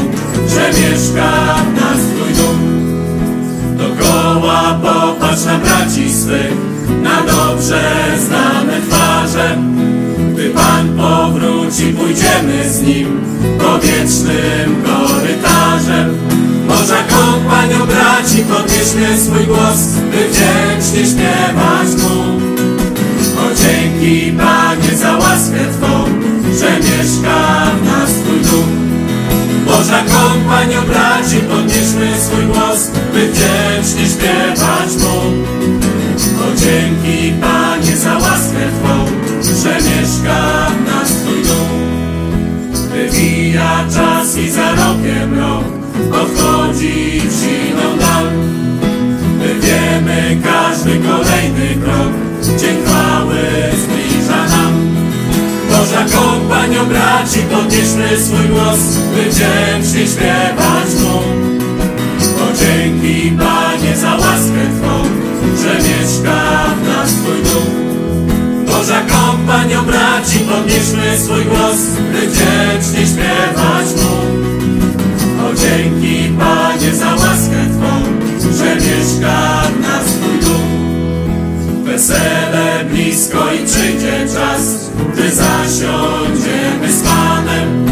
że 0.47 0.67
mieszka 0.69 1.55
w 1.55 1.81
nas 1.81 1.97
Twój 1.97 2.33
duch. 2.37 2.61
Dokoła 3.77 4.79
popatrz 4.81 5.45
na 5.45 5.57
braci 5.57 6.13
swych, 6.13 6.57
na 7.03 7.21
dobrze 7.21 7.81
znane 8.27 8.81
twarze. 8.89 9.57
Gdy 10.33 10.49
Pan 10.49 10.97
powróci, 10.97 11.83
pójdziemy 11.83 12.69
z 12.69 12.81
Nim 12.81 13.21
powietrznym 13.59 14.83
korytarzem. 14.85 16.17
Boża 16.67 17.03
kompanio 17.09 17.85
braci, 17.85 18.43
podnieśmy 18.43 19.17
swój 19.17 19.45
głos, 19.47 19.79
by 20.11 20.17
wdzięcznie 20.29 21.11
śpiewać 21.11 22.03
Mu. 22.03 22.23
O 23.41 23.45
dzięki 23.55 24.31
Panie 24.31 24.97
za 24.97 25.17
łaskę 25.17 25.59
Twą, 25.79 26.05
że 26.59 26.79
mieszka 26.79 27.42
Boża 29.83 30.03
kompanio 30.03 30.81
braci, 30.81 31.37
podnieśmy 31.49 32.19
swój 32.19 32.45
głos, 32.45 32.91
by 33.13 33.27
wdzięcznie 33.27 34.05
śpiewać 34.05 34.89
Mu. 35.03 35.17
O 36.43 36.55
dzięki 36.55 37.33
Panie 37.41 37.97
za 37.97 38.13
łaskę 38.13 38.63
Twą, 38.79 39.05
że 39.63 39.75
mieszka 39.75 40.67
w 40.69 40.87
nas 40.87 41.09
Twój 41.09 41.41
duch. 41.41 42.89
Wywija 42.89 43.85
czas 43.95 44.37
i 44.37 44.49
za 44.49 44.71
rokiem 44.71 45.39
rok 45.39 45.65
odchodzi 46.11 47.21
siną 47.21 47.97
dal. 47.99 48.25
My 49.39 49.55
wiemy 49.59 50.37
każdy 50.43 50.99
kolejny 50.99 51.75
krok, 51.83 52.13
dzień 52.59 52.77
chwały. 52.85 53.92
Boża 55.93 56.05
kompanio 56.17 56.85
braci, 56.85 57.39
podnieśmy 57.51 58.19
swój 58.19 58.47
głos, 58.47 58.79
by 59.15 59.21
wdzięcznie 59.29 60.07
śpiewać 60.07 60.89
Mu. 61.03 61.17
O 62.43 62.57
dzięki 62.57 63.31
Panie 63.31 63.97
za 63.97 64.11
łaskę 64.11 64.63
Twą, 64.79 65.03
że 65.61 65.73
mieszka 65.75 66.65
w 66.81 66.87
nas 66.87 67.11
Twój 67.13 67.41
duch. 67.43 67.73
Boża 68.65 69.01
kompanio 69.01 69.81
braci, 69.81 70.39
podnieśmy 70.39 71.19
swój 71.19 71.45
głos, 71.45 71.77
by 72.11 72.21
wdzięcznie 72.27 73.07
śpiewać 73.07 73.87
Mu. 74.03 74.15
O 75.45 75.53
dzięki 75.53 76.29
Panie 76.39 76.95
za 76.95 77.09
łaskę 77.09 77.59
Twą, 77.77 78.03
że 78.57 78.75
mieszka 78.75 79.61
w 79.75 79.81
nas 79.81 80.05
Twój 80.05 80.39
duch. 80.39 80.72
Wesele 81.93 82.85
blisko 82.89 83.53
i 83.53 83.65
przyjdzie 83.65 84.25
czas, 84.33 84.89
gdy 85.13 85.29
zasiądziemy 85.29 86.91
z 86.91 87.01
Panem. 87.01 87.85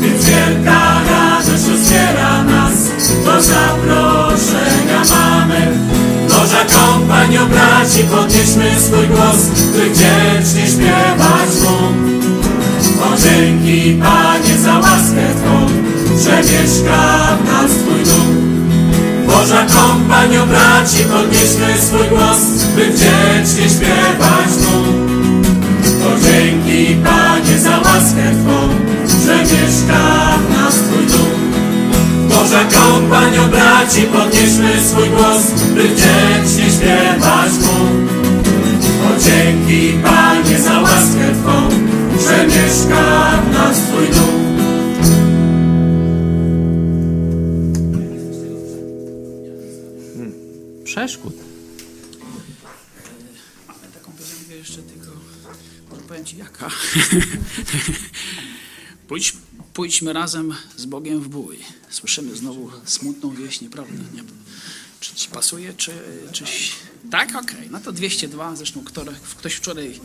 Więc 0.00 0.24
wielka 0.24 1.00
radość 1.10 1.64
rozpiera 1.72 2.44
nas, 2.44 2.72
do 3.24 3.42
zaproszenia 3.42 5.02
mamy. 5.10 5.78
Boża 6.28 6.64
kompanio 6.64 7.46
braci, 7.46 8.04
podnieśmy 8.04 8.80
swój 8.80 9.06
głos, 9.06 9.46
by 9.72 9.90
wdzięcznie 9.90 10.66
śpiewać 10.66 11.50
Mu. 11.62 11.78
O 13.02 13.16
dzięki 13.16 14.00
Panie 14.02 14.58
za 14.58 14.74
łaskę 14.74 15.26
Twą, 15.42 15.66
że 16.24 16.36
mieszka 16.36 17.36
w 17.36 17.52
nas 17.52 17.70
Twój 17.70 18.04
duch. 18.04 18.39
Boża 19.40 19.66
kompanio 19.66 20.46
braci, 20.46 21.04
podnieśmy 21.04 21.80
swój 21.86 22.08
głos, 22.08 22.38
by 22.76 22.86
wdzięcznie 22.86 23.68
śpiewać 23.76 24.50
Mu. 24.60 24.78
O 26.08 26.10
dzięki 26.24 26.94
Panie 27.04 27.58
za 27.58 27.70
łaskę 27.70 28.24
Twą, 28.40 28.68
że 29.26 29.36
mieszka 29.36 30.02
w 30.38 30.56
nas 30.56 30.74
Twój 30.74 31.06
duch. 31.06 31.40
Boża 32.28 32.64
kompanio 32.64 33.42
braci, 33.44 34.02
podnieśmy 34.02 34.84
swój 34.88 35.08
głos, 35.08 35.42
by 35.74 35.82
wdzięcznie 35.82 36.64
śpiewać 36.76 37.52
Mu. 37.62 37.84
O 39.06 39.20
dzięki 39.24 39.92
Panie 40.02 40.58
za 40.58 40.80
łaskę 40.80 41.26
Twą, 41.42 41.68
że 42.26 42.46
mieszka 42.46 43.30
w 43.44 43.52
nas 43.52 43.76
Twój 43.76 44.06
duch. 44.06 44.29
Przeszkód. 51.00 51.34
Mamy 53.68 53.92
taką 53.94 54.12
piosenkę 54.12 54.56
jeszcze 54.56 54.82
tylko, 54.82 55.06
może 55.90 56.02
powiem 56.02 56.24
Ci 56.24 56.36
jaka. 56.36 56.70
Pójdź, 59.08 59.32
pójdźmy 59.74 60.12
razem 60.12 60.54
z 60.76 60.84
Bogiem 60.84 61.20
w 61.20 61.28
bój. 61.28 61.58
Słyszymy 61.90 62.36
znowu 62.36 62.70
smutną 62.84 63.34
wieść, 63.34 63.60
nieprawda? 63.60 64.02
Nie? 64.14 64.22
Czy 65.00 65.14
ci 65.14 65.28
pasuje, 65.28 65.74
czy... 65.74 65.92
czy... 66.32 66.44
Tak? 67.10 67.36
Okej. 67.36 67.68
No 67.70 67.80
to 67.80 67.92
202. 67.92 68.56
Zresztą 68.56 68.84
ktoś 69.36 69.54
wczoraj 69.54 70.00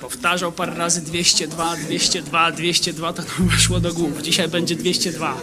powtarzał 0.00 0.52
parę 0.52 0.74
razy 0.74 1.00
202, 1.00 1.76
202, 1.76 2.52
202, 2.52 3.12
to 3.12 3.22
nam 3.22 3.48
weszło 3.48 3.80
do 3.80 3.94
głów. 3.94 4.22
Dzisiaj 4.22 4.48
będzie 4.48 4.76
202. 4.76 5.40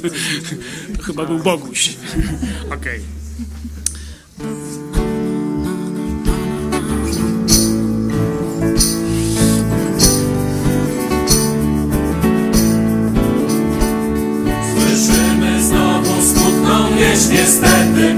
to 0.96 1.02
chyba 1.02 1.26
był 1.26 1.38
Boguś. 1.38 1.90
Okej. 2.76 3.18
Słyszymy 3.38 3.77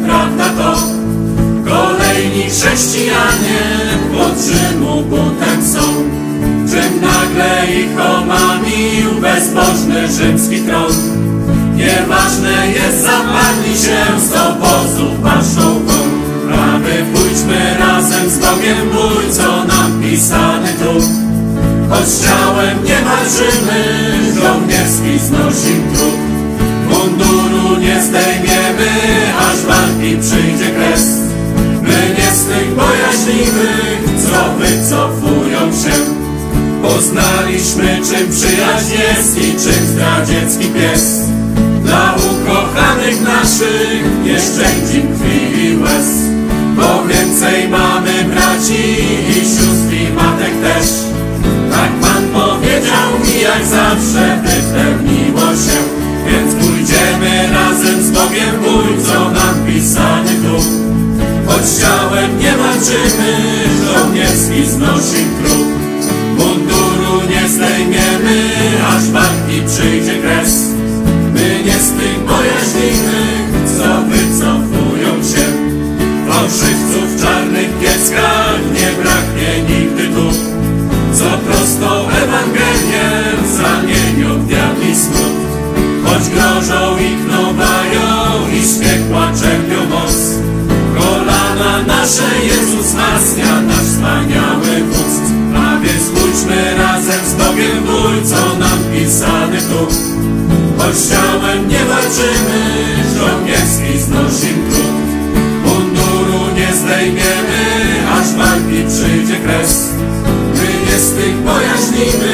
prawda 0.05 0.45
to 0.45 1.01
Kolejni 1.71 2.51
chrześcijanie 2.51 3.61
pod 4.13 4.39
Rzymu 4.41 5.03
butem 5.03 5.67
są. 5.73 5.81
Czym 6.71 7.01
nagle 7.01 7.67
ich 7.75 8.01
omamił 8.01 9.21
bezbożny 9.21 10.09
rzymski 10.09 10.61
tron? 10.61 10.93
Nieważne 11.75 12.69
jest, 12.75 13.03
zapadli 13.03 13.73
się 13.73 14.21
z 14.29 14.33
obozu 14.33 15.07
paszczą 15.23 15.81
A 16.53 16.79
my 16.79 17.05
pójdźmy 17.15 17.77
razem 17.79 18.31
z 18.31 18.39
Bogiem 18.39 18.89
bój, 18.93 19.33
co 19.33 19.65
nam 19.65 20.03
pisany 20.03 20.69
tu. 20.69 21.01
Choć 21.91 22.07
ciałem 22.25 22.85
nie 22.85 22.99
marzymy, 23.05 23.85
żołnierski 24.35 25.19
znosi 25.19 25.75
trud 25.95 26.31
Munduru 26.91 27.81
nie 27.81 28.03
zdejmiemy, 28.03 28.91
aż 29.39 29.65
przyjdzie 30.17 30.71
kres. 30.71 31.07
My 31.83 32.01
z 32.35 32.45
tych 32.45 32.75
bojaźliwych, 32.75 34.01
co 34.23 34.53
wycofują 34.59 35.61
się. 35.83 35.97
Poznaliśmy 36.83 37.97
czym 37.97 38.31
przyjaźń 38.31 38.93
jest 38.93 39.39
i 39.39 39.53
czym 39.53 39.87
zdradziecki 39.87 40.67
pies. 40.67 41.21
Dla 41.85 42.15
ukochanych 42.15 43.23
naszych 43.23 44.03
nie 44.25 44.39
szczędzim 44.41 45.09
krwi 45.19 45.65
i 45.65 45.77
łez. 45.77 46.09
Bo 46.77 47.05
więcej 47.07 47.69
mamy 47.69 48.25
braci 48.25 48.85
i 49.31 49.35
sióstr 49.35 49.93
i 49.93 50.13
matek 50.13 50.55
też. 50.63 50.87
Tak 51.71 51.91
Pan 52.01 52.25
powiedział 52.33 53.11
mi 53.25 53.41
jak 53.41 53.67
zawsze 53.67 54.43
Choć 61.61 61.81
ciałem 61.81 62.39
nie 62.39 62.53
walczymy, 62.57 63.37
żołnierski 63.85 64.67
znosi 64.67 65.25
trud 65.43 65.90
Choć 100.91 100.99
ciałem 101.09 101.69
nie 101.69 101.85
walczymy, 101.85 102.61
żołnierski 103.19 103.99
znosi 103.99 104.55
trud 104.71 105.11
Munduru 105.65 106.55
nie 106.57 106.75
zdejmiemy, 106.75 107.63
aż 108.13 108.33
walki 108.33 108.85
przyjdzie 108.89 109.37
kres 109.37 109.89
My 110.55 110.93
nie 110.93 110.99
z 110.99 111.13
tych 111.13 111.37
bojaźnimy, 111.37 112.30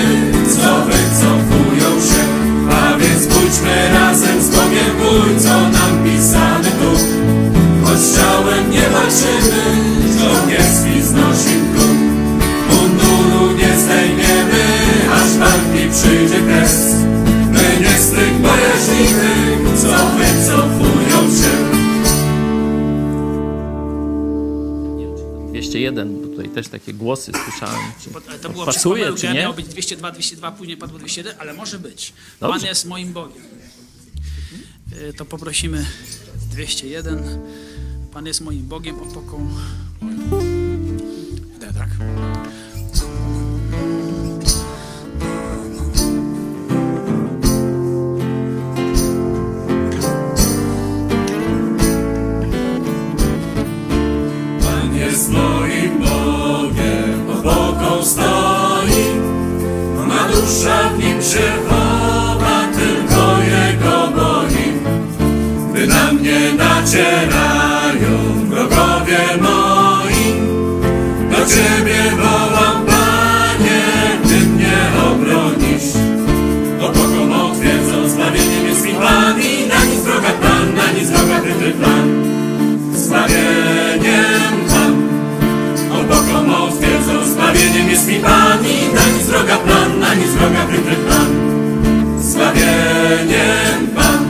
też 26.56 26.68
takie 26.68 26.92
głosy 26.92 27.32
słyszałem. 27.44 27.80
Czy 28.04 28.38
to 28.38 28.48
było 28.50 28.66
pasuje, 28.66 29.12
czy 29.14 29.28
nie? 29.28 29.34
miało 29.34 29.54
być 29.54 29.66
202, 29.66 30.10
202, 30.12 30.52
później 30.52 30.76
padło 30.76 30.98
201, 30.98 31.34
ale 31.38 31.54
może 31.54 31.78
być. 31.78 32.12
Dobrze. 32.40 32.58
Pan 32.58 32.68
jest 32.68 32.86
moim 32.86 33.12
Bogiem. 33.12 33.42
Y, 34.92 35.12
To 35.12 35.24
poprosimy 35.24 35.86
201. 36.50 37.38
Pan 38.12 38.26
jest 38.26 38.40
moim 38.40 38.62
Bogiem, 38.66 39.00
opoką 39.00 39.48
moją. 40.00 40.42
Idę, 41.56 41.72
tak? 41.74 41.88
Pan 54.60 54.94
dusza 60.46 60.88
w 60.88 60.98
nim 60.98 61.18
chowa, 61.68 62.68
tylko 62.76 63.22
Jego 63.42 64.08
boi. 64.16 64.66
Gdy 65.72 65.86
na 65.86 66.12
mnie 66.12 66.40
nacierają 66.52 68.14
wrogowie 68.48 69.24
moi, 69.40 70.26
do 71.30 71.36
Ciebie 71.36 72.02
wołam, 72.16 72.86
Panie, 72.86 73.82
Ty 74.28 74.46
mnie 74.46 74.76
obronisz. 75.10 75.92
Opoką 76.80 77.26
mą 77.26 77.54
twierdzą, 77.54 78.08
zbawieniem 78.08 78.66
jest 78.66 78.84
mi 78.86 78.92
Pan 78.92 79.40
i 79.40 79.68
na 79.68 79.84
nic 79.84 80.02
droga 80.04 80.32
Pan, 80.42 80.74
na 80.74 80.92
nic 80.92 81.10
droga 81.10 81.40
Ty 81.40 81.70
Pan. 81.82 82.24
Zbawieniem 82.94 84.54
Pan, 84.68 84.92
opoką 85.92 86.42
mą 86.42 86.70
twierdzą, 86.76 87.32
zbawieniem 87.32 87.90
jest 87.90 88.08
mi 88.08 88.14
Pan 88.14 88.58
i 88.66 88.94
na 88.94 89.18
nic 89.18 89.26
droga 89.26 89.56
Pan, 89.56 89.95
na 90.16 90.22
nic 90.22 90.32
droga 90.34 90.66
Ty 90.66 90.96
Pan. 91.08 91.30
Zbawieniem 92.20 93.86
Pan, 93.96 94.24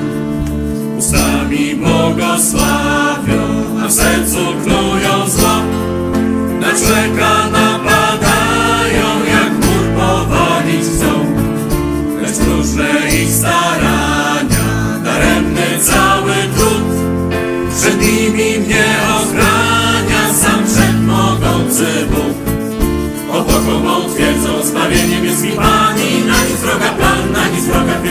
ustami 0.99 1.74
błogosławią, 1.74 3.43
a 3.84 3.89
w 3.89 3.93
sercu 3.93 4.39
knują 4.64 5.28
zło. 5.28 5.57
Na 6.61 6.68
człowieka 6.68 7.36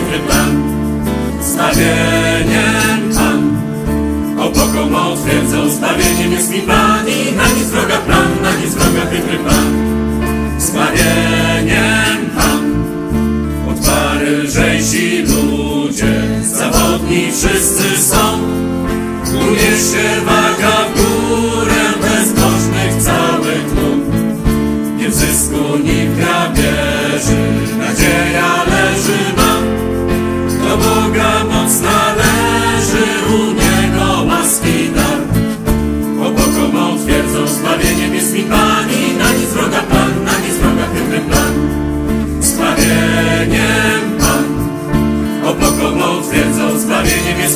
piękny 0.05 0.27
plan. 0.27 0.63
Zbawieniem 1.41 3.13
Pan, 3.15 3.57
opoką 4.39 4.89
mą 4.89 5.15
twierdzą, 5.17 5.69
zbawieniem 5.69 6.31
jest 6.31 6.51
mi 6.51 6.61
Pan 6.61 7.07
i 7.07 7.35
na 7.35 7.47
nic 7.47 7.71
droga 7.71 7.97
Pan, 7.97 8.41
na 8.41 8.51
nic 8.51 8.75
droga 8.75 9.05
piękny 9.11 9.37
plan. 9.37 9.71
Zbawieniem 10.59 12.29
Pan, 12.37 12.85
od 13.71 13.85
pary 13.85 14.29
lżejsi 14.29 15.21
ludzie, 15.21 16.13
zawodni 16.43 17.31
wszyscy 17.31 18.01
są. 18.01 18.39
Uniesie 19.47 20.21
waga 20.25 20.74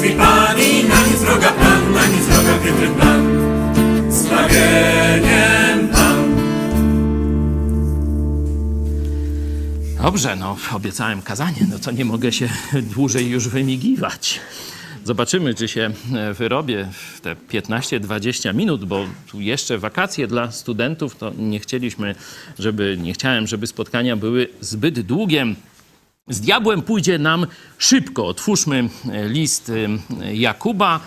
myśli 0.02 0.16
pani, 0.18 0.84
na 0.84 1.08
nic 1.08 1.20
wroga 1.22 1.52
Pan, 1.52 1.94
na 1.94 2.06
nic 2.08 2.26
wroga 2.26 2.58
piękny 2.64 2.88
plan. 2.88 3.24
Zbawieniem 4.12 5.88
Pan. 5.88 6.36
Dobrze, 10.04 10.36
no 10.36 10.58
obiecałem 10.74 11.22
kazanie, 11.22 11.68
no 11.72 11.80
to 11.80 11.92
nie 11.92 12.06
mogę 12.06 12.32
się 12.32 12.50
dłużej 12.96 13.30
już 13.30 13.48
wymigiwać. 13.48 14.40
Zobaczymy, 15.04 15.54
czy 15.54 15.68
się 15.68 15.92
e, 16.14 16.34
wyrobię 16.34 16.88
w 16.92 17.22
te 17.22 17.36
15-20 17.36 18.56
minut, 18.56 18.86
bo 18.86 19.06
tu 19.32 19.42
jeszcze 19.42 19.78
wakacje 19.78 20.28
dla 20.28 20.52
studentów, 20.52 21.16
to 21.16 21.32
nie 21.38 21.60
chcieliśmy, 21.60 22.16
żeby, 22.60 22.98
nie 23.02 23.14
chciałem, 23.14 23.48
żeby 23.48 23.68
spotkania 23.68 24.16
były 24.16 24.48
zbyt 24.62 25.00
długiem. 25.00 25.56
Z 26.30 26.42
diabłem 26.42 26.82
pójdzie 26.82 27.18
nam 27.18 27.48
szybko. 27.78 28.28
Otwórzmy 28.28 28.90
e, 29.12 29.30
list 29.30 29.72
e, 30.22 30.36
Jakuba, 30.36 31.00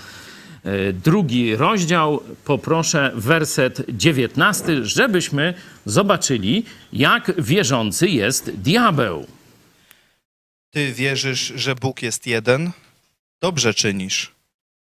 drugi 1.05 1.57
rozdział. 1.57 2.23
Poproszę 2.45 3.13
werset 3.15 3.83
19, 3.89 4.85
żebyśmy 4.85 5.55
zobaczyli, 5.87 6.65
jak 6.93 7.43
wierzący 7.43 8.09
jest 8.09 8.51
diabeł. 8.51 9.27
Ty 10.71 10.93
wierzysz, 10.93 11.53
że 11.57 11.75
Bóg 11.75 12.03
jest 12.03 12.27
jeden? 12.27 12.71
Dobrze 13.41 13.75
czynisz. 13.75 14.33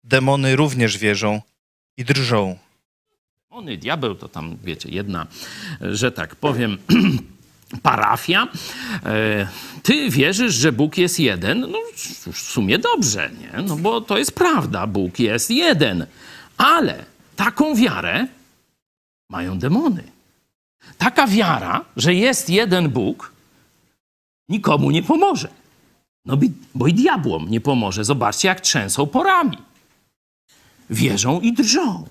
Demony 0.04 0.56
również 0.56 0.98
wierzą 0.98 1.40
i 1.96 2.04
drżą. 2.04 2.58
Demony, 3.50 3.76
diabeł 3.76 4.14
to 4.14 4.28
tam, 4.28 4.56
wiecie, 4.64 4.88
jedna, 4.88 5.26
że 5.80 6.12
tak 6.12 6.36
powiem, 6.36 6.78
parafia. 7.82 8.48
E, 9.04 9.48
ty 9.82 10.10
wierzysz, 10.10 10.54
że 10.54 10.72
Bóg 10.72 10.98
jest 10.98 11.20
jeden? 11.20 11.60
No 11.60 11.78
w 12.32 12.38
sumie 12.38 12.78
dobrze, 12.78 13.30
nie? 13.40 13.62
No 13.62 13.76
bo 13.76 14.00
to 14.00 14.18
jest 14.18 14.32
prawda, 14.32 14.86
Bóg 14.86 15.18
jest 15.18 15.50
jeden. 15.50 16.06
Ale 16.56 17.04
taką 17.36 17.74
wiarę 17.74 18.26
mają 19.30 19.58
demony. 19.58 20.02
Taka 20.98 21.26
wiara, 21.26 21.84
że 21.96 22.14
jest 22.14 22.50
jeden 22.50 22.88
Bóg, 22.88 23.32
nikomu 24.48 24.90
nie 24.90 25.02
pomoże. 25.02 25.48
No 26.24 26.38
bo 26.74 26.86
i 26.86 26.94
diabłom 26.94 27.50
nie 27.50 27.60
pomoże. 27.60 28.04
Zobaczcie, 28.04 28.48
jak 28.48 28.60
trzęsą 28.60 29.06
porami. 29.06 29.58
Wierzą 30.90 31.40
i 31.40 31.52
drżą. 31.52 32.08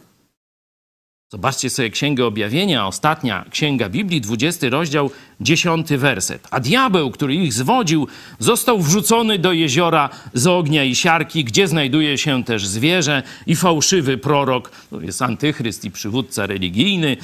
Zobaczcie 1.30 1.70
sobie 1.70 1.90
Księgę 1.90 2.26
Objawienia, 2.26 2.88
ostatnia 2.88 3.46
Księga 3.50 3.90
Biblii, 3.90 4.22
20 4.22 4.70
rozdział, 4.70 5.12
10 5.42 5.88
werset. 5.90 6.48
A 6.52 6.60
diabeł, 6.60 7.12
który 7.12 7.36
ich 7.36 7.54
zwodził, 7.54 8.08
został 8.40 8.80
wrzucony 8.80 9.40
do 9.40 9.54
jeziora 9.54 10.10
z 10.34 10.48
ognia 10.48 10.84
i 10.84 10.96
siarki, 10.96 11.44
gdzie 11.44 11.68
znajduje 11.68 12.18
się 12.18 12.44
też 12.44 12.68
zwierzę 12.68 13.24
i 13.48 13.56
fałszywy 13.56 14.18
prorok, 14.18 14.72
to 14.90 15.02
jest 15.02 15.22
antychryst 15.22 15.86
i 15.86 15.92
przywódca 15.92 16.46
religijny 16.46 17.18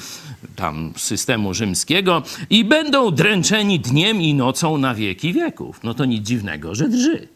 tam 0.56 0.92
systemu 0.96 1.54
rzymskiego 1.54 2.22
i 2.50 2.64
będą 2.64 3.10
dręczeni 3.10 3.80
dniem 3.80 4.22
i 4.22 4.34
nocą 4.34 4.78
na 4.78 4.94
wieki 4.94 5.32
wieków. 5.32 5.80
No 5.82 5.94
to 5.94 6.04
nic 6.04 6.26
dziwnego, 6.26 6.74
że 6.74 6.88
drży. 6.88 7.28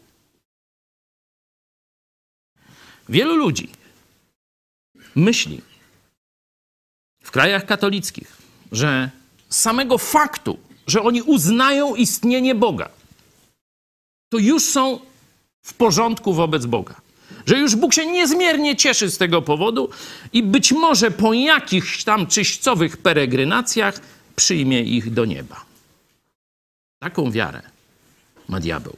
Wielu 3.09 3.35
ludzi 3.35 3.69
myśli, 5.15 5.61
w 7.27 7.31
krajach 7.31 7.65
katolickich, 7.65 8.37
że 8.71 9.09
samego 9.49 9.97
faktu, 9.97 10.57
że 10.87 11.01
oni 11.01 11.21
uznają 11.21 11.95
istnienie 11.95 12.55
Boga, 12.55 12.89
to 14.29 14.37
już 14.37 14.63
są 14.63 14.99
w 15.61 15.73
porządku 15.73 16.33
wobec 16.33 16.65
Boga. 16.65 16.95
Że 17.45 17.57
już 17.59 17.75
Bóg 17.75 17.93
się 17.93 18.05
niezmiernie 18.05 18.75
cieszy 18.75 19.11
z 19.11 19.17
tego 19.17 19.41
powodu 19.41 19.89
i 20.33 20.43
być 20.43 20.71
może 20.71 21.11
po 21.11 21.33
jakichś 21.33 22.03
tam 22.03 22.27
czyścowych 22.27 22.97
peregrinacjach 22.97 23.99
przyjmie 24.35 24.83
ich 24.83 25.13
do 25.13 25.25
nieba. 25.25 25.65
Taką 26.99 27.31
wiarę 27.31 27.61
ma 28.47 28.59
diabeł. 28.59 28.97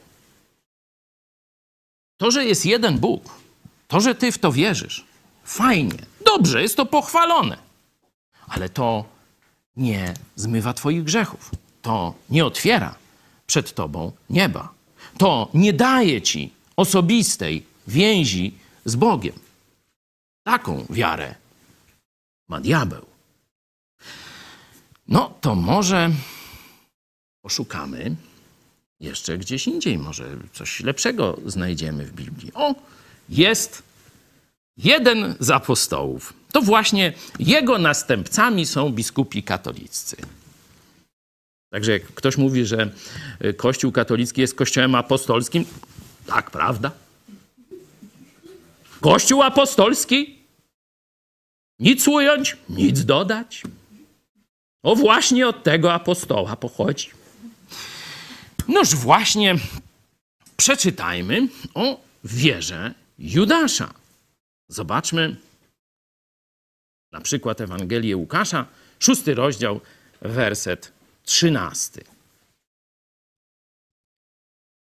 To, 2.16 2.30
że 2.30 2.44
jest 2.44 2.66
jeden 2.66 2.98
Bóg, 2.98 3.34
to, 3.88 4.00
że 4.00 4.14
ty 4.14 4.32
w 4.32 4.38
to 4.38 4.52
wierzysz, 4.52 5.04
fajnie, 5.44 5.98
dobrze, 6.24 6.62
jest 6.62 6.76
to 6.76 6.86
pochwalone 6.86 7.69
ale 8.50 8.68
to 8.68 9.04
nie 9.76 10.14
zmywa 10.36 10.74
Twoich 10.74 11.04
grzechów. 11.04 11.50
To 11.82 12.14
nie 12.30 12.44
otwiera 12.44 12.94
przed 13.46 13.74
Tobą 13.74 14.12
nieba. 14.30 14.74
To 15.18 15.50
nie 15.54 15.72
daje 15.72 16.22
Ci 16.22 16.52
osobistej 16.76 17.66
więzi 17.86 18.54
z 18.84 18.96
Bogiem. 18.96 19.38
Taką 20.42 20.86
wiarę 20.90 21.34
ma 22.48 22.60
diabeł. 22.60 23.06
No 25.08 25.34
to 25.40 25.54
może 25.54 26.10
poszukamy 27.42 28.16
jeszcze 29.00 29.38
gdzieś 29.38 29.66
indziej, 29.66 29.98
może 29.98 30.36
coś 30.52 30.80
lepszego 30.80 31.38
znajdziemy 31.46 32.04
w 32.04 32.12
Biblii. 32.12 32.52
O, 32.54 32.74
jest 33.28 33.82
jeden 34.76 35.34
z 35.40 35.50
apostołów 35.50 36.39
to 36.52 36.62
właśnie 36.62 37.12
jego 37.38 37.78
następcami 37.78 38.66
są 38.66 38.90
biskupi 38.90 39.42
katoliccy. 39.42 40.16
Także 41.72 41.92
jak 41.92 42.02
ktoś 42.02 42.36
mówi, 42.36 42.66
że 42.66 42.92
Kościół 43.56 43.92
katolicki 43.92 44.40
jest 44.40 44.54
kościołem 44.54 44.94
apostolskim, 44.94 45.64
tak, 46.26 46.50
prawda? 46.50 46.90
Kościół 49.00 49.42
apostolski? 49.42 50.38
Nic 51.78 52.08
ująć, 52.08 52.56
nic 52.68 53.04
dodać. 53.04 53.62
O 54.82 54.96
właśnie 54.96 55.48
od 55.48 55.62
tego 55.62 55.92
apostoła 55.92 56.56
pochodzi. 56.56 57.10
Noż 58.68 58.94
właśnie 58.94 59.54
przeczytajmy 60.56 61.48
o 61.74 62.00
wierze 62.24 62.94
Judasza. 63.18 63.94
Zobaczmy, 64.68 65.36
na 67.12 67.20
przykład 67.20 67.60
Ewangelię 67.60 68.16
Łukasza, 68.16 68.66
szósty 68.98 69.34
rozdział, 69.34 69.80
werset 70.20 70.92
trzynasty. 71.24 72.04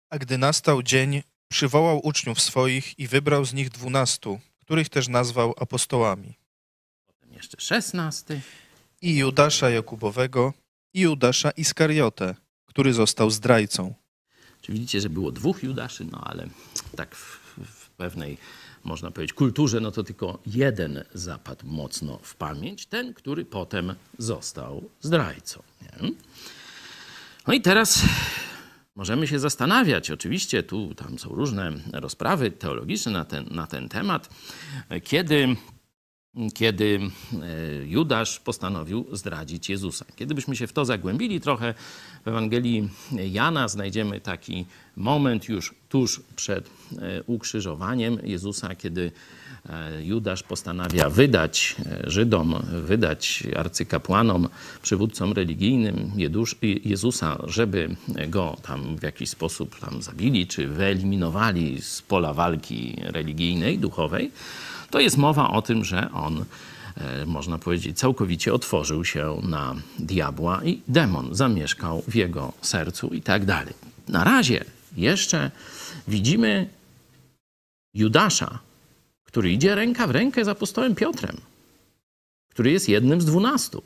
A 0.09 0.17
gdy 0.17 0.37
nastał 0.37 0.83
dzień, 0.83 1.23
przywołał 1.51 2.07
uczniów 2.07 2.41
swoich 2.41 2.99
i 2.99 3.07
wybrał 3.07 3.45
z 3.45 3.53
nich 3.53 3.69
dwunastu, 3.69 4.39
których 4.59 4.89
też 4.89 5.07
nazwał 5.07 5.53
apostołami. 5.57 6.33
Potem 7.07 7.33
jeszcze 7.33 7.57
szesnasty. 7.61 8.41
I 9.01 9.17
Judasza 9.17 9.69
Jakubowego, 9.69 10.53
i 10.93 10.99
Judasza 11.01 11.51
Iskariotę, 11.51 12.35
który 12.65 12.93
został 12.93 13.29
zdrajcą. 13.29 13.93
Czy 14.61 14.71
widzicie, 14.71 15.01
że 15.01 15.09
było 15.09 15.31
dwóch 15.31 15.63
Judaszy, 15.63 16.05
no 16.11 16.21
ale 16.23 16.47
tak 16.95 17.15
w, 17.15 17.39
w 17.57 17.89
pewnej 17.89 18.37
można 18.85 19.11
powiedzieć, 19.11 19.33
kulturze, 19.33 19.79
no 19.79 19.91
to 19.91 20.03
tylko 20.03 20.39
jeden 20.45 21.03
zapadł 21.13 21.67
mocno 21.67 22.19
w 22.21 22.35
pamięć, 22.35 22.85
ten, 22.85 23.13
który 23.13 23.45
potem 23.45 23.95
został 24.17 24.89
zdrajcą. 25.01 25.63
Nie? 25.81 26.09
No 27.47 27.53
i 27.53 27.61
teraz 27.61 28.01
możemy 28.95 29.27
się 29.27 29.39
zastanawiać, 29.39 30.11
oczywiście 30.11 30.63
tu 30.63 30.95
tam 30.95 31.19
są 31.19 31.29
różne 31.29 31.71
rozprawy 31.93 32.51
teologiczne 32.51 33.11
na 33.11 33.25
ten, 33.25 33.45
na 33.51 33.67
ten 33.67 33.89
temat, 33.89 34.29
kiedy 35.03 35.55
kiedy 36.53 36.99
e, 37.33 37.85
Judasz 37.85 38.39
postanowił 38.39 39.05
zdradzić 39.11 39.69
Jezusa. 39.69 40.05
Kiedybyśmy 40.15 40.55
się 40.55 40.67
w 40.67 40.73
to 40.73 40.85
zagłębili 40.85 41.41
trochę, 41.41 41.73
w 42.25 42.27
Ewangelii 42.27 42.89
Jana 43.11 43.67
znajdziemy 43.67 44.21
taki 44.21 44.65
moment 44.95 45.49
już 45.49 45.73
tuż 45.89 46.21
przed 46.35 46.67
e, 46.67 47.23
ukrzyżowaniem 47.23 48.19
Jezusa, 48.23 48.75
kiedy 48.75 49.11
e, 49.69 50.05
Judasz 50.05 50.43
postanawia 50.43 51.09
wydać 51.09 51.75
Żydom, 52.03 52.55
wydać 52.85 53.43
arcykapłanom, 53.55 54.49
przywódcom 54.81 55.33
religijnym 55.33 56.11
Jezusa, 56.83 57.37
żeby 57.47 57.95
go 58.27 58.57
tam 58.61 58.97
w 58.97 59.03
jakiś 59.03 59.29
sposób 59.29 59.79
tam 59.79 60.01
zabili, 60.01 60.47
czy 60.47 60.67
wyeliminowali 60.67 61.81
z 61.81 62.01
pola 62.01 62.33
walki 62.33 63.01
religijnej, 63.03 63.79
duchowej 63.79 64.31
to 64.95 64.99
jest 64.99 65.17
mowa 65.17 65.49
o 65.49 65.61
tym, 65.61 65.85
że 65.85 66.09
on, 66.11 66.45
e, 66.97 67.25
można 67.25 67.57
powiedzieć, 67.57 67.97
całkowicie 67.97 68.53
otworzył 68.53 69.05
się 69.05 69.37
na 69.43 69.75
diabła 69.99 70.63
i 70.63 70.81
demon 70.87 71.35
zamieszkał 71.35 72.03
w 72.07 72.15
jego 72.15 72.53
sercu 72.61 73.07
i 73.07 73.21
tak 73.21 73.45
dalej. 73.45 73.73
Na 74.07 74.23
razie 74.23 74.65
jeszcze 74.97 75.51
widzimy 76.07 76.69
Judasza, 77.93 78.59
który 79.23 79.51
idzie 79.51 79.75
ręka 79.75 80.07
w 80.07 80.11
rękę 80.11 80.45
z 80.45 80.47
apostołem 80.47 80.95
Piotrem, 80.95 81.37
który 82.49 82.71
jest 82.71 82.89
jednym 82.89 83.21
z 83.21 83.25
dwunastu, 83.25 83.83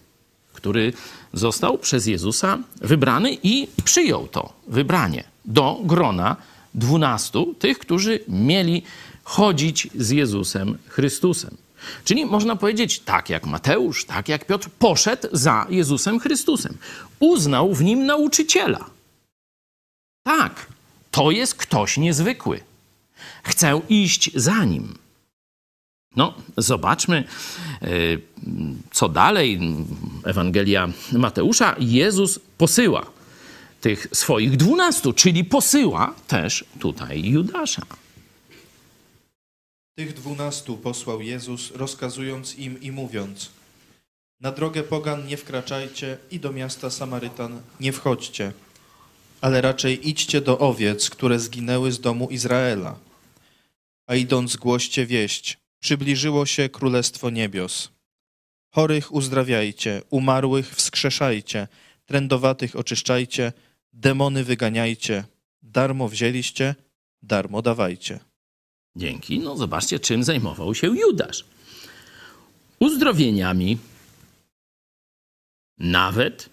który 0.54 0.94
został 1.34 1.78
przez 1.78 2.08
Jezusa 2.08 2.60
wybrany 2.82 3.38
i 3.44 3.68
przyjął 3.84 4.28
to 4.28 4.54
wybranie 4.68 5.24
do 5.46 5.80
grona 5.84 6.36
dwunastu, 6.74 7.56
tych, 7.60 7.80
którzy 7.80 8.20
mieli 8.28 8.84
chodzić 9.30 9.88
z 9.96 10.10
Jezusem 10.10 10.78
Chrystusem. 10.88 11.58
Czyli 12.04 12.26
można 12.26 12.56
powiedzieć, 12.56 13.00
tak 13.00 13.30
jak 13.30 13.46
Mateusz, 13.46 14.06
tak 14.06 14.30
jak 14.30 14.46
Piotr, 14.46 14.70
poszedł 14.80 15.28
za 15.32 15.68
Jezusem 15.70 16.20
Chrystusem. 16.20 16.78
Uznał 17.20 17.74
w 17.74 17.84
nim 17.84 18.06
nauczyciela. 18.06 18.90
Tak, 20.24 20.66
to 21.12 21.32
jest 21.32 21.56
ktoś 21.56 21.98
niezwykły. 21.98 22.60
Chcę 23.44 23.82
iść 23.90 24.32
za 24.36 24.66
nim. 24.66 24.98
No, 26.16 26.34
zobaczmy, 26.58 27.24
e, 27.82 27.88
co 28.92 29.10
dalej. 29.10 29.60
Ewangelia 30.24 30.90
Mateusza. 31.12 31.76
Jezus 31.80 32.40
posyła 32.58 33.06
tych 33.82 34.08
swoich 34.14 34.58
dwunastu, 34.58 35.14
czyli 35.14 35.44
posyła 35.44 36.14
też 36.28 36.66
tutaj 36.80 37.24
Judasza. 37.24 37.86
Tych 40.00 40.14
dwunastu 40.14 40.78
posłał 40.78 41.22
Jezus, 41.22 41.72
rozkazując 41.72 42.56
im 42.56 42.82
i 42.82 42.92
mówiąc: 42.92 43.50
Na 44.42 44.52
drogę 44.52 44.84
pogan 44.84 45.28
nie 45.28 45.38
wkraczajcie 45.38 46.18
i 46.32 46.40
do 46.40 46.52
miasta 46.52 46.90
Samarytan 46.90 47.62
nie 47.80 47.92
wchodźcie, 47.92 48.54
ale 49.42 49.62
raczej 49.62 50.10
idźcie 50.10 50.42
do 50.42 50.60
owiec, 50.60 51.10
które 51.10 51.40
zginęły 51.40 51.92
z 51.92 52.00
domu 52.00 52.28
Izraela. 52.30 53.00
A 54.08 54.16
idąc 54.16 54.56
głoście 54.56 55.06
wieść: 55.06 55.58
Przybliżyło 55.80 56.46
się 56.46 56.70
królestwo 56.70 57.30
niebios. 57.30 57.90
Chorych 58.70 59.14
uzdrawiajcie, 59.14 60.02
umarłych 60.10 60.76
wskrzeszajcie, 60.76 61.68
trędowatych 62.06 62.76
oczyszczajcie, 62.76 63.54
demony 63.94 64.44
wyganiajcie. 64.44 65.24
Darmo 65.64 66.10
wzięliście, 66.10 66.76
darmo 67.22 67.62
dawajcie. 67.62 68.29
Dzięki. 68.96 69.40
No 69.40 69.58
zobaczcie, 69.58 70.00
czym 70.00 70.24
zajmował 70.24 70.76
się 70.76 70.88
Judasz. 70.88 71.46
Uzdrowieniami, 72.80 73.78
nawet 75.78 76.50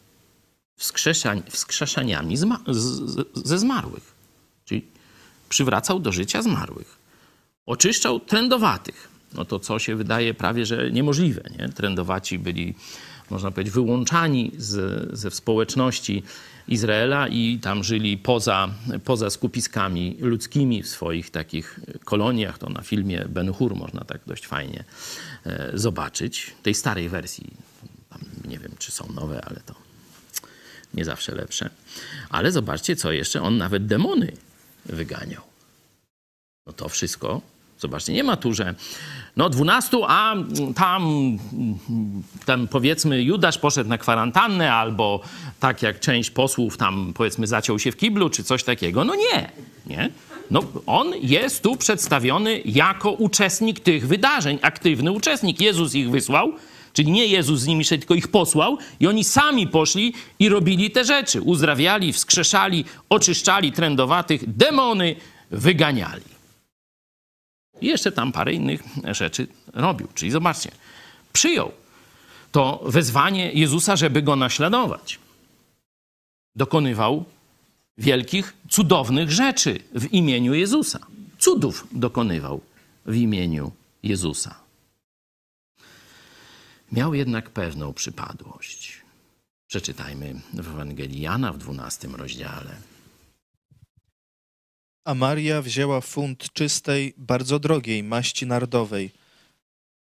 wskrzeszań, 0.77 1.43
wskrzeszaniami 1.51 2.37
z, 2.37 2.47
z, 2.69 3.27
ze 3.49 3.59
zmarłych. 3.59 4.15
Czyli 4.65 4.85
przywracał 5.49 6.01
do 6.01 6.13
życia 6.13 6.43
zmarłych. 6.43 6.99
Oczyszczał 7.67 8.21
trędowatych. 8.21 9.09
No 9.33 9.45
to 9.45 9.59
co 9.59 9.79
się 9.79 9.97
wydaje 9.97 10.35
prawie, 10.35 10.67
że 10.67 10.91
niemożliwe. 10.91 11.43
Nie? 11.59 11.69
Trędowaci 11.69 12.39
byli, 12.39 12.75
można 13.31 13.51
powiedzieć, 13.51 13.75
wyłączani 13.75 14.53
z, 14.59 15.19
ze 15.19 15.31
społeczności 15.31 16.23
Izraela 16.69 17.29
i 17.29 17.59
tam 17.59 17.85
żyli 17.85 18.19
poza, 18.19 18.69
poza 19.05 19.31
skupiskami 19.31 20.17
ludzkimi 20.21 20.83
w 20.83 20.89
swoich 20.89 21.31
takich 21.31 21.81
koloniach. 22.05 22.59
To 22.59 22.69
na 22.69 22.83
filmie 22.83 23.25
Ben 23.29 23.53
Hur 23.53 23.77
można 23.77 24.01
tak 24.01 24.21
dość 24.27 24.47
fajnie 24.47 24.85
e, 25.47 25.71
zobaczyć. 25.75 26.55
Tej 26.63 26.75
starej 26.75 27.09
wersji. 27.09 27.51
Nie 28.49 28.59
wiem, 28.59 28.73
czy 28.79 28.93
są 28.93 29.13
nowe, 29.13 29.45
ale 29.45 29.61
to 29.67 29.75
nie 30.95 31.05
zawsze 31.05 31.35
lepsze. 31.35 31.71
Ale 32.31 32.53
zobaczcie, 32.53 32.97
co 32.97 33.13
jeszcze. 33.13 33.43
On 33.43 33.57
nawet 33.57 33.87
demony 33.87 34.33
wyganiał. 34.87 35.43
No 36.67 36.73
to 36.73 36.89
wszystko 36.89 37.41
Zobaczcie, 37.79 38.13
nie 38.13 38.25
ma 38.25 38.37
tu, 38.37 38.55
że 38.55 38.75
no 39.37 39.51
12, 39.51 39.99
a 40.09 40.35
tam, 40.75 41.39
tam 42.47 42.69
powiedzmy 42.69 43.23
Judasz 43.23 43.59
poszedł 43.59 43.91
na 43.91 43.99
kwarantannę 43.99 44.73
albo 44.73 45.21
tak 45.61 45.83
jak 45.83 46.01
część 46.01 46.31
posłów 46.31 46.77
tam 46.77 47.13
powiedzmy 47.15 47.47
zaciął 47.47 47.79
się 47.79 47.93
w 47.93 47.97
kiblu 47.97 48.31
czy 48.31 48.45
coś 48.45 48.65
takiego. 48.65 49.05
No 49.05 49.15
nie, 49.15 49.51
nie. 49.87 50.11
No 50.51 50.63
on 50.87 51.13
jest 51.23 51.63
tu 51.63 51.77
przedstawiony 51.77 52.61
jako 52.65 53.11
uczestnik 53.11 53.81
tych 53.81 54.09
wydarzeń, 54.09 54.59
aktywny 54.63 55.13
uczestnik. 55.13 55.61
Jezus 55.61 55.95
ich 55.95 56.11
wysłał, 56.11 56.53
czyli 56.93 57.11
nie 57.11 57.27
Jezus 57.27 57.61
z 57.61 57.67
nimi 57.67 57.85
szedł, 57.85 58.01
tylko 58.01 58.15
ich 58.15 58.29
posłał 58.29 58.79
i 59.01 59.07
oni 59.07 59.25
sami 59.25 59.67
poszli 59.67 60.15
i 60.39 60.49
robili 60.49 60.91
te 60.91 61.05
rzeczy. 61.05 61.43
Uzdrawiali, 61.43 62.13
wskrzeszali, 62.13 62.85
oczyszczali 63.09 63.73
trędowatych, 63.73 64.57
demony 64.57 65.17
wyganiali. 65.51 66.36
I 67.81 67.87
jeszcze 67.87 68.13
tam 68.13 68.33
parę 68.33 68.53
innych 68.53 68.83
rzeczy 69.11 69.47
robił. 69.73 70.09
Czyli 70.15 70.31
zobaczcie, 70.31 70.71
przyjął 71.33 71.73
to 72.53 72.83
wezwanie 72.87 73.53
Jezusa, 73.53 73.97
żeby 73.97 74.23
go 74.23 74.37
naśladować. 74.37 75.19
Dokonywał 76.57 77.25
wielkich, 77.99 78.55
cudownych 78.69 79.31
rzeczy 79.31 79.79
w 79.95 80.13
imieniu 80.13 80.55
Jezusa. 80.55 80.99
Cudów 81.39 81.87
dokonywał 81.93 82.61
w 83.07 83.15
imieniu 83.15 83.73
Jezusa. 84.03 84.55
Miał 86.93 87.15
jednak 87.15 87.51
pewną 87.51 87.93
przypadłość. 87.93 89.03
Przeczytajmy 89.69 90.35
w 90.53 90.69
Ewangelii 90.69 91.21
Jana 91.21 91.53
w 91.53 91.59
12 91.59 92.09
rozdziale. 92.09 92.96
A 95.07 95.15
Maria 95.15 95.63
wzięła 95.63 96.01
funt 96.01 96.53
czystej, 96.53 97.15
bardzo 97.17 97.59
drogiej 97.59 98.03
maści 98.03 98.47
nardowej. 98.47 99.11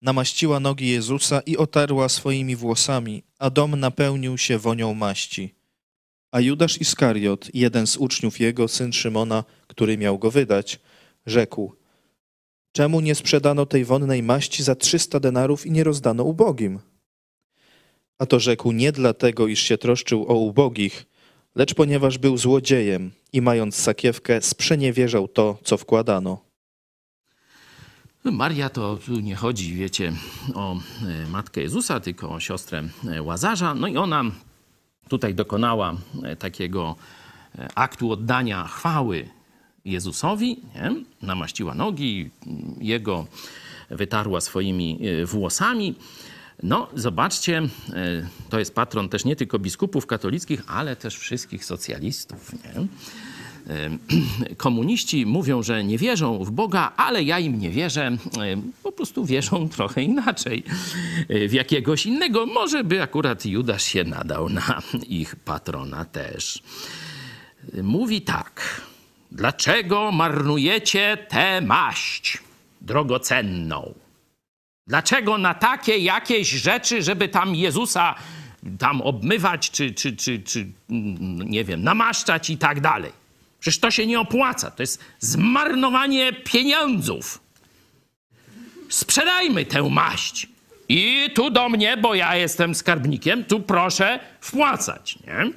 Namaściła 0.03 0.61
nogi 0.61 0.89
Jezusa 0.89 1.41
i 1.41 1.57
otarła 1.57 2.09
swoimi 2.09 2.57
włosami, 2.57 3.23
a 3.39 3.51
dom 3.51 3.81
napełnił 3.81 4.39
się 4.39 4.59
wonią 4.59 4.95
maści. 4.95 5.55
A 6.31 6.41
Judasz 6.41 6.81
Iskariot, 6.81 7.51
jeden 7.55 7.87
z 7.87 7.97
uczniów 7.97 8.41
jego, 8.41 8.69
syn 8.69 8.93
Szymona, 8.93 9.45
który 9.67 9.99
miał 9.99 10.19
go 10.19 10.31
wydać, 10.31 10.81
rzekł: 11.27 11.75
Czemu 12.73 13.01
nie 13.01 13.15
sprzedano 13.15 13.67
tej 13.67 13.85
wonnej 13.85 14.23
maści 14.23 14.63
za 14.63 14.75
trzysta 14.75 15.21
denarów 15.21 15.67
i 15.67 15.71
nie 15.71 15.85
rozdano 15.85 16.25
ubogim? 16.25 16.79
A 18.19 18.27
to 18.27 18.41
rzekł 18.41 18.73
nie 18.73 18.93
dlatego, 18.93 19.47
iż 19.47 19.63
się 19.63 19.79
troszczył 19.79 20.27
o 20.29 20.35
ubogich, 20.35 21.07
lecz 21.55 21.75
ponieważ 21.75 22.19
był 22.19 22.39
złodziejem 22.39 23.13
i 23.35 23.43
mając 23.43 23.77
sakiewkę, 23.77 24.43
sprzeniewierzał 24.43 25.29
to, 25.29 25.59
co 25.65 25.77
wkładano. 25.77 26.39
No, 28.25 28.33
Maria 28.33 28.69
to 28.69 28.97
tu 28.97 29.21
nie 29.21 29.37
chodzi, 29.37 29.75
wiecie, 29.75 30.13
o 30.55 30.77
e, 30.77 31.27
matkę 31.29 31.61
Jezusa, 31.61 32.01
tylko 32.01 32.31
o 32.31 32.41
siostrę 32.41 32.83
e, 33.09 33.23
Łazarza. 33.23 33.75
No 33.75 33.87
i 33.87 33.97
ona 33.97 34.23
tutaj 35.09 35.35
dokonała 35.35 35.95
e, 36.23 36.37
takiego 36.37 36.97
aktu 37.75 38.13
oddania 38.13 38.65
chwały 38.65 39.29
Jezusowi, 39.85 40.61
nie? 40.75 41.05
namaściła 41.23 41.75
nogi, 41.75 42.31
jego 42.81 43.27
wytarła 43.91 44.41
swoimi 44.41 45.01
włosami. 45.25 45.95
No, 46.63 46.89
zobaczcie, 46.95 47.59
e, 47.59 48.29
to 48.51 48.59
jest 48.59 48.75
patron 48.75 49.09
też 49.09 49.25
nie 49.25 49.37
tylko 49.37 49.59
biskupów 49.59 50.07
katolickich, 50.07 50.63
ale 50.67 50.97
też 50.97 51.17
wszystkich 51.19 51.65
socjalistów. 51.65 52.53
Nie? 52.53 52.87
E, 53.75 53.99
komuniści 54.57 55.27
mówią, 55.27 55.63
że 55.63 55.85
nie 55.85 55.99
wierzą 55.99 56.45
w 56.45 56.51
Boga, 56.51 56.93
ale 56.97 57.23
ja 57.23 57.39
im 57.39 57.61
nie 57.61 57.71
wierzę. 57.71 58.07
E, 58.07 58.17
po 58.83 58.93
prostu 58.93 59.25
wierzą 59.25 59.69
trochę 59.77 60.03
inaczej, 60.03 60.63
w 61.49 61.53
jakiegoś 61.53 62.07
innego. 62.07 62.47
Może 62.47 62.85
by 62.85 63.03
akurat 63.03 63.47
Judasz 63.47 63.83
się 63.83 64.05
nadał 64.05 64.49
na 64.49 64.83
ich 65.09 65.37
patrona 65.37 66.05
też. 66.05 66.63
Mówi 67.83 68.23
tak. 68.23 68.81
Dlaczego 69.33 70.13
marnujecie 70.13 71.19
tę 71.29 71.61
maść 71.61 72.39
drogocenną? 72.81 73.95
Dlaczego 74.87 75.39
na 75.39 75.55
takie 75.55 75.99
jakieś 75.99 76.51
rzeczy, 76.51 77.03
żeby 77.03 77.29
tam 77.29 77.55
Jezusa 77.55 78.15
tam 78.79 79.01
obmywać, 79.01 79.71
czy, 79.71 79.95
czy, 79.95 80.17
czy, 80.17 80.43
czy 80.43 80.67
nie 81.47 81.65
wiem, 81.65 81.83
namaszczać 81.83 82.51
i 82.51 82.59
tak 82.59 82.81
dalej? 82.81 83.13
Przecież 83.61 83.81
to 83.81 83.91
się 83.91 84.07
nie 84.07 84.21
opłaca. 84.21 84.71
To 84.71 84.83
jest 84.83 85.05
zmarnowanie 85.21 86.33
pieniądzów. 86.33 87.41
Sprzedajmy 88.89 89.65
tę 89.65 89.83
maść. 89.83 90.49
I 90.89 91.31
tu 91.35 91.51
do 91.51 91.69
mnie, 91.69 91.97
bo 91.97 92.15
ja 92.15 92.37
jestem 92.37 92.75
skarbnikiem, 92.75 93.45
tu 93.45 93.61
proszę 93.61 94.21
wpłacać, 94.41 95.19
nie? 95.27 95.51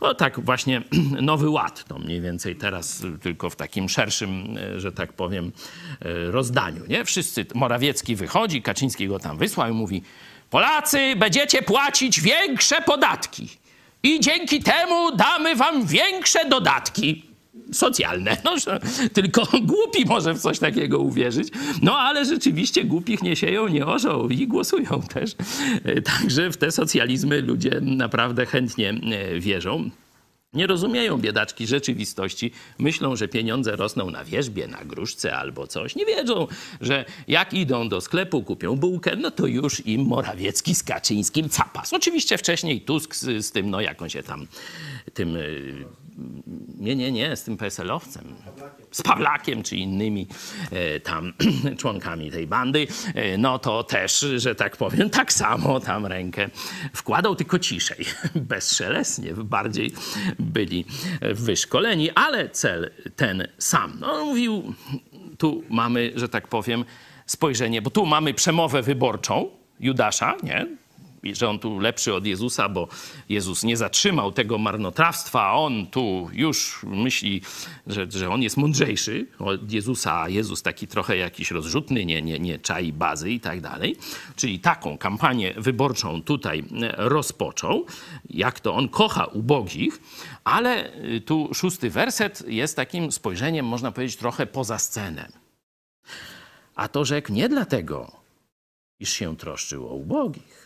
O 0.00 0.14
tak 0.14 0.40
właśnie 0.40 0.82
nowy 1.22 1.50
ład, 1.50 1.84
to 1.84 1.98
mniej 1.98 2.20
więcej 2.20 2.56
teraz 2.56 3.02
tylko 3.22 3.50
w 3.50 3.56
takim 3.56 3.88
szerszym, 3.88 4.58
e, 4.76 4.80
że 4.80 4.92
tak 4.92 5.12
powiem, 5.12 5.52
e, 6.00 6.30
rozdaniu. 6.30 6.86
Nie? 6.88 7.04
Wszyscy, 7.04 7.46
Morawiecki 7.54 8.16
wychodzi, 8.16 8.62
Kaczyński 8.62 9.08
go 9.08 9.18
tam 9.18 9.38
wysłał 9.38 9.70
i 9.70 9.72
mówi 9.72 10.02
Polacy, 10.50 11.16
będziecie 11.16 11.62
płacić 11.62 12.20
większe 12.20 12.82
podatki 12.82 13.48
i 14.02 14.20
dzięki 14.20 14.62
temu 14.62 15.16
damy 15.16 15.56
wam 15.56 15.86
większe 15.86 16.48
dodatki 16.48 17.27
socjalne. 17.72 18.36
No, 18.44 18.54
tylko 19.12 19.42
głupi 19.62 20.04
może 20.06 20.34
w 20.34 20.40
coś 20.40 20.58
takiego 20.58 20.98
uwierzyć. 20.98 21.48
No 21.82 21.98
ale 21.98 22.24
rzeczywiście 22.24 22.84
głupich 22.84 23.22
nie 23.22 23.36
sieją, 23.36 23.68
nie 23.68 23.86
orzą 23.86 24.28
i 24.28 24.46
głosują 24.46 25.02
też. 25.14 25.34
Także 26.04 26.50
w 26.50 26.56
te 26.56 26.72
socjalizmy 26.72 27.42
ludzie 27.42 27.80
naprawdę 27.80 28.46
chętnie 28.46 28.90
e, 28.90 29.40
wierzą. 29.40 29.90
Nie 30.52 30.66
rozumieją 30.66 31.18
biedaczki 31.18 31.66
rzeczywistości. 31.66 32.52
Myślą, 32.78 33.16
że 33.16 33.28
pieniądze 33.28 33.76
rosną 33.76 34.10
na 34.10 34.24
wierzbie, 34.24 34.68
na 34.68 34.84
gruszce 34.84 35.36
albo 35.36 35.66
coś. 35.66 35.96
Nie 35.96 36.06
wiedzą, 36.06 36.46
że 36.80 37.04
jak 37.28 37.54
idą 37.54 37.88
do 37.88 38.00
sklepu, 38.00 38.42
kupią 38.42 38.76
bułkę, 38.76 39.16
no 39.16 39.30
to 39.30 39.46
już 39.46 39.86
im 39.86 40.06
Morawiecki 40.06 40.74
z 40.74 40.82
Kaczyńskim 40.82 41.48
capas. 41.48 41.92
Oczywiście 41.92 42.38
wcześniej 42.38 42.80
Tusk 42.80 43.14
z, 43.14 43.46
z 43.46 43.52
tym, 43.52 43.70
no 43.70 43.80
jak 43.80 44.02
on 44.02 44.08
się 44.08 44.22
tam 44.22 44.46
tym 45.14 45.36
e, 45.36 45.40
nie, 46.78 46.96
nie, 46.96 47.12
nie, 47.12 47.36
z 47.36 47.44
tym 47.44 47.56
PSL-owcem, 47.56 48.34
z 48.90 49.02
Pawlakiem 49.02 49.62
czy 49.62 49.76
innymi 49.76 50.26
e, 50.70 51.00
tam 51.00 51.32
członkami 51.80 52.30
tej 52.30 52.46
bandy, 52.46 52.86
e, 53.14 53.38
no 53.38 53.58
to 53.58 53.84
też, 53.84 54.26
że 54.36 54.54
tak 54.54 54.76
powiem, 54.76 55.10
tak 55.10 55.32
samo 55.32 55.80
tam 55.80 56.06
rękę 56.06 56.48
wkładał, 56.92 57.34
tylko 57.34 57.58
ciszej, 57.58 58.04
bezszelestnie, 58.34 59.34
bardziej 59.34 59.92
byli 60.38 60.84
wyszkoleni, 61.20 62.10
ale 62.10 62.50
cel 62.50 62.90
ten 63.16 63.48
sam. 63.58 63.96
No, 64.00 64.24
mówił, 64.24 64.74
tu 65.38 65.62
mamy, 65.70 66.12
że 66.14 66.28
tak 66.28 66.48
powiem, 66.48 66.84
spojrzenie, 67.26 67.82
bo 67.82 67.90
tu 67.90 68.06
mamy 68.06 68.34
przemowę 68.34 68.82
wyborczą 68.82 69.50
Judasza, 69.80 70.36
nie? 70.42 70.66
Że 71.22 71.48
on 71.48 71.58
tu 71.58 71.78
lepszy 71.78 72.14
od 72.14 72.26
Jezusa, 72.26 72.68
bo 72.68 72.88
Jezus 73.28 73.64
nie 73.64 73.76
zatrzymał 73.76 74.32
tego 74.32 74.58
marnotrawstwa, 74.58 75.42
a 75.42 75.52
on 75.52 75.86
tu 75.86 76.28
już 76.32 76.80
myśli, 76.82 77.42
że, 77.86 78.06
że 78.10 78.30
on 78.30 78.42
jest 78.42 78.56
mądrzejszy 78.56 79.26
od 79.38 79.72
Jezusa, 79.72 80.20
a 80.20 80.28
Jezus 80.28 80.62
taki 80.62 80.86
trochę 80.86 81.16
jakiś 81.16 81.50
rozrzutny, 81.50 82.04
nie, 82.04 82.22
nie, 82.22 82.38
nie 82.38 82.58
czai 82.58 82.92
bazy 82.92 83.30
i 83.30 83.40
tak 83.40 83.60
dalej. 83.60 83.96
Czyli 84.36 84.60
taką 84.60 84.98
kampanię 84.98 85.54
wyborczą 85.56 86.22
tutaj 86.22 86.64
rozpoczął, 86.96 87.86
jak 88.30 88.60
to 88.60 88.74
on 88.74 88.88
kocha 88.88 89.24
ubogich, 89.24 90.00
ale 90.44 90.92
tu 91.26 91.54
szósty 91.54 91.90
werset 91.90 92.44
jest 92.48 92.76
takim 92.76 93.12
spojrzeniem, 93.12 93.66
można 93.66 93.92
powiedzieć, 93.92 94.16
trochę 94.16 94.46
poza 94.46 94.78
scenę. 94.78 95.28
A 96.74 96.88
to 96.88 97.04
rzekł 97.04 97.32
nie 97.32 97.48
dlatego, 97.48 98.12
iż 99.00 99.10
się 99.10 99.36
troszczył 99.36 99.88
o 99.88 99.94
ubogich, 99.94 100.57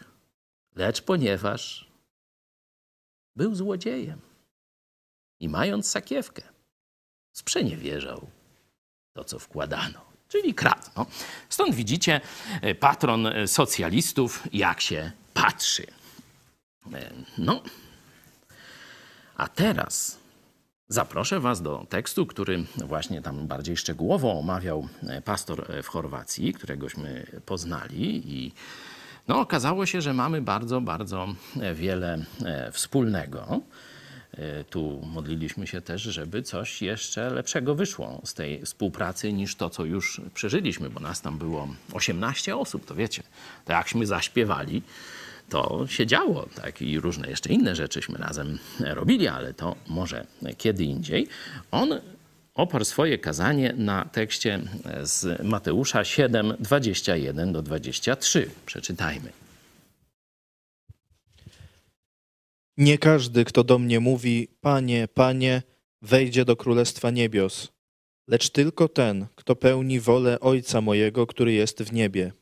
lecz 0.77 1.03
ponieważ 1.03 1.89
był 3.37 3.55
złodziejem 3.55 4.21
i 5.41 5.49
mając 5.49 5.91
sakiewkę, 5.91 6.43
sprzeniewierzał 7.33 8.31
to, 9.13 9.25
co 9.25 9.39
wkładano, 9.39 10.01
czyli 10.29 10.55
kradł. 10.55 10.91
No. 10.97 11.07
Stąd 11.49 11.75
widzicie 11.75 12.21
e, 12.63 12.75
patron 12.75 13.29
socjalistów, 13.47 14.43
jak 14.53 14.81
się 14.81 15.13
patrzy. 15.35 15.87
E, 16.93 17.11
no, 17.39 17.63
a 19.37 19.49
teraz 19.49 20.23
Zaproszę 20.93 21.41
Was 21.41 21.63
do 21.63 21.87
tekstu, 21.89 22.27
który 22.27 22.65
właśnie 22.77 23.23
tam 23.23 23.47
bardziej 23.47 23.77
szczegółowo 23.77 24.39
omawiał 24.39 24.89
e, 25.03 25.23
pastor 25.23 25.67
w 25.83 25.87
Chorwacji, 25.87 26.53
któregośmy 26.53 27.27
poznali 27.47 28.33
i 28.37 28.53
no, 29.29 29.41
okazało 29.41 29.87
się, 29.87 30.01
że 30.01 30.15
mamy 30.15 30.43
bardzo, 30.43 30.81
bardzo 30.81 31.35
wiele 31.75 32.25
e, 32.45 32.73
wspólnego. 32.73 33.61
E, 34.33 34.65
tu 34.65 35.01
modliliśmy 35.07 35.67
się 35.67 35.81
też, 35.81 36.03
żeby 36.03 36.43
coś 36.43 36.83
jeszcze 36.83 37.31
lepszego 37.31 37.75
wyszło 37.75 38.21
z 38.25 38.35
tej 38.35 38.65
współpracy 38.65 39.33
niż 39.33 39.57
to, 39.57 39.71
co 39.71 39.85
już 39.85 40.21
przeżyliśmy, 40.35 40.91
bo 40.91 41.01
nas 41.01 41.21
tam 41.21 41.39
było 41.39 41.69
18 41.93 42.57
osób, 42.57 42.87
to 42.87 42.95
wiecie. 42.95 43.23
To 43.65 43.73
jakśmy 43.73 44.07
zaśpiewali, 44.07 44.83
to 45.49 45.87
się 45.87 46.07
działo, 46.07 46.49
tak? 46.55 46.83
I 46.83 47.01
różne 47.01 47.29
jeszcze 47.29 47.49
inne 47.49 47.77
rzeczyśmy 47.77 48.19
razem 48.19 48.59
robili, 48.81 49.29
ale 49.29 49.55
to 49.55 49.77
może 49.89 50.27
kiedy 50.59 50.85
indziej. 50.85 51.29
On 51.71 52.01
oparł 52.55 52.85
swoje 52.85 53.19
kazanie 53.19 53.73
na 53.77 54.05
tekście 54.05 54.61
z 55.03 55.43
Mateusza 55.45 56.05
7, 56.05 56.55
21 56.61 57.53
do 57.53 57.63
23. 57.63 58.51
Przeczytajmy. 58.67 59.33
Nie 62.77 62.99
każdy, 62.99 63.45
kto 63.45 63.65
do 63.65 63.79
mnie 63.79 64.01
mówi, 64.01 64.49
Panie, 64.61 65.09
Panie, 65.15 65.63
wejdzie 66.03 66.45
do 66.45 66.57
Królestwa 66.57 67.11
Niebios, 67.11 67.73
lecz 68.29 68.51
tylko 68.51 68.89
ten, 68.89 69.27
kto 69.35 69.57
pełni 69.57 70.01
wolę 70.01 70.41
Ojca 70.41 70.81
mojego, 70.81 71.27
który 71.27 71.53
jest 71.53 71.83
w 71.83 71.93
niebie. 71.93 72.33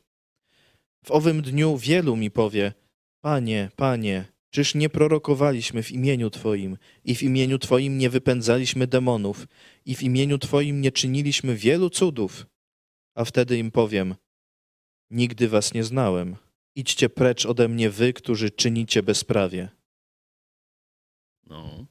W 1.05 1.11
owym 1.11 1.41
dniu 1.41 1.77
wielu 1.77 2.15
mi 2.15 2.31
powie, 2.31 2.73
Panie, 3.21 3.69
Panie, 3.75 4.25
czyż 4.51 4.75
nie 4.75 4.89
prorokowaliśmy 4.89 5.83
w 5.83 5.91
imieniu 5.91 6.29
Twoim 6.29 6.77
i 7.05 7.15
w 7.15 7.23
imieniu 7.23 7.59
Twoim 7.59 7.97
nie 7.97 8.09
wypędzaliśmy 8.09 8.87
demonów 8.87 9.47
i 9.85 9.95
w 9.95 10.03
imieniu 10.03 10.37
Twoim 10.37 10.81
nie 10.81 10.91
czyniliśmy 10.91 11.55
wielu 11.55 11.89
cudów? 11.89 12.45
A 13.15 13.25
wtedy 13.25 13.57
im 13.57 13.71
powiem, 13.71 14.15
nigdy 15.09 15.49
Was 15.49 15.73
nie 15.73 15.83
znałem. 15.83 16.35
Idźcie 16.75 17.09
precz 17.09 17.45
ode 17.45 17.67
mnie 17.67 17.89
wy, 17.89 18.13
którzy 18.13 18.51
czynicie 18.51 19.03
bezprawie. 19.03 19.69
No. 21.47 21.85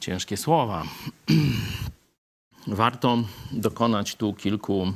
Ciężkie 0.00 0.36
słowa. 0.36 0.86
Warto 2.66 3.24
dokonać 3.52 4.14
tu 4.14 4.34
kilku 4.34 4.92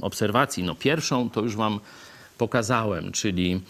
obserwacji. 0.00 0.64
No 0.64 0.74
pierwszą 0.74 1.30
to 1.30 1.40
już 1.40 1.56
wam 1.56 1.80
pokazałem, 2.38 3.12
czyli 3.12 3.60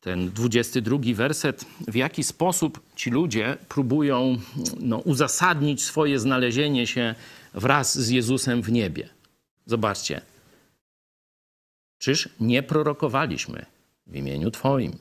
ten 0.00 0.30
22 0.30 0.98
werset, 1.14 1.64
w 1.88 1.94
jaki 1.94 2.24
sposób 2.24 2.80
ci 2.96 3.10
ludzie 3.10 3.56
próbują 3.68 4.38
no, 4.80 4.98
uzasadnić 4.98 5.82
swoje 5.82 6.18
znalezienie 6.18 6.86
się 6.86 7.14
wraz 7.54 7.98
z 7.98 8.08
Jezusem 8.08 8.62
w 8.62 8.72
niebie. 8.72 9.08
Zobaczcie. 9.66 10.20
Czyż 11.98 12.28
nie 12.40 12.62
prorokowaliśmy 12.62 13.66
w 14.06 14.16
imieniu 14.16 14.50
Twoim? 14.50 14.98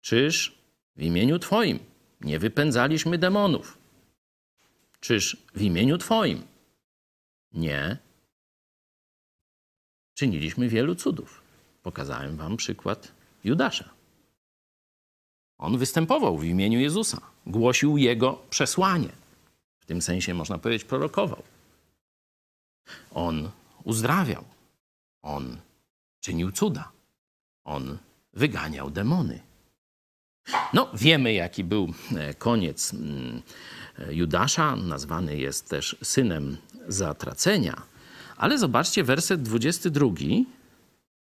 Czyż 0.00 0.58
w 0.96 1.02
imieniu 1.02 1.38
Twoim 1.38 1.78
nie 2.20 2.38
wypędzaliśmy 2.38 3.18
demonów? 3.18 3.78
Czyż 5.00 5.36
w 5.54 5.62
imieniu 5.62 5.98
Twoim 5.98 6.42
nie 7.52 7.96
czyniliśmy 10.14 10.68
wielu 10.68 10.94
cudów. 10.94 11.41
Pokazałem 11.82 12.36
wam 12.36 12.56
przykład 12.56 13.12
Judasza. 13.44 13.88
On 15.58 15.78
występował 15.78 16.38
w 16.38 16.44
imieniu 16.44 16.80
Jezusa, 16.80 17.20
głosił 17.46 17.96
Jego 17.96 18.42
przesłanie. 18.50 19.08
W 19.80 19.86
tym 19.86 20.02
sensie 20.02 20.34
można 20.34 20.58
powiedzieć 20.58 20.84
prorokował. 20.84 21.42
On 23.14 23.50
uzdrawiał. 23.84 24.44
On 25.22 25.56
czynił 26.20 26.52
cuda. 26.52 26.92
On 27.64 27.98
wyganiał 28.32 28.90
demony. 28.90 29.40
No, 30.72 30.90
wiemy, 30.94 31.32
jaki 31.32 31.64
był 31.64 31.92
e, 32.16 32.34
koniec 32.34 32.94
mm, 32.94 33.42
Judasza. 34.10 34.76
Nazwany 34.76 35.36
jest 35.36 35.68
też 35.68 35.96
synem 36.02 36.56
zatracenia. 36.88 37.82
Ale 38.36 38.58
zobaczcie, 38.58 39.04
werset 39.04 39.42
22 39.42 40.06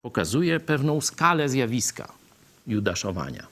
pokazuje 0.02 0.60
pewną 0.60 1.02
skalę 1.02 1.50
zjawiska 1.50 2.14
judaszowania. 2.68 3.48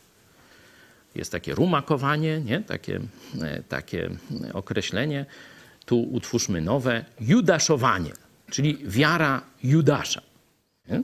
Jest 1.15 1.31
takie 1.31 1.55
rumakowanie, 1.55 2.41
nie? 2.41 2.61
Takie, 2.61 2.99
e, 3.41 3.63
takie 3.63 4.09
określenie. 4.53 5.25
Tu 5.85 6.01
utwórzmy 6.01 6.61
nowe 6.61 7.05
judaszowanie, 7.19 8.11
czyli 8.51 8.77
wiara 8.83 9.41
Judasza. 9.63 10.21
Nie? 10.87 11.03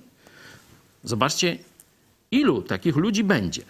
Zobaczcie, 1.04 1.58
ilu 2.32 2.62
takich 2.62 2.96
ludzi 2.96 3.24
będzie. 3.24 3.62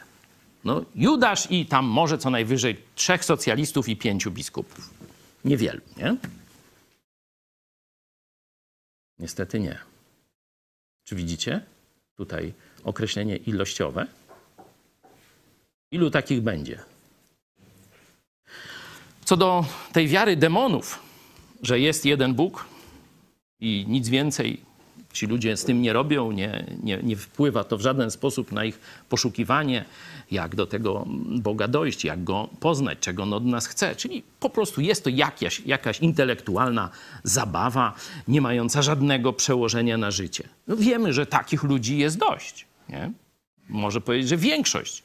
No, 0.64 0.86
Judasz 0.96 1.52
i 1.52 1.66
tam 1.66 1.86
może 1.86 2.18
co 2.18 2.30
najwyżej 2.30 2.78
trzech 2.96 3.26
socjalistów 3.26 3.90
i 3.90 3.98
pięciu 3.98 4.32
biskupów. 4.32 4.90
Niewielu, 5.46 5.82
nie? 5.98 6.18
Niestety 9.20 9.60
nie. 9.60 9.95
Czy 11.06 11.16
widzicie 11.16 11.62
tutaj 12.16 12.54
określenie 12.84 13.36
ilościowe? 13.38 14.08
Ilu 15.92 16.12
takich 16.12 16.42
będzie? 16.42 16.80
Co 19.26 19.38
do 19.38 19.66
tej 19.94 20.08
wiary 20.08 20.36
demonów, 20.36 21.00
że 21.62 21.80
jest 21.80 22.06
jeden 22.06 22.34
Bóg 22.34 22.66
i 23.60 23.86
nic 23.88 24.10
więcej 24.10 24.62
ci 25.16 25.28
ludzie 25.28 25.58
z 25.58 25.66
tym 25.66 25.82
nie 25.82 25.94
robią, 25.94 26.32
nie, 26.32 26.66
nie, 26.84 27.00
nie 27.04 27.16
wpływa 27.16 27.64
to 27.64 27.78
w 27.78 27.82
żaden 27.82 28.12
sposób 28.12 28.52
na 28.52 28.66
ich 28.66 28.80
poszukiwanie, 29.10 29.86
jak 30.32 30.56
do 30.56 30.66
tego 30.66 31.06
Boga 31.40 31.68
dojść, 31.68 32.04
jak 32.04 32.24
go 32.24 32.50
poznać, 32.60 32.98
czego 33.00 33.24
on 33.24 33.34
od 33.34 33.46
nas 33.46 33.68
chce. 33.68 33.96
Czyli 33.96 34.24
po 34.40 34.50
prostu 34.50 34.82
jest 34.82 35.04
to 35.04 35.10
jakaś, 35.10 35.60
jakaś 35.60 36.00
intelektualna 36.00 36.90
zabawa, 37.24 37.94
nie 38.28 38.42
mająca 38.42 38.82
żadnego 38.82 39.34
przełożenia 39.34 39.98
na 39.98 40.12
życie. 40.12 40.50
No 40.68 40.76
wiemy, 40.78 41.14
że 41.14 41.26
takich 41.26 41.64
ludzi 41.64 41.98
jest 41.98 42.18
dość. 42.18 42.66
Nie? 42.90 43.12
Może 43.70 44.02
powiedzieć, 44.02 44.30
że 44.30 44.38
większość 44.38 45.04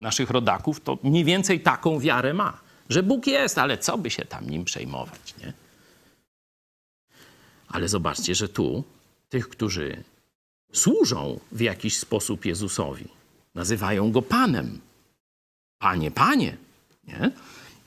naszych 0.00 0.30
rodaków 0.30 0.80
to 0.80 0.98
mniej 1.02 1.24
więcej 1.24 1.60
taką 1.60 1.98
wiarę 1.98 2.34
ma, 2.34 2.60
że 2.88 3.02
Bóg 3.02 3.26
jest, 3.26 3.58
ale 3.58 3.78
co 3.78 3.98
by 3.98 4.10
się 4.10 4.24
tam 4.24 4.50
nim 4.50 4.64
przejmować, 4.64 5.34
nie? 5.38 5.52
Ale 7.68 7.88
zobaczcie, 7.88 8.34
że 8.34 8.48
tu 8.48 8.84
tych, 9.30 9.48
którzy 9.48 10.04
służą 10.72 11.40
w 11.52 11.60
jakiś 11.60 11.96
sposób 11.98 12.44
Jezusowi. 12.44 13.08
Nazywają 13.54 14.12
go 14.12 14.22
Panem. 14.22 14.80
panie, 15.78 16.10
panie, 16.10 16.56
nie? 17.04 17.30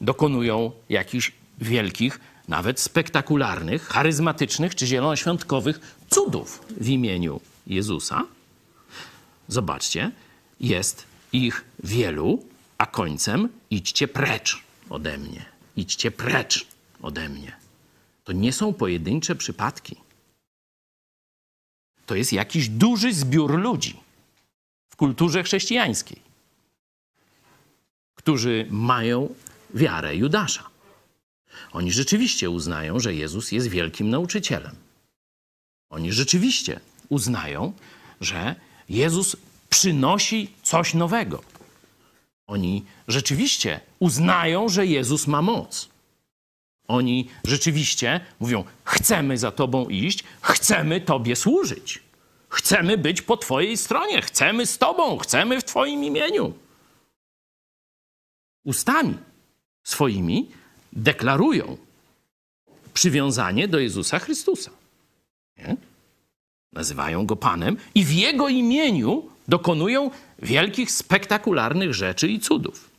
dokonują 0.01 0.71
jakichś 0.89 1.31
wielkich, 1.61 2.19
nawet 2.47 2.79
spektakularnych, 2.79 3.83
charyzmatycznych 3.83 4.75
czy 4.75 4.87
zielonoświątkowych 4.87 5.95
cudów 6.09 6.65
w 6.69 6.89
imieniu 6.89 7.41
Jezusa. 7.67 8.23
Zobaczcie, 9.47 10.11
jest 10.59 11.05
ich 11.33 11.65
wielu, 11.83 12.45
a 12.77 12.85
końcem 12.85 13.49
idźcie 13.69 14.07
precz 14.07 14.63
ode 14.89 15.17
mnie. 15.17 15.45
Idźcie 15.75 16.11
precz 16.11 16.65
ode 17.01 17.29
mnie. 17.29 17.55
To 18.23 18.31
nie 18.33 18.53
są 18.53 18.73
pojedyncze 18.73 19.35
przypadki. 19.35 20.02
To 22.05 22.15
jest 22.15 22.33
jakiś 22.33 22.69
duży 22.69 23.13
zbiór 23.13 23.59
ludzi 23.59 23.99
w 24.89 24.95
kulturze 24.95 25.43
chrześcijańskiej, 25.43 26.21
którzy 28.15 28.67
mają 28.69 29.35
wiarę 29.73 30.15
Judasza. 30.15 30.69
Oni 31.71 31.91
rzeczywiście 31.91 32.49
uznają, 32.49 32.99
że 32.99 33.15
Jezus 33.15 33.51
jest 33.51 33.67
wielkim 33.67 34.09
nauczycielem. 34.09 34.75
Oni 35.89 36.11
rzeczywiście 36.11 36.79
uznają, 37.09 37.73
że 38.21 38.55
Jezus 38.89 39.35
przynosi 39.69 40.51
coś 40.63 40.93
nowego. 40.93 41.43
Oni 42.47 42.85
rzeczywiście 43.07 43.79
uznają, 43.99 44.69
że 44.69 44.85
Jezus 44.85 45.27
ma 45.27 45.41
moc. 45.41 45.92
Oni 46.87 47.29
rzeczywiście 47.43 48.21
mówią: 48.39 48.63
Chcemy 48.83 49.37
za 49.37 49.51
Tobą 49.51 49.89
iść, 49.89 50.23
chcemy 50.41 51.01
Tobie 51.01 51.35
służyć, 51.35 52.03
chcemy 52.49 52.97
być 52.97 53.21
po 53.21 53.37
Twojej 53.37 53.77
stronie, 53.77 54.21
chcemy 54.21 54.65
z 54.65 54.77
Tobą, 54.77 55.17
chcemy 55.17 55.61
w 55.61 55.63
Twoim 55.63 56.03
imieniu. 56.03 56.53
Ustami 58.65 59.17
swoimi 59.83 60.49
deklarują 60.93 61.77
przywiązanie 62.93 63.67
do 63.67 63.79
Jezusa 63.79 64.19
Chrystusa. 64.19 64.71
Nie? 65.57 65.77
Nazywają 66.73 67.25
go 67.25 67.35
Panem 67.35 67.77
i 67.95 68.05
w 68.05 68.11
Jego 68.11 68.49
imieniu 68.49 69.29
dokonują 69.47 70.11
wielkich, 70.39 70.91
spektakularnych 70.91 71.93
rzeczy 71.93 72.27
i 72.27 72.39
cudów. 72.39 72.92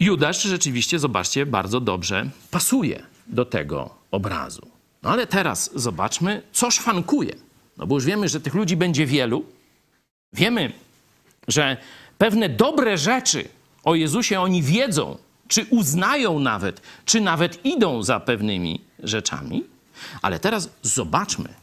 Judasz 0.00 0.42
rzeczywiście, 0.42 0.98
zobaczcie, 0.98 1.46
bardzo 1.46 1.80
dobrze 1.80 2.30
pasuje 2.50 3.06
do 3.26 3.44
tego 3.44 3.94
obrazu. 4.10 4.66
No 5.02 5.10
ale 5.10 5.26
teraz 5.26 5.70
zobaczmy, 5.74 6.42
co 6.52 6.70
szwankuje. 6.70 7.34
No 7.76 7.86
bo 7.86 7.94
już 7.94 8.04
wiemy, 8.04 8.28
że 8.28 8.40
tych 8.40 8.54
ludzi 8.54 8.76
będzie 8.76 9.06
wielu. 9.06 9.44
Wiemy, 10.32 10.72
że 11.48 11.76
pewne 12.18 12.48
dobre 12.48 12.98
rzeczy 12.98 13.48
o 13.84 13.94
Jezusie 13.94 14.40
oni 14.40 14.62
wiedzą, 14.62 15.18
czy 15.48 15.66
uznają 15.70 16.38
nawet, 16.38 16.80
czy 17.04 17.20
nawet 17.20 17.66
idą 17.66 18.02
za 18.02 18.20
pewnymi 18.20 18.80
rzeczami. 18.98 19.64
Ale 20.22 20.38
teraz 20.38 20.70
zobaczmy, 20.82 21.54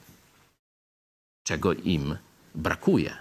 czego 1.44 1.74
im 1.74 2.18
brakuje. 2.56 3.18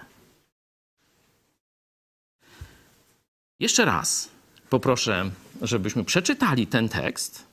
Jeszcze 3.59 3.85
raz 3.85 4.36
poproszę, 4.69 5.31
żebyśmy 5.61 6.03
przeczytali 6.03 6.67
ten 6.67 6.89
tekst 6.89 7.47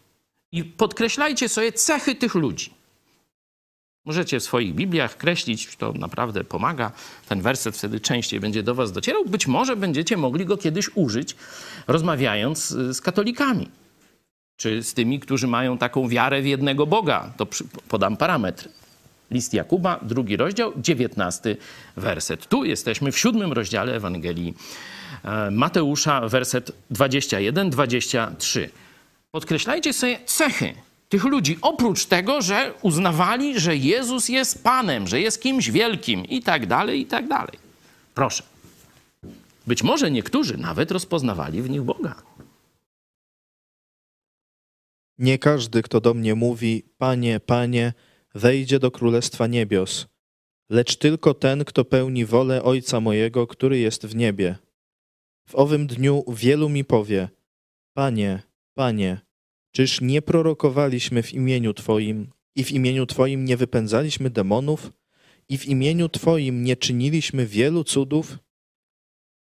i 0.53 0.65
podkreślajcie 0.65 1.49
sobie 1.49 1.73
cechy 1.73 2.15
tych 2.15 2.35
ludzi. 2.35 2.71
Możecie 4.05 4.41
w 4.41 4.43
swoich 4.43 4.75
Bibliach 4.75 5.17
kreślić, 5.17 5.77
to 5.77 5.93
naprawdę 5.93 6.45
pomaga. 6.45 6.93
Ten 7.29 7.41
werset 7.43 7.77
wtedy 7.77 8.01
częściej 8.01 8.41
będzie 8.41 8.62
do 8.62 8.75
Was 8.75 8.93
docierał. 8.93 9.25
Być 9.25 9.47
może 9.47 9.77
będziecie 9.77 10.17
mogli 10.17 10.45
go 10.45 10.57
kiedyś 10.57 10.91
użyć, 10.95 11.37
rozmawiając 11.87 12.69
z 12.69 13.01
katolikami, 13.01 13.69
czy 14.57 14.83
z 14.83 14.95
tymi, 14.95 15.21
którzy 15.21 15.47
mają 15.47 15.79
taką 15.79 16.09
wiarę 16.09 16.43
w 16.43 16.47
jednego 16.47 16.87
Boga. 16.87 17.33
To 17.37 17.47
podam 17.89 18.17
parametr. 18.17 18.69
List 19.31 19.55
Jakuba, 19.55 20.01
drugi 20.03 20.37
rozdział, 20.37 20.73
dziewiętnasty 20.77 21.57
werset. 21.97 22.49
Tu 22.49 22.65
jesteśmy 22.65 23.12
w 23.12 23.19
siódmym 23.19 23.53
rozdziale 23.53 23.97
Ewangelii 23.97 24.55
Mateusza, 25.51 26.29
werset 26.29 26.73
21-23. 26.93 28.69
Podkreślajcie 29.31 29.93
sobie 29.93 30.19
cechy 30.27 30.75
tych 31.09 31.25
ludzi, 31.25 31.59
oprócz 31.62 32.07
tego, 32.07 32.43
że 32.43 32.75
uznawali, 32.83 33.61
że 33.61 33.77
Jezus 33.77 34.29
jest 34.29 34.65
Panem, 34.65 35.07
że 35.07 35.21
jest 35.21 35.43
kimś 35.43 35.71
wielkim 35.71 36.25
i 36.25 36.43
tak 36.43 36.67
dalej, 36.67 37.01
i 37.01 37.07
tak 37.07 37.29
dalej. 37.29 37.59
Proszę. 38.15 38.43
Być 39.67 39.83
może 39.83 40.11
niektórzy 40.11 40.57
nawet 40.57 40.91
rozpoznawali 40.91 41.62
w 41.62 41.71
nich 41.71 41.83
Boga. 41.83 42.15
Nie 45.19 45.39
każdy, 45.39 45.83
kto 45.83 46.01
do 46.01 46.15
mnie 46.15 46.35
mówi, 46.35 46.83
Panie, 46.99 47.41
Panie, 47.41 47.93
wejdzie 48.35 48.79
do 48.79 48.91
Królestwa 48.91 49.47
Niebios, 49.47 50.07
lecz 50.71 50.97
tylko 50.97 51.35
ten, 51.35 51.65
kto 51.65 51.85
pełni 51.85 52.25
wolę 52.25 52.62
Ojca 52.62 53.01
mojego, 53.01 53.47
który 53.47 53.79
jest 53.79 54.07
w 54.07 54.17
niebie. 54.17 54.57
W 55.49 55.55
owym 55.55 55.86
dniu 55.86 56.24
wielu 56.28 56.68
mi 56.68 56.84
powie, 56.84 57.28
Panie, 57.95 58.42
Panie, 58.74 59.20
czyż 59.72 60.01
nie 60.01 60.22
prorokowaliśmy 60.22 61.22
w 61.22 61.32
imieniu 61.32 61.74
Twoim 61.74 62.30
i 62.57 62.64
w 62.64 62.70
imieniu 62.72 63.07
Twoim 63.07 63.45
nie 63.45 63.57
wypędzaliśmy 63.57 64.30
demonów 64.30 64.92
i 65.49 65.59
w 65.59 65.66
imieniu 65.66 66.09
Twoim 66.09 66.64
nie 66.64 66.76
czyniliśmy 66.76 67.47
wielu 67.47 67.84
cudów? 67.84 68.38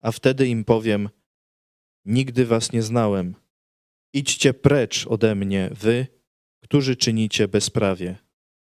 A 0.03 0.13
wtedy 0.13 0.49
im 0.49 0.65
powiem, 0.65 1.09
nigdy 2.05 2.47
was 2.47 2.73
nie 2.73 2.83
znałem. 2.83 3.35
Idźcie 4.13 4.55
precz 4.55 5.07
ode 5.07 5.35
mnie, 5.35 5.71
wy, 5.73 6.07
którzy 6.61 6.97
czynicie 6.97 7.49
bezprawie. 7.49 8.19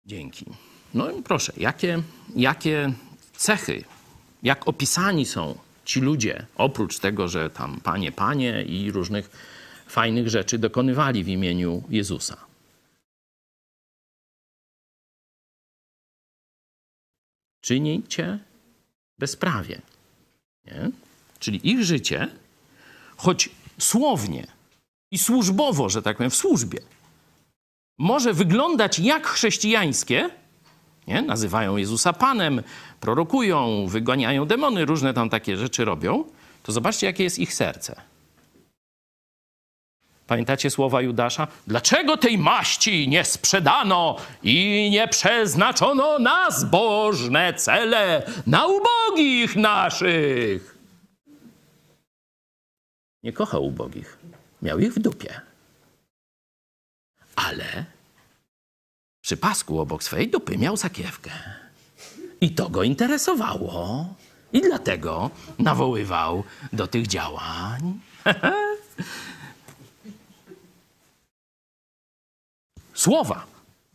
Dzięki. 0.07 0.47
No 0.95 1.11
i 1.11 1.23
proszę, 1.23 1.53
jakie, 1.57 2.03
jakie 2.37 2.93
cechy, 3.37 3.85
jak 4.43 4.69
opisani 4.69 5.27
są 5.27 5.59
ci 5.85 6.01
ludzie, 6.01 6.47
oprócz 6.57 6.99
tego, 6.99 7.29
że 7.29 7.51
tam 7.51 7.81
panie, 7.81 8.13
panie 8.13 8.63
i 8.63 8.91
różnych 8.91 9.31
fajnych 9.87 10.29
rzeczy 10.29 10.59
dokonywali 10.59 11.25
w 11.25 11.29
imieniu 11.29 11.83
Jezusa. 11.91 12.37
Czynicie 17.61 18.39
bezprawie. 19.19 19.83
Nie? 20.65 20.91
Czyli 21.39 21.71
ich 21.71 21.85
życie, 21.85 22.29
choć 23.17 23.51
słownie 23.79 24.47
i 25.11 25.19
służbowo, 25.19 25.89
że 25.89 26.03
tak 26.03 26.17
powiem, 26.17 26.31
w 26.31 26.37
służbie, 26.37 26.81
może 27.99 28.33
wyglądać 28.33 28.99
jak 28.99 29.27
chrześcijańskie, 29.27 30.31
nie? 31.07 31.23
nazywają 31.23 31.77
Jezusa 31.77 32.13
Panem, 32.13 32.63
prorokują, 33.01 33.87
wyganiają 33.87 34.47
demony, 34.47 34.85
różne 34.85 35.15
tam 35.15 35.31
takie 35.31 35.57
rzeczy 35.57 35.85
robią, 35.85 36.25
to 36.63 36.73
zobaczcie, 36.73 37.07
jakie 37.07 37.25
jest 37.25 37.39
ich 37.39 37.55
serce. 37.55 38.03
Pamiętacie 40.27 40.71
słowa 40.71 41.03
Judasza? 41.03 41.47
Dlaczego 41.67 42.17
tej 42.17 42.39
maści 42.39 43.09
nie 43.09 43.25
sprzedano 43.25 44.17
i 44.43 44.89
nie 44.93 45.09
przeznaczono 45.09 46.19
na 46.19 46.51
zbożne 46.51 47.55
cele, 47.55 48.23
na 48.47 48.67
ubogich 48.67 49.57
naszych? 49.57 50.79
Nie 53.23 53.33
kochał 53.33 53.67
ubogich, 53.67 54.19
miał 54.63 54.79
ich 54.79 54.95
w 54.95 54.99
dupie 54.99 55.41
ale 57.37 57.85
przy 59.25 59.37
pasku 59.37 59.81
obok 59.81 60.03
swojej 60.03 60.29
dupy 60.29 60.59
miał 60.59 60.77
sakiewkę. 60.77 61.31
I 62.41 62.51
to 62.51 62.71
go 62.71 62.83
interesowało. 62.83 64.07
I 64.53 64.61
dlatego 64.61 65.31
nawoływał 65.59 66.45
do 66.73 66.87
tych 66.87 67.07
działań. 67.07 68.01
Słowa, 72.95 73.47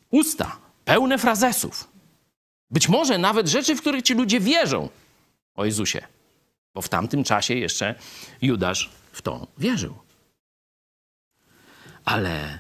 usta, 0.10 0.58
pełne 0.86 1.18
frazesów. 1.18 1.88
Być 2.72 2.90
może 2.90 3.18
nawet 3.18 3.48
rzeczy, 3.48 3.76
w 3.76 3.82
których 3.82 4.04
ci 4.04 4.14
ludzie 4.14 4.40
wierzą 4.40 4.90
o 5.56 5.66
Jezusie. 5.66 6.08
Bo 6.74 6.82
w 6.82 6.90
tamtym 6.90 7.24
czasie 7.24 7.54
jeszcze 7.54 7.96
Judasz 8.42 8.90
w 9.12 9.22
to 9.22 9.48
wierzył. 9.58 9.96
Ale 12.06 12.60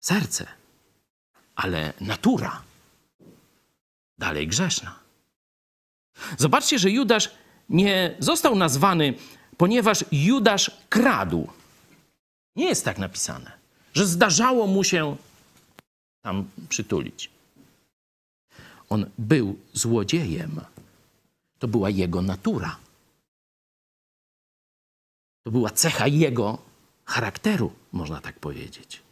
serce, 0.00 0.61
ale 1.54 1.92
natura 2.00 2.62
dalej 4.18 4.48
grzeszna. 4.48 4.98
Zobaczcie, 6.38 6.78
że 6.78 6.90
Judasz 6.90 7.30
nie 7.68 8.16
został 8.18 8.56
nazwany, 8.56 9.14
ponieważ 9.56 10.04
Judasz 10.12 10.70
kradł. 10.88 11.48
Nie 12.56 12.64
jest 12.64 12.84
tak 12.84 12.98
napisane, 12.98 13.52
że 13.94 14.06
zdarzało 14.06 14.66
mu 14.66 14.84
się 14.84 15.16
tam 16.22 16.48
przytulić. 16.68 17.30
On 18.88 19.10
był 19.18 19.58
złodziejem. 19.72 20.60
To 21.58 21.68
była 21.68 21.90
jego 21.90 22.22
natura. 22.22 22.76
To 25.44 25.50
była 25.50 25.70
cecha 25.70 26.06
jego 26.06 26.58
charakteru, 27.04 27.72
można 27.92 28.20
tak 28.20 28.38
powiedzieć. 28.38 29.02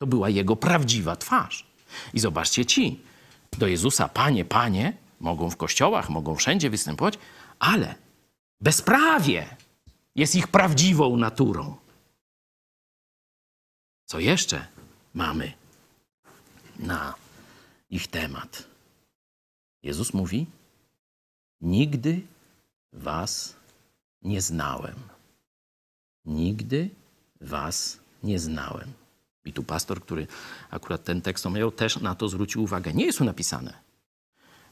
To 0.00 0.06
była 0.06 0.28
jego 0.28 0.56
prawdziwa 0.56 1.16
twarz. 1.16 1.66
I 2.14 2.20
zobaczcie 2.20 2.66
ci, 2.66 3.00
do 3.58 3.66
Jezusa, 3.66 4.08
panie, 4.08 4.44
panie, 4.44 4.96
mogą 5.20 5.50
w 5.50 5.56
kościołach, 5.56 6.10
mogą 6.10 6.36
wszędzie 6.36 6.70
występować, 6.70 7.18
ale 7.58 7.94
bezprawie 8.60 9.56
jest 10.14 10.34
ich 10.34 10.48
prawdziwą 10.48 11.16
naturą. 11.16 11.76
Co 14.06 14.18
jeszcze 14.18 14.66
mamy 15.14 15.52
na 16.78 17.14
ich 17.90 18.06
temat? 18.08 18.64
Jezus 19.82 20.14
mówi: 20.14 20.46
Nigdy 21.60 22.20
was 22.92 23.56
nie 24.22 24.40
znałem. 24.40 24.96
Nigdy 26.24 26.90
was 27.40 27.98
nie 28.22 28.38
znałem. 28.38 28.99
I 29.44 29.52
tu 29.52 29.62
pastor, 29.62 30.02
który 30.02 30.26
akurat 30.70 31.04
ten 31.04 31.22
tekst 31.22 31.46
omawiał, 31.46 31.72
też 31.72 31.96
na 31.96 32.14
to 32.14 32.28
zwrócił 32.28 32.62
uwagę. 32.62 32.92
Nie 32.92 33.04
jest 33.04 33.18
tu 33.18 33.24
napisane, 33.24 33.72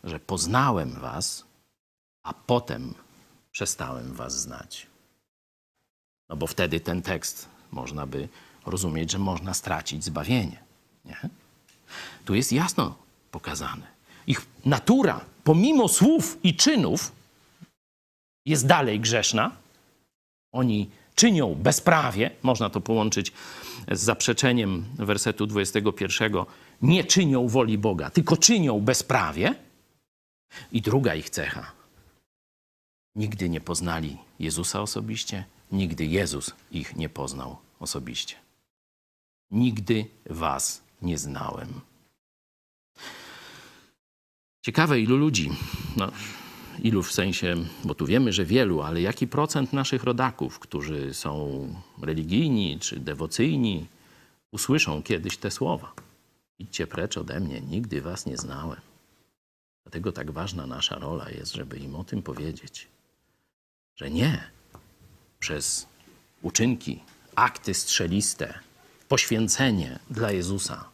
że 0.05 0.21
poznałem 0.21 0.91
was, 0.91 1.45
a 2.23 2.33
potem 2.33 2.95
przestałem 3.51 4.13
was 4.13 4.41
znać. 4.41 4.87
No 6.29 6.37
bo 6.37 6.47
wtedy 6.47 6.81
ten 6.81 7.03
tekst 7.03 7.49
można 7.71 8.07
by 8.07 8.29
rozumieć, 8.67 9.11
że 9.11 9.19
można 9.19 9.55
stracić 9.55 10.05
zbawienie. 10.05 10.63
Nie? 11.05 11.21
Tu 12.25 12.35
jest 12.35 12.53
jasno 12.53 12.95
pokazane. 13.31 13.87
Ich 14.27 14.47
natura, 14.65 15.21
pomimo 15.45 15.89
słów 15.89 16.39
i 16.43 16.57
czynów, 16.57 17.13
jest 18.47 18.67
dalej 18.67 19.01
grzeszna. 19.01 19.51
Oni 20.53 20.91
czynią 21.19 21.55
bezprawie, 21.55 22.31
można 22.43 22.71
to 22.71 22.81
połączyć 22.81 23.33
z 23.93 24.01
zaprzeczeniem 24.01 24.85
wersetu 24.99 25.47
21, 25.47 26.33
nie 26.83 27.05
czynią 27.05 27.49
woli 27.49 27.79
Boga, 27.79 28.11
tylko 28.11 28.37
czynią 28.37 28.81
bezprawie. 28.81 29.55
I 30.73 30.83
druga 30.83 31.15
ich 31.15 31.31
cecha. 31.31 31.73
Nigdy 33.15 33.49
nie 33.49 33.61
poznali 33.61 34.19
Jezusa 34.39 34.83
osobiście, 34.83 35.45
nigdy 35.73 36.07
Jezus 36.07 36.55
ich 36.71 36.97
nie 36.97 37.09
poznał 37.09 37.57
osobiście. 37.81 38.37
Nigdy 39.51 40.07
was 40.31 40.83
nie 41.03 41.19
znałem. 41.19 41.81
Ciekawe, 44.63 45.01
ilu 45.01 45.17
ludzi, 45.17 45.51
no, 45.97 46.13
ilu 46.81 47.03
w 47.03 47.13
sensie, 47.13 47.57
bo 47.85 47.95
tu 47.95 48.07
wiemy, 48.07 48.33
że 48.33 48.45
wielu, 48.45 48.83
ale 48.83 49.01
jaki 49.01 49.27
procent 49.27 49.73
naszych 49.73 50.05
rodaków, 50.05 50.59
którzy 50.59 51.15
są 51.15 51.69
religijni 52.03 52.79
czy 52.81 53.01
dewocyjni, 53.01 53.87
usłyszą 54.51 55.03
kiedyś 55.03 55.37
te 55.37 55.51
słowa. 55.51 55.93
Idźcie 56.59 56.87
precz 56.87 57.17
ode 57.17 57.41
mnie, 57.41 57.61
nigdy 57.61 58.01
was 58.01 58.27
nie 58.27 58.37
znałem. 58.37 58.81
Dlatego 59.85 60.13
tak 60.13 60.31
ważna 60.31 60.67
nasza 60.67 60.99
rola 60.99 61.31
jest, 61.31 61.55
żeby 61.55 61.79
im 61.79 61.95
o 61.95 62.05
tym 62.05 62.23
powiedzieć, 62.23 62.89
że 63.97 64.11
nie 64.11 64.51
przez 65.39 65.87
uczynki, 66.43 67.03
akty 67.35 67.75
strzeliste, 67.75 68.59
poświęcenie 69.09 69.99
dla 70.11 70.33
Jezusa 70.33 70.89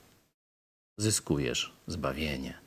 zyskujesz 0.96 1.72
zbawienie. 1.86 2.63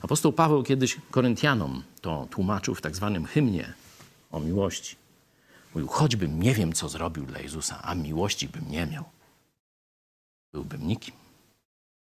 Apostoł 0.00 0.32
Paweł 0.32 0.62
kiedyś 0.62 0.96
Koryntianom 1.10 1.82
to 2.00 2.28
tłumaczył 2.30 2.74
w 2.74 2.80
tak 2.80 2.96
zwanym 2.96 3.26
hymnie 3.26 3.72
o 4.30 4.40
miłości. 4.40 4.96
Mówił, 5.74 5.88
choćbym 5.88 6.42
nie 6.42 6.54
wiem, 6.54 6.72
co 6.72 6.88
zrobił 6.88 7.26
dla 7.26 7.38
Jezusa, 7.38 7.82
a 7.82 7.94
miłości 7.94 8.48
bym 8.48 8.70
nie 8.70 8.86
miał, 8.86 9.04
byłbym 10.52 10.86
nikim. 10.86 11.14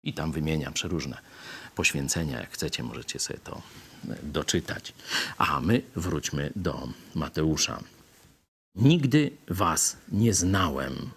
I 0.02 0.12
tam 0.12 0.32
wymienia 0.32 0.70
przeróżne 0.70 1.18
poświęcenia. 1.74 2.40
Jak 2.40 2.50
chcecie, 2.50 2.82
możecie 2.82 3.18
sobie 3.18 3.38
to 3.38 3.62
doczytać. 4.22 4.94
A 5.38 5.60
my 5.60 5.82
wróćmy 5.96 6.52
do 6.56 6.88
Mateusza. 7.14 7.82
Nigdy 8.74 9.30
was 9.48 9.96
nie 10.12 10.34
znałem. 10.34 11.10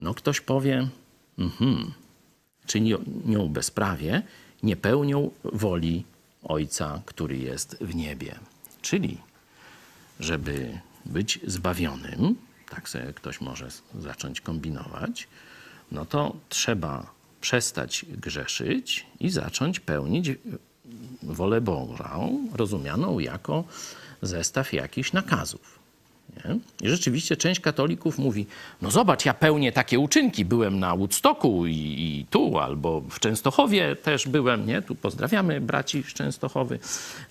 No, 0.00 0.14
ktoś 0.14 0.40
powie, 0.40 0.88
mhm, 1.38 1.92
czynią 2.66 3.48
bezprawie, 3.48 4.22
nie 4.62 4.76
pełnią 4.76 5.30
woli 5.44 6.04
Ojca, 6.42 7.02
który 7.06 7.38
jest 7.38 7.76
w 7.80 7.94
niebie. 7.94 8.38
Czyli, 8.82 9.18
żeby 10.20 10.78
być 11.04 11.40
zbawionym, 11.46 12.36
tak 12.70 12.88
sobie 12.88 13.12
ktoś 13.12 13.40
może 13.40 13.68
zacząć 14.00 14.40
kombinować, 14.40 15.28
no 15.92 16.06
to 16.06 16.36
trzeba 16.48 17.10
przestać 17.40 18.06
grzeszyć 18.08 19.06
i 19.20 19.30
zacząć 19.30 19.80
pełnić 19.80 20.30
wolę 21.22 21.60
Bożą, 21.60 22.48
rozumianą 22.54 23.18
jako 23.18 23.64
zestaw 24.22 24.72
jakichś 24.72 25.12
nakazów. 25.12 25.75
Nie? 26.44 26.58
I 26.82 26.88
rzeczywiście 26.88 27.36
część 27.36 27.60
katolików 27.60 28.18
mówi, 28.18 28.46
no 28.82 28.90
zobacz, 28.90 29.24
ja 29.24 29.34
pełnię 29.34 29.72
takie 29.72 29.98
uczynki, 29.98 30.44
byłem 30.44 30.78
na 30.78 30.96
Woodstocku 30.96 31.66
i, 31.66 31.74
i, 31.74 32.26
tu, 32.30 32.58
albo 32.58 33.00
w 33.00 33.20
Częstochowie 33.20 33.96
też 33.96 34.28
byłem, 34.28 34.66
nie? 34.66 34.82
Tu 34.82 34.94
pozdrawiamy 34.94 35.60
braci 35.60 36.02
z 36.02 36.14
Częstochowy. 36.14 36.78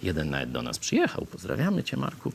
Jeden 0.03 0.29
nawet 0.29 0.51
do 0.51 0.61
nas 0.61 0.79
przyjechał, 0.79 1.25
pozdrawiamy 1.25 1.83
cię 1.83 1.97
Marku. 1.97 2.31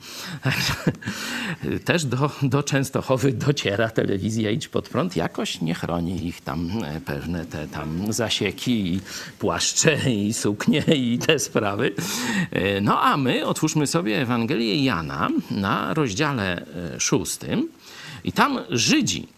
też 1.85 2.05
do, 2.05 2.31
do 2.43 2.63
Częstochowy 2.63 3.33
dociera 3.33 3.91
telewizja 3.91 4.51
Idź 4.51 4.69
Pod 4.69 4.89
Prąd, 4.89 5.17
jakoś 5.17 5.61
nie 5.61 5.75
chroni 5.75 6.27
ich 6.27 6.41
tam 6.41 6.71
e, 6.85 7.01
pewne 7.01 7.47
te 7.47 7.69
tam 7.69 8.13
zasieki 8.13 8.95
i 8.95 9.01
płaszcze 9.39 10.11
i 10.11 10.35
suknie 10.35 10.81
i 10.81 11.19
te 11.19 11.39
sprawy. 11.39 11.95
E, 12.51 12.81
no 12.81 13.01
a 13.01 13.17
my 13.17 13.47
otwórzmy 13.47 13.87
sobie 13.87 14.21
Ewangelię 14.21 14.85
Jana 14.85 15.29
na 15.51 15.95
rozdziale 15.95 16.60
szóstym. 16.99 17.69
I 18.25 18.33
tam 18.33 18.59
Żydzi 18.71 19.29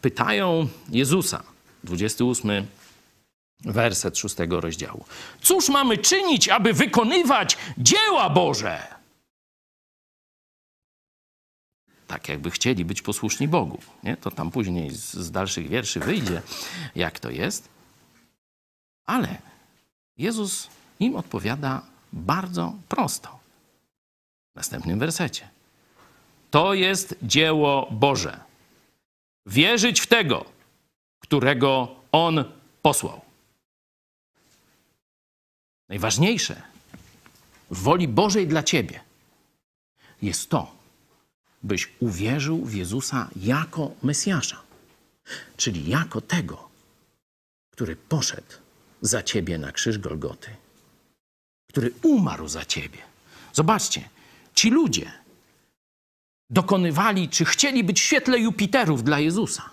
pytają 0.00 0.68
Jezusa, 0.88 1.42
28 1.84 2.66
werset 3.64 4.18
szóstego 4.18 4.60
rozdziału. 4.60 5.04
Cóż 5.42 5.68
mamy 5.68 5.98
czynić, 5.98 6.48
aby 6.48 6.72
wykonywać 6.72 7.58
dzieła 7.78 8.30
Boże? 8.30 9.00
Tak 12.06 12.28
jakby 12.28 12.50
chcieli 12.50 12.84
być 12.84 13.02
posłuszni 13.02 13.48
Bogu. 13.48 13.80
Nie? 14.02 14.16
To 14.16 14.30
tam 14.30 14.50
później 14.50 14.90
z, 14.90 15.14
z 15.14 15.30
dalszych 15.30 15.68
wierszy 15.68 16.00
wyjdzie, 16.00 16.42
jak 16.94 17.20
to 17.20 17.30
jest. 17.30 17.68
Ale 19.06 19.38
Jezus 20.18 20.68
im 21.00 21.16
odpowiada 21.16 21.82
bardzo 22.12 22.74
prosto. 22.88 23.38
W 24.52 24.56
następnym 24.56 24.98
wersecie. 24.98 25.48
To 26.50 26.74
jest 26.74 27.14
dzieło 27.22 27.88
Boże. 27.90 28.40
Wierzyć 29.46 30.00
w 30.00 30.06
tego, 30.06 30.44
którego 31.20 31.96
On 32.12 32.44
posłał. 32.82 33.20
Najważniejsze 35.88 36.62
w 37.70 37.82
woli 37.82 38.08
Bożej 38.08 38.46
dla 38.46 38.62
Ciebie 38.62 39.00
jest 40.22 40.50
to, 40.50 40.72
byś 41.62 41.88
uwierzył 42.00 42.64
w 42.64 42.74
Jezusa 42.74 43.30
jako 43.36 43.90
Mesjasza, 44.02 44.62
czyli 45.56 45.88
jako 45.88 46.20
tego, 46.20 46.68
który 47.70 47.96
poszedł 47.96 48.52
za 49.00 49.22
Ciebie 49.22 49.58
na 49.58 49.72
krzyż 49.72 49.98
Golgoty, 49.98 50.56
który 51.68 51.92
umarł 52.02 52.48
za 52.48 52.64
Ciebie. 52.64 52.98
Zobaczcie, 53.52 54.08
ci 54.54 54.70
ludzie, 54.70 55.12
dokonywali, 56.50 57.28
czy 57.28 57.44
chcieli 57.44 57.84
być 57.84 58.00
w 58.00 58.04
świetle 58.04 58.38
Jupiterów 58.38 59.04
dla 59.04 59.18
Jezusa. 59.18 59.70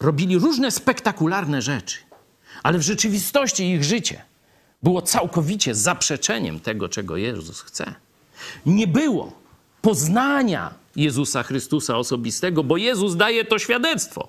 Robili 0.00 0.38
różne 0.38 0.70
spektakularne 0.70 1.62
rzeczy, 1.62 1.98
ale 2.62 2.78
w 2.78 2.82
rzeczywistości 2.82 3.70
ich 3.70 3.84
życie 3.84 4.24
było 4.82 5.02
całkowicie 5.02 5.74
zaprzeczeniem 5.74 6.60
tego, 6.60 6.88
czego 6.88 7.16
Jezus 7.16 7.60
chce. 7.60 7.94
Nie 8.66 8.86
było 8.86 9.32
poznania 9.82 10.74
Jezusa 10.96 11.42
Chrystusa 11.42 11.96
osobistego, 11.96 12.64
bo 12.64 12.76
Jezus 12.76 13.16
daje 13.16 13.44
to 13.44 13.58
świadectwo. 13.58 14.28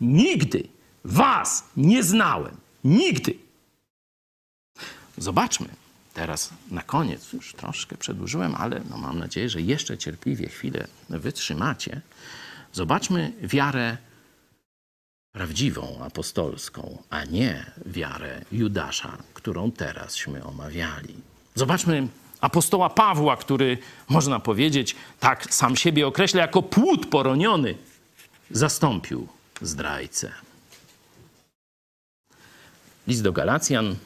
Nigdy 0.00 0.68
was 1.04 1.64
nie 1.76 2.02
znałem. 2.02 2.56
Nigdy. 2.84 3.34
Zobaczmy, 5.18 5.68
teraz 6.18 6.50
na 6.70 6.82
koniec, 6.82 7.32
już 7.32 7.54
troszkę 7.54 7.96
przedłużyłem, 7.96 8.54
ale 8.54 8.80
no 8.90 8.96
mam 8.96 9.18
nadzieję, 9.18 9.48
że 9.48 9.62
jeszcze 9.62 9.98
cierpliwie 9.98 10.48
chwilę 10.48 10.86
wytrzymacie. 11.08 12.00
Zobaczmy 12.72 13.32
wiarę 13.42 13.96
prawdziwą, 15.32 16.04
apostolską, 16.04 17.02
a 17.10 17.24
nie 17.24 17.72
wiarę 17.86 18.44
Judasza, 18.52 19.18
którą 19.34 19.72
terazśmy 19.72 20.44
omawiali. 20.44 21.14
Zobaczmy 21.54 22.08
Apostoła 22.40 22.90
Pawła, 22.90 23.36
który, 23.36 23.78
można 24.08 24.40
powiedzieć, 24.40 24.96
tak 25.20 25.54
sam 25.54 25.76
siebie 25.76 26.06
określa, 26.06 26.40
jako 26.40 26.62
płód 26.62 27.06
poroniony, 27.06 27.74
zastąpił 28.50 29.28
zdrajcę. 29.60 30.32
List 33.06 33.22
do 33.22 33.32
Galacjan 33.32 33.96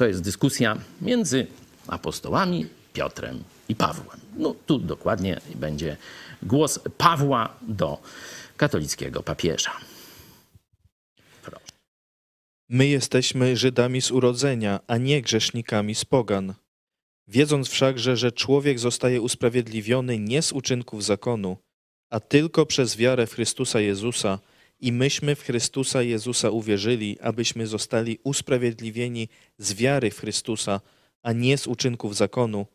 to 0.00 0.06
jest 0.06 0.22
dyskusja 0.22 0.78
między 1.00 1.46
apostołami 1.88 2.66
Piotrem 2.92 3.44
i 3.68 3.74
Pawłem. 3.74 4.20
No 4.36 4.54
tu 4.66 4.78
dokładnie 4.78 5.40
będzie 5.54 5.96
głos 6.42 6.78
Pawła 6.98 7.56
do 7.62 8.02
katolickiego 8.56 9.22
papieża. 9.22 9.72
My 12.68 12.86
jesteśmy 12.86 13.56
Żydami 13.56 14.02
z 14.02 14.10
urodzenia, 14.10 14.80
a 14.86 14.96
nie 14.96 15.22
grzesznikami 15.22 15.94
z 15.94 16.04
pogan. 16.04 16.54
Wiedząc 17.28 17.68
wszakże, 17.68 18.16
że 18.16 18.32
człowiek 18.32 18.78
zostaje 18.78 19.20
usprawiedliwiony 19.20 20.18
nie 20.18 20.42
z 20.42 20.52
uczynków 20.52 21.04
zakonu, 21.04 21.56
a 22.10 22.20
tylko 22.20 22.66
przez 22.66 22.96
wiarę 22.96 23.26
w 23.26 23.34
Chrystusa 23.34 23.80
Jezusa, 23.80 24.38
i 24.80 24.92
myśmy 24.92 25.34
w 25.34 25.42
Chrystusa 25.42 26.02
Jezusa 26.02 26.50
uwierzyli, 26.50 27.20
abyśmy 27.20 27.66
zostali 27.66 28.18
usprawiedliwieni 28.24 29.28
z 29.58 29.74
wiary 29.74 30.10
w 30.10 30.20
Chrystusa, 30.20 30.80
a 31.22 31.32
nie 31.32 31.58
z 31.58 31.66
uczynków 31.66 32.16
zakonu, 32.16 32.66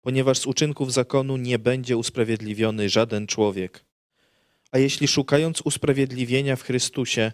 ponieważ 0.00 0.38
z 0.38 0.46
uczynków 0.46 0.92
zakonu 0.92 1.36
nie 1.36 1.58
będzie 1.58 1.96
usprawiedliwiony 1.96 2.88
żaden 2.88 3.26
człowiek. 3.26 3.84
A 4.70 4.78
jeśli 4.78 5.08
szukając 5.08 5.60
usprawiedliwienia 5.60 6.56
w 6.56 6.62
Chrystusie 6.62 7.32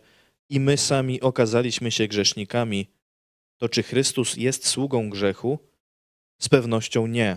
i 0.49 0.61
my 0.61 0.77
sami 0.77 1.21
okazaliśmy 1.21 1.91
się 1.91 2.09
grzesznikami, 2.09 2.87
to 3.57 3.69
czy 3.69 3.83
Chrystus 3.83 4.37
jest 4.37 4.67
sługą 4.67 5.11
grzechu? 5.11 5.59
Z 6.39 6.49
pewnością 6.49 7.07
nie. 7.07 7.37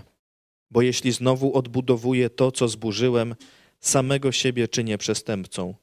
Bo 0.71 0.81
jeśli 0.81 1.11
znowu 1.11 1.57
odbudowuję 1.57 2.29
to, 2.29 2.51
co 2.51 2.67
zburzyłem, 2.67 3.35
samego 3.79 4.31
siebie 4.31 4.67
czynię 4.67 4.97
przestępcą. 4.97 5.82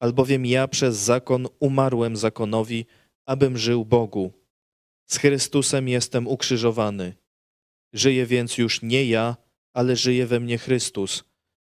Albowiem 0.00 0.46
ja 0.46 0.68
przez 0.68 0.96
zakon 0.96 1.46
umarłem 1.58 2.16
zakonowi, 2.16 2.86
abym 3.26 3.58
żył 3.58 3.84
Bogu. 3.84 4.32
Z 5.06 5.16
Chrystusem 5.16 5.88
jestem 5.88 6.26
ukrzyżowany. 6.26 7.14
Żyję 7.92 8.26
więc 8.26 8.58
już 8.58 8.82
nie 8.82 9.04
ja, 9.04 9.36
ale 9.72 9.96
żyje 9.96 10.26
we 10.26 10.40
mnie 10.40 10.58
Chrystus, 10.58 11.24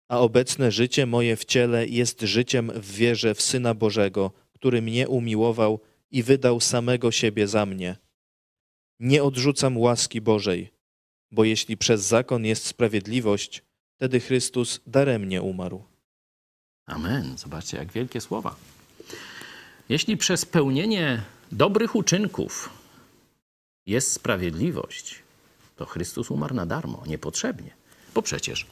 a 0.08 0.20
obecne 0.20 0.72
życie 0.72 1.06
moje 1.06 1.36
w 1.36 1.44
ciele 1.44 1.86
jest 1.86 2.20
życiem 2.20 2.70
w 2.74 2.92
wierze 2.92 3.34
w 3.34 3.42
Syna 3.42 3.74
Bożego, 3.74 4.32
który 4.52 4.82
mnie 4.82 5.08
umiłował 5.08 5.80
i 6.10 6.22
wydał 6.22 6.60
samego 6.60 7.12
siebie 7.12 7.48
za 7.48 7.66
mnie. 7.66 7.96
Nie 9.00 9.22
odrzucam 9.22 9.78
łaski 9.78 10.20
Bożej, 10.20 10.72
bo 11.30 11.44
jeśli 11.44 11.76
przez 11.76 12.02
zakon 12.02 12.44
jest 12.44 12.66
sprawiedliwość, 12.66 13.62
wtedy 13.96 14.20
Chrystus 14.20 14.80
daremnie 14.86 15.42
umarł. 15.42 15.95
Amen. 16.86 17.38
Zobaczcie, 17.38 17.76
jak 17.76 17.92
wielkie 17.92 18.20
słowa. 18.20 18.54
Jeśli 19.88 20.16
przez 20.16 20.44
pełnienie 20.44 21.22
dobrych 21.52 21.94
uczynków 21.94 22.70
jest 23.86 24.12
sprawiedliwość, 24.12 25.22
to 25.76 25.86
Chrystus 25.86 26.30
umarł 26.30 26.54
na 26.54 26.66
darmo, 26.66 27.02
niepotrzebnie, 27.06 27.70
bo 28.14 28.22
przecież 28.22 28.66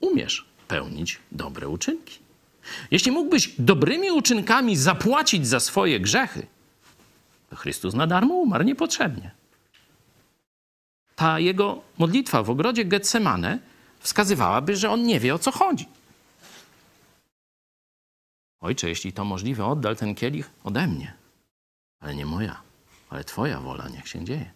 umiesz 0.00 0.44
pełnić 0.68 1.18
dobre 1.32 1.68
uczynki. 1.68 2.18
Jeśli 2.90 3.12
mógłbyś 3.12 3.54
dobrymi 3.58 4.10
uczynkami 4.10 4.76
zapłacić 4.76 5.46
za 5.46 5.60
swoje 5.60 6.00
grzechy, 6.00 6.46
to 7.50 7.56
Chrystus 7.56 7.94
na 7.94 8.06
darmo 8.06 8.34
umarł 8.34 8.64
niepotrzebnie. 8.64 9.30
Ta 11.16 11.38
jego 11.40 11.82
modlitwa 11.98 12.42
w 12.42 12.50
ogrodzie 12.50 12.84
Getsemane 12.84 13.58
wskazywałaby, 14.00 14.76
że 14.76 14.90
on 14.90 15.02
nie 15.02 15.20
wie 15.20 15.34
o 15.34 15.38
co 15.38 15.50
chodzi. 15.50 15.86
Ojcze, 18.60 18.88
jeśli 18.88 19.12
to 19.12 19.24
możliwe, 19.24 19.66
oddal 19.66 19.96
ten 19.96 20.14
kielich 20.14 20.50
ode 20.64 20.86
mnie, 20.86 21.14
ale 22.00 22.14
nie 22.14 22.26
moja, 22.26 22.62
ale 23.10 23.24
Twoja 23.24 23.60
wola 23.60 23.88
niech 23.88 24.08
się 24.08 24.24
dzieje. 24.24 24.50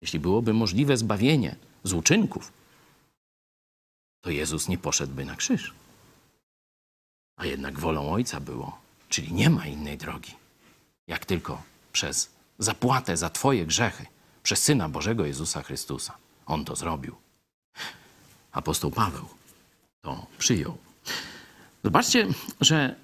Jeśli 0.00 0.20
byłoby 0.20 0.52
możliwe 0.52 0.96
zbawienie 0.96 1.56
z 1.84 1.92
uczynków, 1.92 2.52
to 4.20 4.30
Jezus 4.30 4.68
nie 4.68 4.78
poszedłby 4.78 5.24
na 5.24 5.36
krzyż. 5.36 5.74
A 7.36 7.46
jednak 7.46 7.78
wolą 7.78 8.12
Ojca 8.12 8.40
było, 8.40 8.78
czyli 9.08 9.32
nie 9.32 9.50
ma 9.50 9.66
innej 9.66 9.98
drogi, 9.98 10.34
jak 11.06 11.24
tylko 11.24 11.62
przez 11.92 12.30
zapłatę 12.58 13.16
za 13.16 13.30
Twoje 13.30 13.66
grzechy, 13.66 14.06
przez 14.42 14.62
Syna 14.62 14.88
Bożego 14.88 15.26
Jezusa 15.26 15.62
Chrystusa. 15.62 16.16
On 16.46 16.64
to 16.64 16.76
zrobił. 16.76 17.16
Apostoł 18.52 18.90
Paweł 18.90 19.28
to 20.02 20.26
przyjął. 20.38 20.76
Zobaczcie, 21.84 22.28
że 22.60 22.96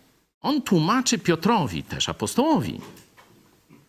on 0.46 0.62
tłumaczy 0.62 1.18
Piotrowi, 1.18 1.82
też 1.82 2.08
apostołowi, 2.08 2.80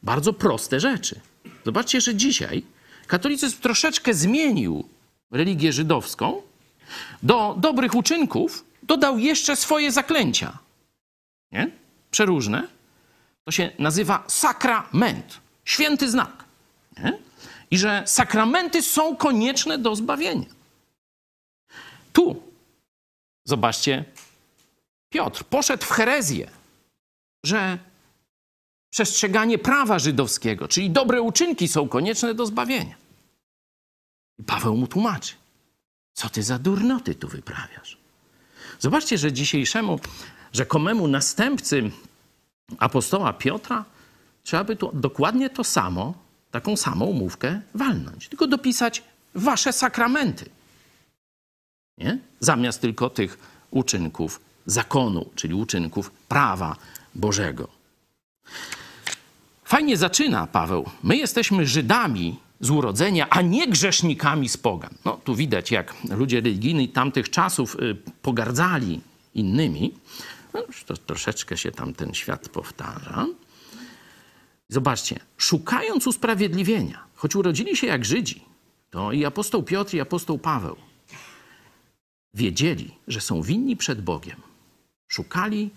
bardzo 0.03 0.33
proste 0.33 0.79
rzeczy. 0.79 1.19
Zobaczcie, 1.65 2.01
że 2.01 2.15
dzisiaj 2.15 2.63
katolicyzm 3.07 3.57
troszeczkę 3.61 4.13
zmienił 4.13 4.89
religię 5.31 5.73
żydowską. 5.73 6.41
Do 7.23 7.55
dobrych 7.59 7.95
uczynków 7.95 8.65
dodał 8.83 9.17
jeszcze 9.17 9.55
swoje 9.55 9.91
zaklęcia. 9.91 10.57
Nie? 11.51 11.71
Przeróżne. 12.11 12.67
To 13.43 13.51
się 13.51 13.71
nazywa 13.79 14.23
sakrament, 14.27 15.39
święty 15.65 16.09
znak. 16.09 16.43
Nie? 17.03 17.17
I 17.71 17.77
że 17.77 18.03
sakramenty 18.05 18.81
są 18.81 19.15
konieczne 19.15 19.77
do 19.77 19.95
zbawienia. 19.95 20.45
Tu, 22.13 22.43
zobaczcie, 23.45 24.05
Piotr 25.09 25.43
poszedł 25.43 25.85
w 25.85 25.89
herezję, 25.89 26.49
że 27.43 27.77
przestrzeganie 28.89 29.57
prawa 29.57 29.99
żydowskiego, 29.99 30.67
czyli 30.67 30.89
dobre 30.89 31.21
uczynki 31.21 31.67
są 31.67 31.89
konieczne 31.89 32.33
do 32.33 32.45
zbawienia. 32.45 32.95
I 34.39 34.43
Paweł 34.43 34.77
mu 34.77 34.87
tłumaczy, 34.87 35.33
co 36.13 36.29
ty 36.29 36.43
za 36.43 36.59
durnoty 36.59 37.15
tu 37.15 37.27
wyprawiasz. 37.27 37.97
Zobaczcie, 38.79 39.17
że 39.17 39.33
dzisiejszemu 39.33 39.99
rzekomemu 40.53 41.07
następcy 41.07 41.91
apostoła 42.77 43.33
Piotra 43.33 43.85
trzeba 44.43 44.63
by 44.63 44.75
tu 44.75 44.91
dokładnie 44.93 45.49
to 45.49 45.63
samo, 45.63 46.13
taką 46.51 46.77
samą 46.77 47.05
umówkę 47.05 47.61
walnąć, 47.73 48.27
tylko 48.27 48.47
dopisać 48.47 49.03
wasze 49.35 49.73
sakramenty. 49.73 50.49
Nie? 51.97 52.19
Zamiast 52.39 52.81
tylko 52.81 53.09
tych 53.09 53.37
uczynków 53.71 54.46
zakonu, 54.67 55.29
czyli 55.35 55.53
uczynków 55.53 56.11
prawa 56.11 56.75
Bożego. 57.15 57.67
Fajnie 59.63 59.97
zaczyna 59.97 60.47
Paweł. 60.47 60.89
My 61.03 61.17
jesteśmy 61.17 61.67
Żydami 61.67 62.39
z 62.59 62.69
urodzenia, 62.69 63.29
a 63.29 63.41
nie 63.41 63.67
grzesznikami 63.67 64.49
z 64.49 64.57
pogan. 64.57 64.93
No 65.05 65.19
tu 65.23 65.35
widać, 65.35 65.71
jak 65.71 65.95
ludzie 66.09 66.41
religijni 66.41 66.89
tamtych 66.89 67.29
czasów 67.29 67.75
y, 67.75 67.95
pogardzali 68.21 69.01
innymi. 69.35 69.93
No, 70.53 70.63
to 70.85 70.97
troszeczkę 70.97 71.57
się 71.57 71.71
tam 71.71 71.93
ten 71.93 72.13
świat 72.13 72.49
powtarza. 72.49 73.27
Zobaczcie, 74.69 75.19
szukając 75.37 76.07
usprawiedliwienia, 76.07 77.03
choć 77.15 77.35
urodzili 77.35 77.77
się 77.77 77.87
jak 77.87 78.05
Żydzi, 78.05 78.41
to 78.89 79.11
i 79.11 79.25
apostoł 79.25 79.63
Piotr, 79.63 79.95
i 79.95 79.99
apostoł 80.01 80.37
Paweł 80.37 80.75
wiedzieli, 82.37 82.91
że 83.07 83.21
są 83.21 83.41
winni 83.41 83.77
przed 83.77 84.01
Bogiem. 84.01 84.41
Szukali 85.07 85.69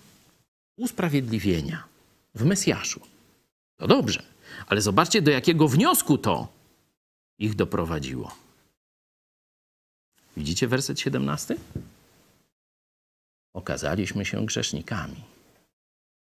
usprawiedliwienia 0.77 1.83
w 2.35 2.45
Mesjaszu. 2.45 3.01
To 3.77 3.87
dobrze, 3.87 4.23
ale 4.67 4.81
zobaczcie, 4.81 5.21
do 5.21 5.31
jakiego 5.31 5.67
wniosku 5.67 6.17
to 6.17 6.47
ich 7.37 7.55
doprowadziło. 7.55 8.35
Widzicie 10.37 10.67
werset 10.67 10.99
17? 10.99 11.55
Okazaliśmy 13.53 14.25
się 14.25 14.45
grzesznikami. 14.45 15.23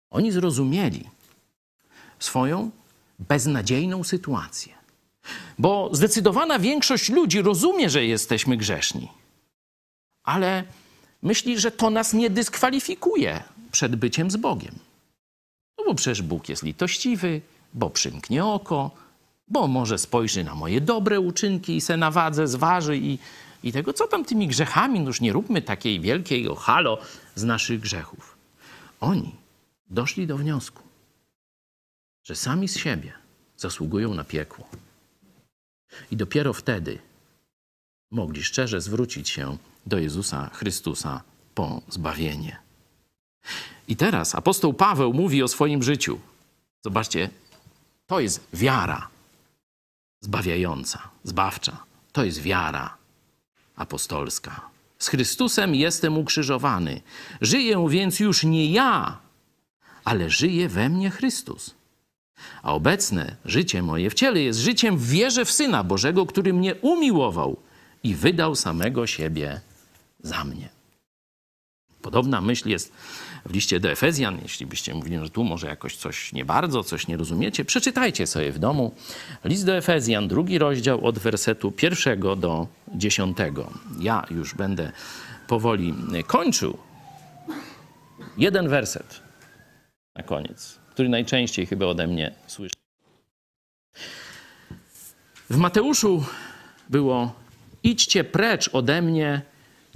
Oni 0.09 0.31
zrozumieli 0.31 1.09
swoją 2.19 2.71
beznadziejną 3.19 4.03
sytuację. 4.03 4.73
Bo 5.57 5.89
zdecydowana 5.93 6.59
większość 6.59 7.09
ludzi 7.09 7.41
rozumie, 7.41 7.89
że 7.89 8.05
jesteśmy 8.05 8.57
grzeszni, 8.57 9.11
ale 10.23 10.63
myśli, 11.21 11.59
że 11.59 11.71
to 11.71 11.89
nas 11.89 12.13
nie 12.13 12.29
dyskwalifikuje 12.29 13.43
przed 13.71 13.95
byciem 13.95 14.31
z 14.31 14.37
Bogiem. 14.37 14.75
No 15.77 15.85
bo 15.85 15.95
przecież 15.95 16.21
Bóg 16.21 16.49
jest 16.49 16.63
litościwy, 16.63 17.41
bo 17.73 17.89
przymknie 17.89 18.45
oko, 18.45 18.91
bo 19.47 19.67
może 19.67 19.97
spojrzy 19.97 20.43
na 20.43 20.55
moje 20.55 20.81
dobre 20.81 21.19
uczynki 21.19 21.75
i 21.75 21.81
se 21.81 21.97
na 21.97 22.11
wadze 22.11 22.47
zważy 22.47 22.97
i, 22.97 23.19
i 23.63 23.71
tego, 23.71 23.93
co 23.93 24.07
tam 24.07 24.25
tymi 24.25 24.47
grzechami, 24.47 24.99
no 24.99 25.07
już 25.07 25.21
nie 25.21 25.33
róbmy 25.33 25.61
takiej 25.61 25.99
wielkiej 25.99 26.47
halo 26.57 26.97
z 27.35 27.43
naszych 27.43 27.79
grzechów. 27.79 28.37
Oni 28.99 29.35
doszli 29.89 30.27
do 30.27 30.37
wniosku, 30.37 30.83
że 32.23 32.35
sami 32.35 32.67
z 32.67 32.77
siebie 32.77 33.13
zasługują 33.57 34.13
na 34.13 34.23
piekło. 34.23 34.69
I 36.11 36.17
dopiero 36.17 36.53
wtedy 36.53 36.99
mogli 38.11 38.43
szczerze 38.43 38.81
zwrócić 38.81 39.29
się 39.29 39.57
do 39.87 39.99
Jezusa 39.99 40.49
Chrystusa 40.53 41.21
po 41.55 41.81
zbawienie. 41.89 42.57
I 43.87 43.95
teraz 43.95 44.35
apostoł 44.35 44.73
Paweł 44.73 45.13
mówi 45.13 45.43
o 45.43 45.47
swoim 45.47 45.83
życiu. 45.83 46.19
Zobaczcie, 46.85 47.29
to 48.07 48.19
jest 48.19 48.47
wiara 48.53 49.07
zbawiająca, 50.21 50.99
zbawcza. 51.23 51.83
To 52.11 52.23
jest 52.23 52.41
wiara 52.41 52.97
apostolska. 53.75 54.61
Z 54.99 55.07
Chrystusem 55.07 55.75
jestem 55.75 56.17
ukrzyżowany. 56.17 57.01
Żyję 57.41 57.87
więc 57.89 58.19
już 58.19 58.43
nie 58.43 58.71
ja, 58.71 59.17
ale 60.03 60.29
żyje 60.29 60.69
we 60.69 60.89
mnie 60.89 61.09
Chrystus. 61.09 61.75
A 62.63 62.73
obecne 62.73 63.35
życie 63.45 63.83
moje 63.83 64.09
w 64.09 64.13
ciele 64.13 64.41
jest 64.41 64.59
życiem 64.59 64.97
w 64.97 65.09
wierze 65.09 65.45
w 65.45 65.51
Syna 65.51 65.83
Bożego, 65.83 66.25
który 66.25 66.53
mnie 66.53 66.75
umiłował 66.75 67.57
i 68.03 68.15
wydał 68.15 68.55
samego 68.55 69.07
siebie 69.07 69.61
za 70.19 70.43
mnie. 70.43 70.69
Podobna 72.01 72.41
myśl 72.41 72.69
jest 72.69 72.93
w 73.45 73.53
liście 73.53 73.79
do 73.79 73.91
Efezjan. 73.91 74.39
Jeśli 74.43 74.65
byście 74.65 74.93
mówili, 74.93 75.17
że 75.19 75.29
tu 75.29 75.43
może 75.43 75.67
jakoś 75.67 75.95
coś 75.95 76.33
nie 76.33 76.45
bardzo, 76.45 76.83
coś 76.83 77.07
nie 77.07 77.17
rozumiecie, 77.17 77.65
przeczytajcie 77.65 78.27
sobie 78.27 78.51
w 78.51 78.59
domu. 78.59 78.95
List 79.43 79.65
do 79.65 79.77
Efezjan, 79.77 80.27
drugi 80.27 80.57
rozdział 80.57 81.05
od 81.05 81.19
wersetu 81.19 81.71
pierwszego 81.71 82.35
do 82.35 82.67
dziesiątego. 82.95 83.73
Ja 83.99 84.25
już 84.31 84.55
będę 84.55 84.91
powoli 85.47 85.93
kończył. 86.27 86.77
Jeden 88.37 88.69
werset 88.69 89.21
na 90.15 90.23
koniec, 90.23 90.79
który 90.91 91.09
najczęściej 91.09 91.65
chyba 91.65 91.85
ode 91.85 92.07
mnie 92.07 92.33
słyszy. 92.47 92.75
W 95.49 95.57
Mateuszu 95.57 96.23
było: 96.89 97.33
Idźcie 97.83 98.23
precz 98.23 98.69
ode 98.73 99.01
mnie, 99.01 99.41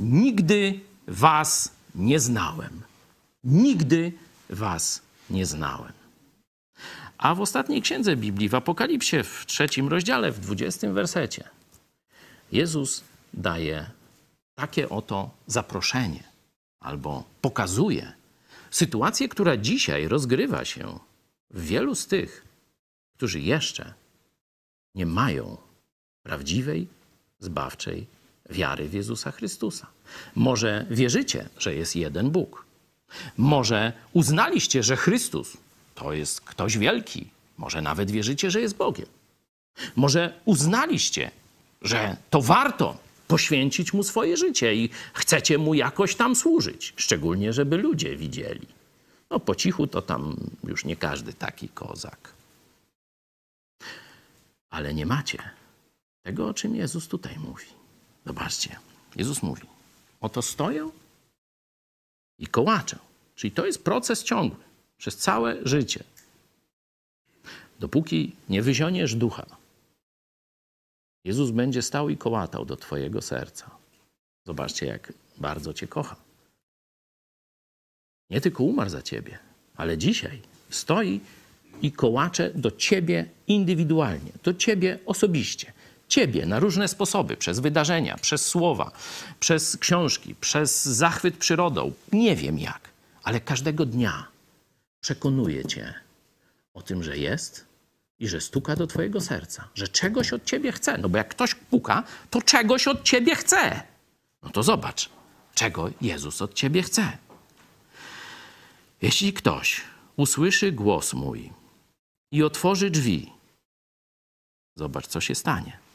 nigdy 0.01 0.79
was 1.07 1.71
nie 1.95 2.19
znałem. 2.19 2.81
Nigdy 3.43 4.11
was 4.49 5.01
nie 5.29 5.45
znałem. 5.45 5.93
A 7.17 7.35
w 7.35 7.41
ostatniej 7.41 7.81
księdze 7.81 8.15
Biblii, 8.15 8.49
w 8.49 8.55
Apokalipsie, 8.55 9.23
w 9.23 9.45
trzecim 9.45 9.87
rozdziale, 9.87 10.31
w 10.31 10.39
dwudziestym 10.39 10.93
wersecie, 10.93 11.49
Jezus 12.51 13.03
daje 13.33 13.89
takie 14.55 14.89
oto 14.89 15.29
zaproszenie 15.47 16.23
albo 16.79 17.23
pokazuje 17.41 18.13
sytuację, 18.71 19.29
która 19.29 19.57
dzisiaj 19.57 20.07
rozgrywa 20.07 20.65
się 20.65 20.99
w 21.49 21.65
wielu 21.65 21.95
z 21.95 22.07
tych, 22.07 22.45
którzy 23.17 23.39
jeszcze 23.39 23.93
nie 24.95 25.05
mają 25.05 25.57
prawdziwej, 26.23 26.87
zbawczej 27.39 28.07
wiary 28.51 28.89
w 28.89 28.93
Jezusa 28.93 29.31
Chrystusa. 29.31 29.87
Może 30.35 30.85
wierzycie, 30.89 31.49
że 31.57 31.75
jest 31.75 31.95
jeden 31.95 32.29
Bóg. 32.29 32.65
Może 33.37 33.93
uznaliście, 34.13 34.83
że 34.83 34.97
Chrystus 34.97 35.57
to 35.95 36.13
jest 36.13 36.41
ktoś 36.41 36.77
wielki. 36.77 37.27
Może 37.57 37.81
nawet 37.81 38.11
wierzycie, 38.11 38.51
że 38.51 38.61
jest 38.61 38.75
Bogiem. 38.75 39.05
Może 39.95 40.33
uznaliście, 40.45 41.31
że 41.81 42.17
to 42.29 42.41
warto 42.41 42.97
poświęcić 43.27 43.93
mu 43.93 44.03
swoje 44.03 44.37
życie 44.37 44.75
i 44.75 44.89
chcecie 45.13 45.57
mu 45.57 45.73
jakoś 45.73 46.15
tam 46.15 46.35
służyć, 46.35 46.93
szczególnie 46.95 47.53
żeby 47.53 47.77
ludzie 47.77 48.15
widzieli. 48.15 48.67
No 49.29 49.39
po 49.39 49.55
cichu 49.55 49.87
to 49.87 50.01
tam 50.01 50.37
już 50.63 50.85
nie 50.85 50.95
każdy 50.95 51.33
taki 51.33 51.69
kozak. 51.69 52.33
Ale 54.69 54.93
nie 54.93 55.05
macie 55.05 55.37
tego, 56.23 56.47
o 56.47 56.53
czym 56.53 56.75
Jezus 56.75 57.07
tutaj 57.07 57.37
mówi. 57.39 57.80
Zobaczcie, 58.25 58.79
Jezus 59.15 59.43
mówi: 59.43 59.63
Oto 60.21 60.41
stoję 60.41 60.89
i 62.37 62.47
kołaczę. 62.47 62.99
Czyli 63.35 63.51
to 63.51 63.65
jest 63.65 63.83
proces 63.83 64.23
ciągły 64.23 64.59
przez 64.97 65.17
całe 65.17 65.57
życie. 65.63 66.03
Dopóki 67.79 68.35
nie 68.49 68.61
wyzioniesz 68.61 69.15
ducha, 69.15 69.45
Jezus 71.23 71.51
będzie 71.51 71.81
stał 71.81 72.09
i 72.09 72.17
kołatał 72.17 72.65
do 72.65 72.77
Twojego 72.77 73.21
serca. 73.21 73.71
Zobaczcie, 74.45 74.85
jak 74.85 75.13
bardzo 75.37 75.73
Cię 75.73 75.87
kocha. 75.87 76.15
Nie 78.29 78.41
tylko 78.41 78.63
umarł 78.63 78.89
za 78.89 79.01
Ciebie, 79.01 79.39
ale 79.75 79.97
dzisiaj 79.97 80.41
stoi 80.69 81.19
i 81.81 81.91
kołacze 81.91 82.51
do 82.55 82.71
Ciebie 82.71 83.29
indywidualnie, 83.47 84.31
do 84.43 84.53
Ciebie 84.53 84.99
osobiście. 85.05 85.73
Ciebie 86.11 86.45
na 86.45 86.59
różne 86.59 86.87
sposoby, 86.87 87.37
przez 87.37 87.59
wydarzenia, 87.59 88.17
przez 88.17 88.47
słowa, 88.47 88.91
przez 89.39 89.77
książki, 89.77 90.35
przez 90.35 90.85
zachwyt 90.85 91.37
przyrodą, 91.37 91.93
nie 92.13 92.35
wiem 92.35 92.59
jak, 92.59 92.89
ale 93.23 93.39
każdego 93.39 93.85
dnia 93.85 94.27
przekonuje 95.01 95.65
Cię 95.65 95.93
o 96.73 96.81
tym, 96.81 97.03
że 97.03 97.17
jest 97.17 97.65
i 98.19 98.27
że 98.27 98.41
stuka 98.41 98.75
do 98.75 98.87
Twojego 98.87 99.21
serca, 99.21 99.67
że 99.75 99.87
czegoś 99.87 100.33
od 100.33 100.45
Ciebie 100.45 100.71
chce. 100.71 100.97
No 100.97 101.09
bo 101.09 101.17
jak 101.17 101.29
ktoś 101.29 101.55
puka, 101.55 102.03
to 102.29 102.41
czegoś 102.41 102.87
od 102.87 103.03
Ciebie 103.03 103.35
chce. 103.35 103.83
No 104.43 104.49
to 104.49 104.63
zobacz, 104.63 105.09
czego 105.55 105.89
Jezus 106.01 106.41
od 106.41 106.53
Ciebie 106.53 106.83
chce. 106.83 107.17
Jeśli 109.01 109.33
ktoś 109.33 109.81
usłyszy 110.15 110.71
głos 110.71 111.13
mój 111.13 111.51
i 112.31 112.43
otworzy 112.43 112.89
drzwi, 112.89 113.31
zobacz, 114.75 115.07
co 115.07 115.21
się 115.21 115.35
stanie. 115.35 115.90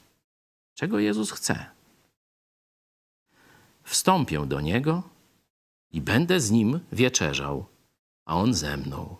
Czego 0.76 0.98
Jezus 0.98 1.30
chce? 1.32 1.66
Wstąpię 3.84 4.46
do 4.46 4.60
Niego 4.60 5.02
i 5.92 6.00
będę 6.00 6.40
z 6.40 6.50
Nim 6.50 6.80
wieczerzał, 6.92 7.66
a 8.26 8.36
On 8.36 8.54
ze 8.54 8.76
mną. 8.76 9.16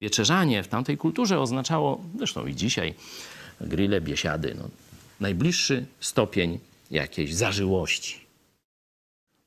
Wieczerzanie 0.00 0.62
w 0.62 0.68
tamtej 0.68 0.96
kulturze 0.96 1.40
oznaczało, 1.40 2.04
zresztą 2.18 2.46
i 2.46 2.54
dzisiaj, 2.54 2.94
grille, 3.60 4.00
biesiady, 4.00 4.54
no, 4.58 4.68
najbliższy 5.20 5.86
stopień 6.00 6.58
jakiejś 6.90 7.34
zażyłości. 7.34 8.20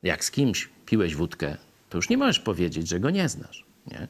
Jak 0.03 0.25
z 0.25 0.31
kimś 0.31 0.69
piłeś 0.85 1.15
wódkę, 1.15 1.57
to 1.89 1.97
już 1.97 2.09
nie 2.09 2.17
możesz 2.17 2.39
powiedzieć, 2.39 2.87
że 2.87 2.99
go 2.99 3.09
nie 3.09 3.29
znasz. 3.29 3.63
Nie? 3.87 4.07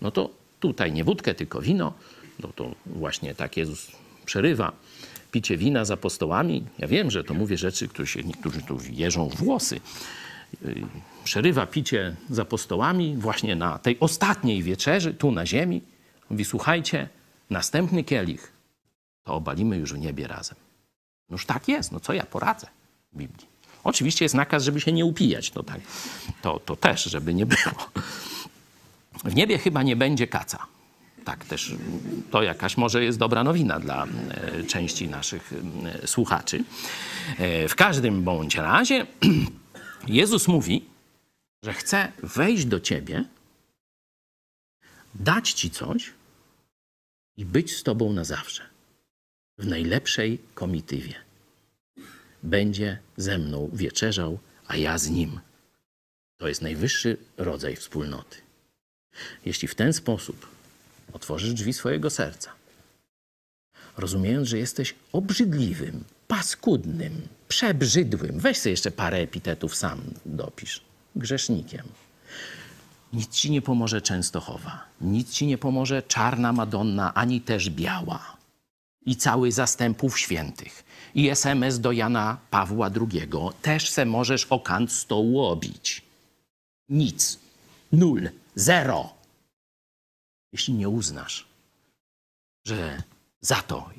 No 0.00 0.10
to 0.10 0.30
tutaj 0.60 0.92
nie 0.92 1.04
wódkę, 1.04 1.34
tylko 1.34 1.60
wino. 1.60 1.94
No 2.38 2.48
to 2.56 2.74
właśnie 2.86 3.34
tak 3.34 3.56
Jezus 3.56 3.92
przerywa 4.24 4.72
picie 5.36 5.56
wina 5.56 5.84
za 5.84 5.94
apostołami. 5.94 6.64
Ja 6.78 6.88
wiem, 6.88 7.10
że 7.10 7.24
to 7.24 7.34
mówię 7.34 7.58
rzeczy, 7.58 7.88
które 7.88 8.06
się 8.08 8.22
niektórzy 8.22 8.62
tu 8.62 8.78
jeżą 8.90 9.28
w 9.28 9.36
włosy. 9.36 9.80
Przerywa 11.24 11.66
picie 11.66 12.16
z 12.30 12.38
apostołami 12.38 13.16
właśnie 13.16 13.56
na 13.56 13.78
tej 13.78 14.00
ostatniej 14.00 14.62
wieczerzy, 14.62 15.14
tu 15.14 15.32
na 15.32 15.46
ziemi. 15.46 15.82
Mówi, 16.30 16.44
słuchajcie, 16.44 17.08
następny 17.50 18.04
kielich 18.04 18.52
to 19.24 19.34
obalimy 19.34 19.76
już 19.76 19.92
w 19.92 19.98
niebie 19.98 20.26
razem. 20.26 20.56
Noż 21.30 21.46
tak 21.46 21.68
jest, 21.68 21.92
no 21.92 22.00
co 22.00 22.12
ja 22.12 22.26
poradzę 22.26 22.66
w 23.12 23.18
Biblii. 23.18 23.46
Oczywiście 23.84 24.24
jest 24.24 24.34
nakaz, 24.34 24.64
żeby 24.64 24.80
się 24.80 24.92
nie 24.92 25.04
upijać, 25.04 25.50
to, 25.50 25.62
tak, 25.62 25.80
to, 26.42 26.60
to 26.60 26.76
też, 26.76 27.04
żeby 27.04 27.34
nie 27.34 27.46
było. 27.46 27.90
W 29.24 29.34
niebie 29.34 29.58
chyba 29.58 29.82
nie 29.82 29.96
będzie 29.96 30.26
kaca 30.26 30.75
tak 31.26 31.44
też 31.44 31.74
to 32.30 32.42
jakaś 32.42 32.76
może 32.76 33.04
jest 33.04 33.18
dobra 33.18 33.44
nowina 33.44 33.80
dla 33.80 34.06
e, 34.06 34.64
części 34.64 35.08
naszych 35.08 35.52
słuchaczy. 36.04 36.64
E, 37.38 37.68
w 37.68 37.74
każdym 37.74 38.22
bądź 38.22 38.54
razie 38.54 39.06
Jezus 40.20 40.48
mówi, 40.48 40.84
że 41.64 41.72
chce 41.72 42.12
wejść 42.22 42.64
do 42.64 42.80
ciebie, 42.80 43.24
dać 45.14 45.52
ci 45.52 45.70
coś 45.70 46.12
i 47.36 47.44
być 47.44 47.76
z 47.76 47.82
tobą 47.82 48.12
na 48.12 48.24
zawsze. 48.24 48.62
W 49.58 49.66
najlepszej 49.66 50.38
komitywie. 50.54 51.14
Będzie 52.42 52.98
ze 53.16 53.38
mną 53.38 53.70
wieczerzał, 53.72 54.38
a 54.66 54.76
ja 54.76 54.98
z 54.98 55.08
nim. 55.10 55.40
To 56.36 56.48
jest 56.48 56.62
najwyższy 56.62 57.16
rodzaj 57.36 57.76
wspólnoty. 57.76 58.36
Jeśli 59.44 59.68
w 59.68 59.74
ten 59.74 59.92
sposób 59.92 60.55
otworzysz 61.16 61.52
drzwi 61.52 61.72
swojego 61.72 62.10
serca, 62.10 62.50
rozumiejąc, 63.96 64.48
że 64.48 64.58
jesteś 64.58 64.94
obrzydliwym, 65.12 66.04
paskudnym, 66.28 67.28
przebrzydłym, 67.48 68.40
weź 68.40 68.58
sobie 68.58 68.70
jeszcze 68.70 68.90
parę 68.90 69.16
epitetów 69.18 69.76
sam 69.76 70.00
dopisz, 70.26 70.80
grzesznikiem. 71.16 71.86
Nic 73.12 73.30
ci 73.34 73.50
nie 73.50 73.62
pomoże 73.62 74.00
Częstochowa, 74.02 74.84
nic 75.00 75.30
ci 75.30 75.46
nie 75.46 75.58
pomoże 75.58 76.02
czarna 76.02 76.52
Madonna, 76.52 77.14
ani 77.14 77.40
też 77.40 77.70
biała. 77.70 78.36
I 79.06 79.16
cały 79.16 79.52
zastępów 79.52 80.18
świętych. 80.18 80.84
I 81.14 81.28
SMS 81.28 81.80
do 81.80 81.92
Jana 81.92 82.38
Pawła 82.50 82.90
II. 83.00 83.28
Też 83.62 83.90
se 83.90 84.04
możesz 84.04 84.44
o 84.44 84.60
kant 84.60 84.92
stołu 84.92 85.44
obić. 85.44 86.02
Nic. 86.88 87.38
Nul. 87.92 88.28
Zero 88.54 89.15
jeśli 90.56 90.74
nie 90.74 90.88
uznasz, 90.88 91.46
że 92.66 93.02
za 93.40 93.56
to, 93.56 93.90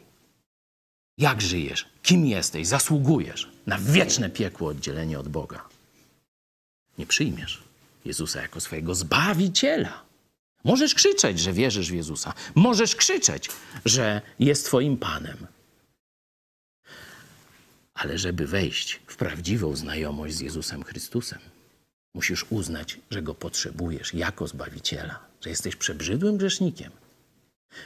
jak 1.18 1.42
żyjesz, 1.42 1.86
kim 2.04 2.26
jesteś, 2.26 2.68
zasługujesz 2.68 3.52
na 3.66 3.78
wieczne 3.78 4.30
piekło 4.30 4.70
oddzielenie 4.70 5.20
od 5.20 5.28
Boga, 5.28 5.70
nie 6.98 7.06
przyjmiesz 7.06 7.64
Jezusa 8.06 8.42
jako 8.42 8.62
swojego 8.62 8.96
zbawiciela. 8.96 10.04
Możesz 10.64 10.96
krzyczeć, 10.96 11.40
że 11.40 11.54
wierzysz 11.54 11.92
w 11.92 11.96
Jezusa. 11.96 12.34
Możesz 12.56 12.96
krzyczeć, 12.96 13.50
że 13.86 14.22
jest 14.40 14.66
Twoim 14.66 14.98
Panem. 14.98 15.48
Ale 17.94 18.18
żeby 18.18 18.48
wejść 18.48 19.00
w 19.08 19.16
prawdziwą 19.16 19.76
znajomość 19.76 20.36
z 20.36 20.40
Jezusem 20.40 20.84
Chrystusem, 20.84 21.40
musisz 22.14 22.46
uznać, 22.50 23.00
że 23.10 23.22
Go 23.22 23.36
potrzebujesz 23.36 24.14
jako 24.14 24.48
Zbawiciela, 24.48 25.27
że 25.42 25.50
jesteś 25.50 25.76
przebrzydłym 25.76 26.38
grzesznikiem, 26.38 26.92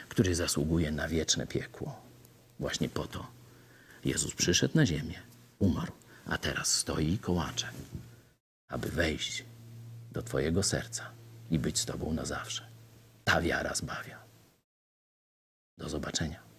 który 0.10 0.36
zasługuje 0.36 0.92
na 0.92 1.08
wieczne 1.08 1.48
piekło. 1.48 2.02
Właśnie 2.60 2.90
po 2.90 3.08
to 3.08 3.28
Jezus 4.06 4.36
przyszedł 4.36 4.78
na 4.78 4.86
ziemię, 4.86 5.20
umarł, 5.60 5.92
a 6.26 6.38
teraz 6.38 6.74
stoi 6.74 7.14
i 7.14 7.20
kołacze, 7.20 7.70
aby 8.68 8.90
wejść 8.90 9.46
do 10.12 10.22
Twojego 10.22 10.64
serca 10.64 11.12
i 11.52 11.60
być 11.60 11.80
z 11.80 11.86
Tobą 11.86 12.14
na 12.14 12.26
zawsze. 12.26 12.68
Ta 13.24 13.42
wiara 13.42 13.76
zbawia. 13.76 14.24
Do 15.78 15.90
zobaczenia. 15.90 16.51